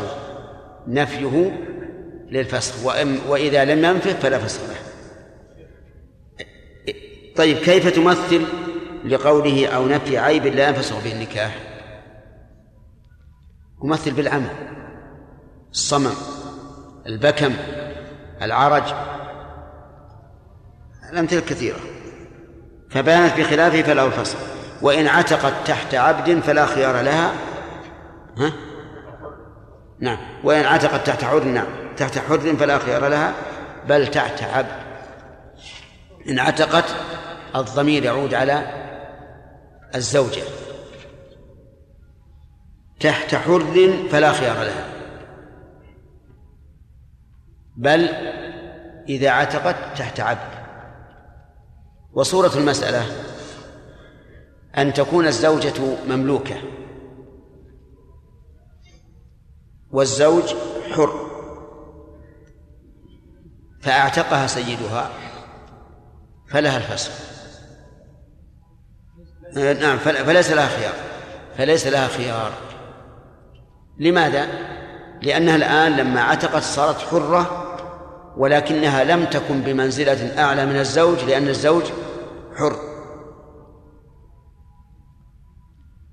[0.86, 1.50] نفيه
[2.30, 2.74] للفسخ.
[3.28, 4.76] وإذا لم ينفه فلا فسخ له.
[7.36, 8.46] طيب كيف تمثل
[9.04, 11.58] لقوله أو نفي عيب لا ينفسخ به النكاح؟
[13.82, 14.50] تمثل بالعمى
[15.70, 16.14] الصمم
[17.06, 17.52] البكم
[18.42, 18.94] العرج.
[21.12, 21.80] الأمثلة كثيرة.
[22.90, 24.38] فبانت بخلافه فله الفصل
[24.82, 27.32] وإن عتقت تحت عبد فلا خيار لها.
[28.38, 28.52] ها؟
[30.02, 30.18] نعم.
[30.44, 31.66] وإن عتقت تحت حر نعم.
[31.96, 33.34] تحت حر فلا خيار لها
[33.88, 34.82] بل تحت عبد.
[36.28, 36.84] إن عتقت
[37.56, 38.62] الضمير يعود على
[39.94, 40.42] الزوجة.
[43.00, 44.86] تحت حر فلا خيار لها.
[47.76, 48.08] بل
[49.08, 50.52] إذا عتقت تحت عبد.
[52.12, 53.06] وصورة المسألة
[54.78, 56.56] أن تكون الزوجة مملوكة.
[59.92, 60.54] والزوج
[60.92, 61.12] حر
[63.80, 65.10] فأعتقها سيدها
[66.48, 67.12] فلها الفسخ.
[69.80, 70.94] نعم فليس لها خيار
[71.56, 72.52] فليس لها خيار.
[73.98, 74.46] لماذا؟
[75.22, 77.68] لأنها الآن لما عتقت صارت حرة
[78.36, 81.84] ولكنها لم تكن بمنزلة أعلى من الزوج لأن الزوج
[82.56, 82.76] حر.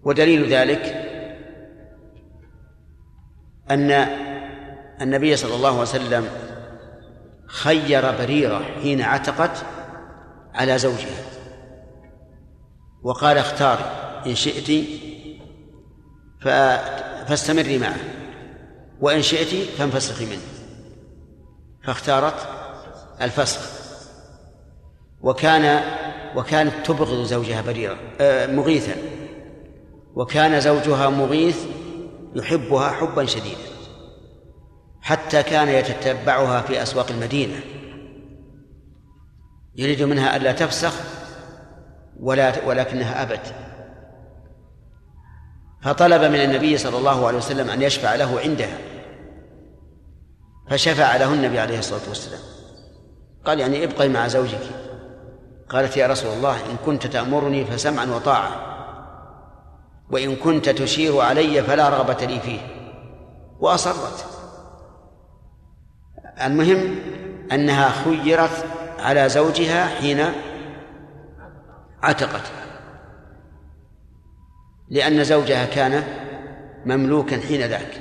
[0.03, 1.08] ودليل ذلك
[3.71, 3.91] أن
[5.01, 6.27] النبي صلى الله عليه وسلم
[7.47, 9.65] خير بريرة حين عتقت
[10.53, 11.23] على زوجها
[13.03, 13.83] وقال اختاري
[14.25, 14.85] إن شئت
[17.27, 17.97] فاستمري معه
[19.01, 20.41] وإن شئت فانفسخي منه.
[21.83, 22.47] فاختارت
[23.21, 23.61] الفسخ.
[25.21, 25.83] وكان
[26.35, 28.95] وكانت تبغض زوجها بريرة آه، مغيثا.
[30.15, 31.65] وكان زوجها مغيث
[32.35, 33.69] يحبها حبا شديدا
[35.01, 37.59] حتى كان يتتبعها في أسواق المدينة.
[39.75, 40.93] يريد منها ألا تفسخ
[42.19, 43.55] ولا ولكنها أبت
[45.81, 48.77] فطلب من النبي صلى الله عليه وسلم أن يشفع له عندها.
[50.69, 52.41] فشفع له النبي عليه الصلاة والسلام.
[53.45, 54.61] قال يعني ابقي مع زوجك.
[55.69, 58.78] قالت يا رسول الله إن كنت تأمرني فسمعا وطاعة.
[60.11, 62.59] وإن كنت تشير علي فلا رغبة لي فيه.
[63.59, 64.25] وأصرت.
[66.41, 66.95] المهم
[67.51, 68.65] أنها خيرت
[68.99, 70.25] على زوجها حين
[72.03, 72.51] عتقت.
[74.89, 76.03] لأن زوجها كان
[76.85, 77.91] مملوكا حين ذاك.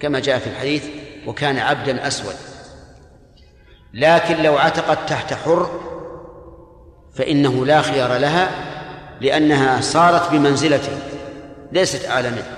[0.00, 0.84] كما جاء في الحديث
[1.26, 2.34] وكان عبدا أسود.
[3.94, 5.80] لكن لو عتقت تحت حر
[7.14, 8.50] فإنه لا خيار لها
[9.20, 11.13] لأنها صارت بمنزلته.
[11.74, 12.56] ليست أعلى منه.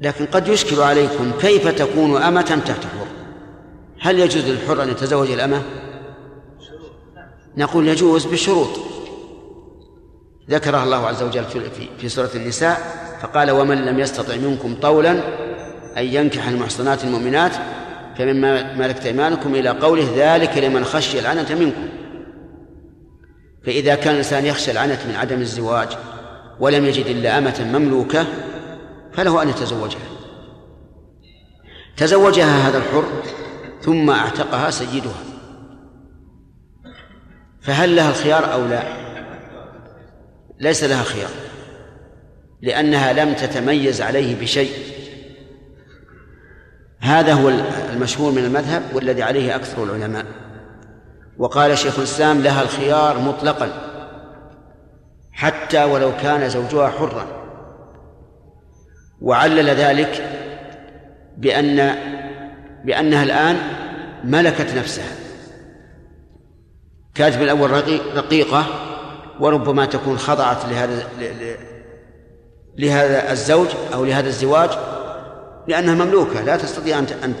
[0.00, 3.06] لكن قد يشكل عليكم كيف تكون أمة تحت حر
[4.00, 5.62] هل يجوز للحر أن يتزوج الأمة؟
[7.56, 8.68] نقول يجوز بشروط.
[10.50, 11.44] ذكرها الله عز وجل
[11.98, 15.10] في سورة النساء فقال ومن لم يستطع منكم طولا
[15.96, 17.52] أن ينكح المحصنات المؤمنات
[18.18, 21.88] فمما ملكت أيمانكم إلى قوله ذلك لمن خشي العنة منكم
[23.66, 25.88] فإذا كان الإنسان يخشى العنة من عدم الزواج
[26.60, 28.26] ولم يجد إلا أمة مملوكة
[29.12, 30.00] فله أن يتزوجها.
[31.96, 33.04] تزوجها هذا الحر
[33.82, 35.24] ثم أعتقها سيدها.
[37.62, 38.82] فهل لها الخيار أو لا؟
[40.60, 41.30] ليس لها خيار
[42.62, 44.72] لأنها لم تتميز عليه بشيء.
[47.00, 47.48] هذا هو
[47.92, 50.26] المشهور من المذهب والذي عليه أكثر العلماء.
[51.38, 53.93] وقال شيخ الإسلام لها الخيار مطلقا.
[55.34, 57.26] حتى ولو كان زوجها حرا.
[59.20, 60.24] وعلل ذلك
[61.36, 61.94] بأن
[62.84, 63.56] بأنها الآن
[64.24, 65.12] ملكت نفسها.
[67.14, 67.70] كانت بالأول
[68.16, 68.66] رقيقة
[69.40, 71.08] وربما تكون خضعت لهذا
[72.78, 74.70] لهذا الزوج أو لهذا الزواج
[75.68, 77.34] لأنها مملوكة لا تستطيع أن أن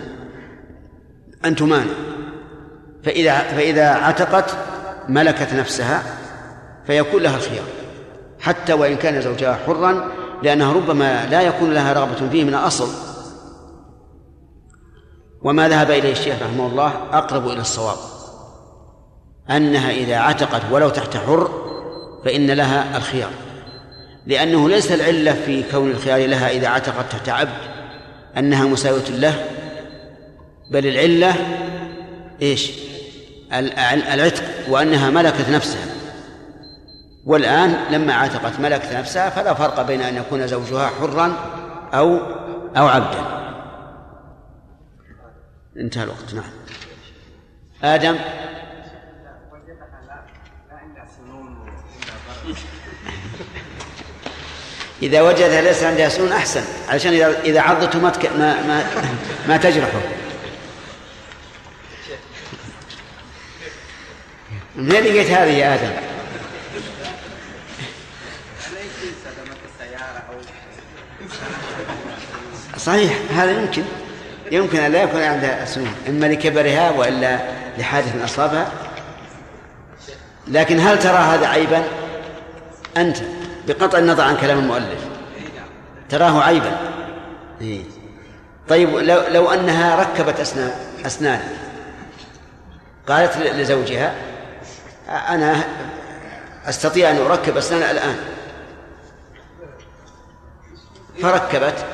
[1.44, 1.92] أن تمانع.
[3.04, 4.56] فإذا فإذا عتقت
[5.08, 6.02] ملكت نفسها
[6.86, 7.83] فيكون لها الخيار.
[8.44, 10.10] حتى وإن كان زوجها حرا
[10.42, 12.88] لأنها ربما لا يكون لها رغبة فيه من الأصل.
[15.42, 17.96] وما ذهب إليه الشيخ رحمه الله أقرب إلى الصواب
[19.50, 21.50] أنها إذا عتقت ولو تحت حر
[22.24, 23.30] فإن لها الخيار.
[24.26, 27.58] لأنه ليس العلة في كون الخيار لها إذا عتقت تحت عبد
[28.36, 29.44] أنها مساوية له
[30.70, 31.34] بل العلة
[32.42, 32.70] إيش؟
[34.12, 35.93] العتق وأنها ملكت نفسها.
[37.26, 41.32] والآن لما عتقت ملكت نفسها فلا فرق بين أن يكون زوجها حرا
[41.94, 42.16] أو
[42.76, 43.24] أو عبدا.
[45.76, 46.34] انتهى الوقت.
[46.34, 46.50] نعم.
[47.82, 48.18] آدم؟
[55.02, 58.84] إذا وجدها ليس عندها سنون أحسن علشان إذا إذا عضته ما ما ما,
[59.48, 60.00] ما تجرحه.
[64.76, 65.92] من أين لقيت هذه يا آدم؟
[72.84, 73.82] صحيح هذا يمكن.
[74.52, 77.38] يمكن أن لا يكون عندها سنون إما لكبرها وإلا
[77.78, 78.68] لحادث أصابها.
[80.48, 81.84] لكن هل ترى هذا عيبا؟
[82.96, 83.16] أنت
[83.68, 85.04] بقطع النظر عن كلام المؤلف.
[86.08, 86.78] تراه عيبا.
[87.60, 87.82] إيه.
[88.68, 90.72] طيب لو, لو أنها ركبت أسنان
[91.06, 91.40] أسنان.
[93.08, 94.14] قالت لزوجها
[95.08, 95.64] أنا
[96.66, 98.16] أستطيع أن أركب أسنان الآن.
[101.22, 101.84] فركبت.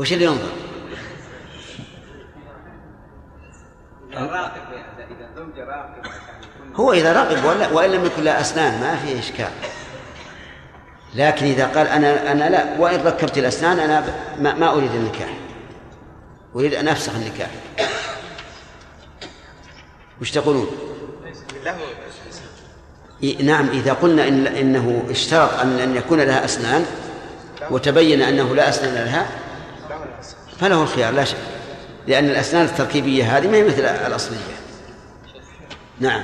[0.00, 0.52] وش اللي ينظر؟
[6.74, 9.50] هو إذا راقب ولا وإن لم يكن له أسنان ما في إشكال
[11.14, 14.04] لكن إذا قال أنا أنا لا وإن ركبت الأسنان أنا
[14.38, 15.34] ما, ما أريد النكاح
[16.56, 17.50] أريد أن أفسخ النكاح
[20.20, 20.66] وش تقولون؟
[23.40, 26.84] نعم إذا قلنا إن إنه اشترط أن أن يكون لها أسنان
[27.70, 29.49] وتبين أنه لا أسنان لها
[30.60, 31.36] فله الخيار لا شك.
[32.06, 34.56] لأن الأسنان التركيبية هذه ما هي مثل الأصلية.
[36.00, 36.22] نعم.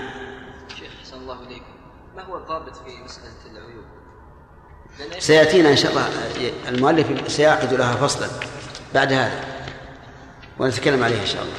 [0.78, 1.74] شيخ أحسن الله إليكم.
[2.16, 3.84] ما هو الضابط في مسألة العيوب؟
[5.18, 6.08] سيأتينا إن شاء الله
[6.68, 8.28] المؤلف سيعقد لها فصلا
[8.94, 9.44] بعد هذا.
[10.58, 11.54] ونتكلم عليه إن شاء الله.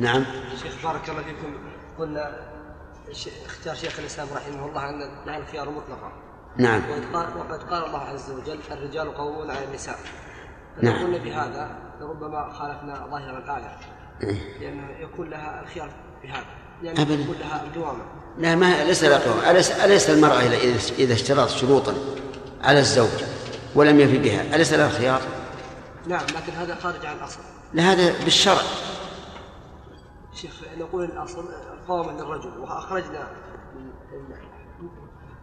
[0.00, 0.24] نعم.
[0.62, 1.56] شيخ بارك الله فيكم.
[1.98, 2.52] قلنا
[3.46, 4.90] اختيار شيخ الإسلام رحمه الله
[5.26, 6.12] نعم الخيار مطلقا.
[6.58, 6.82] نعم.
[7.14, 9.98] وقد قال الله عز وجل الرجال قوامون على النساء.
[10.82, 11.04] نعم.
[11.04, 11.70] قلنا بهذا
[12.00, 13.76] لربما خالفنا ظاهر الآية.
[14.22, 14.58] إيه.
[14.60, 15.90] لأن يكون لها الخيار
[16.22, 16.44] بهذا.
[16.82, 17.14] لأن أبداً.
[17.14, 18.04] يكون لها الدوامة.
[18.38, 21.94] لا ما ليس لا قوام أليس, أليس المرأة إذا إذا اشترط شروطا
[22.62, 23.24] على الزوج
[23.74, 25.20] ولم يفي بها؟ أليس لها الخيار؟
[26.06, 27.40] نعم لكن هذا خارج عن الأصل.
[27.74, 28.62] لا هذا بالشرع.
[30.34, 31.44] شيخ نقول الأصل
[31.88, 33.28] قوام للرجل وأخرجنا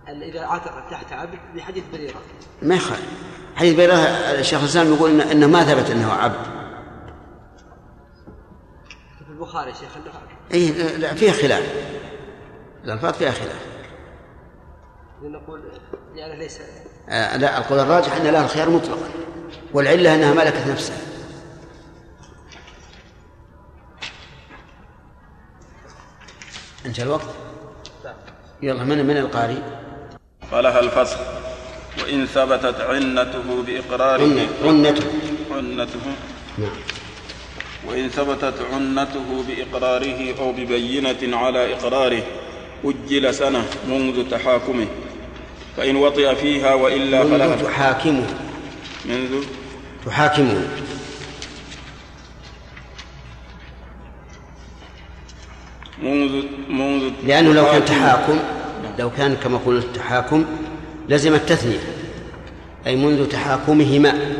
[0.08, 2.22] إذا عتق تحت عبد بحديث بريرة.
[2.62, 3.08] ما يخالف.
[3.56, 6.46] حديث بيرة الشيخ الإسلام يقول إن إنه ما ثبت أنه عبد.
[9.18, 9.98] في البخاري شيخ
[10.54, 11.74] أي لا فيها خلاف.
[12.84, 13.66] الألفاظ فيها خلاف.
[15.22, 15.62] نقول
[16.16, 16.60] يعني ليس
[17.10, 19.10] آه لا القول الراجح أن لها الخيار مطلقا
[19.74, 20.98] والعلة أنها ملكت نفسها.
[26.86, 27.28] انتهى الوقت؟
[28.62, 29.83] يلا من من القارئ؟
[30.52, 31.18] فلها الفسخ
[32.04, 34.48] وإن ثبتت عنته بإقراره.
[34.64, 35.04] عنته.
[35.52, 36.00] عنته.
[36.58, 36.70] نعم.
[37.88, 42.24] وإن ثبتت عنته بإقراره أو ببينة على إقراره
[42.86, 44.88] أجل سنة منذ تحاكمه.
[45.78, 47.56] فإن وطئ فيها وإلا منذ فلها.
[47.56, 48.28] تحاكمه.
[49.06, 49.44] منذ؟
[50.06, 50.68] تحاكمه.
[56.04, 57.86] منذ منذ لأنه لو كان.
[57.86, 58.40] تحاكم
[59.00, 60.46] لو كان كما قلت تحاكم
[61.10, 61.80] لزم التثنية
[62.88, 64.36] أي منذ تحاكمهما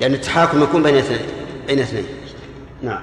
[0.00, 1.20] لأن التحاكم يكون بين اثنين
[1.66, 2.06] بين اثنين.
[2.82, 3.02] نعم.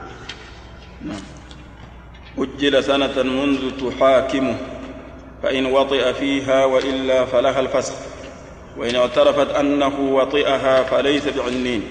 [2.38, 4.56] أجل سنة منذ تحاكمه
[5.44, 7.94] فإن وطئ فيها وإلا فلها الفسخ
[8.78, 11.84] وإن اعترفت أنه وطئها فليس بعنين.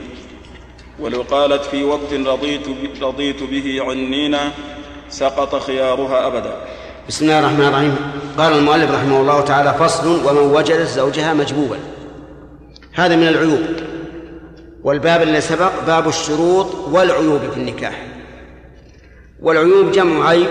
[1.01, 2.67] ولو قالت في وقت رضيت,
[3.03, 4.53] رضيت به عنينا
[5.09, 6.57] سقط خيارها أبدا.
[7.09, 7.97] بسم الله الرحمن الرحيم.
[8.39, 11.79] قال المؤلف رحمه الله تعالى فصل ومن وجدت زوجها مجبوبا
[12.95, 13.61] هذا من العيوب.
[14.85, 18.07] والباب الذي سبق باب الشروط والعيوب في النكاح.
[19.41, 20.49] والعيوب جمع عيب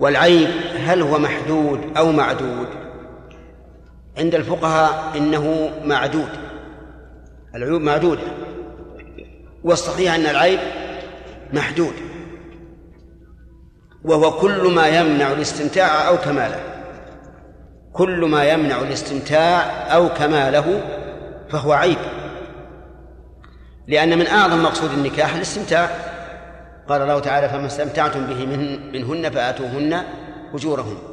[0.00, 2.66] والعيب هل هو محدود أو معدود.
[4.18, 6.28] عند الفقهاء إنه معدود.
[7.54, 8.22] العيوب معدودة.
[9.64, 10.58] والصحيح أن العيب
[11.52, 11.94] محدود.
[14.04, 16.60] وهو كل ما يمنع الاستمتاع أو كماله.
[17.92, 19.60] كل ما يمنع الاستمتاع
[19.94, 20.80] أو كماله
[21.50, 21.98] فهو عيب.
[23.88, 25.90] لأن من أعظم مقصود النكاح الاستمتاع.
[26.88, 30.02] قال الله تعالى فما استمتعتم به من منهن فآتوهن
[30.54, 31.11] أجورهن.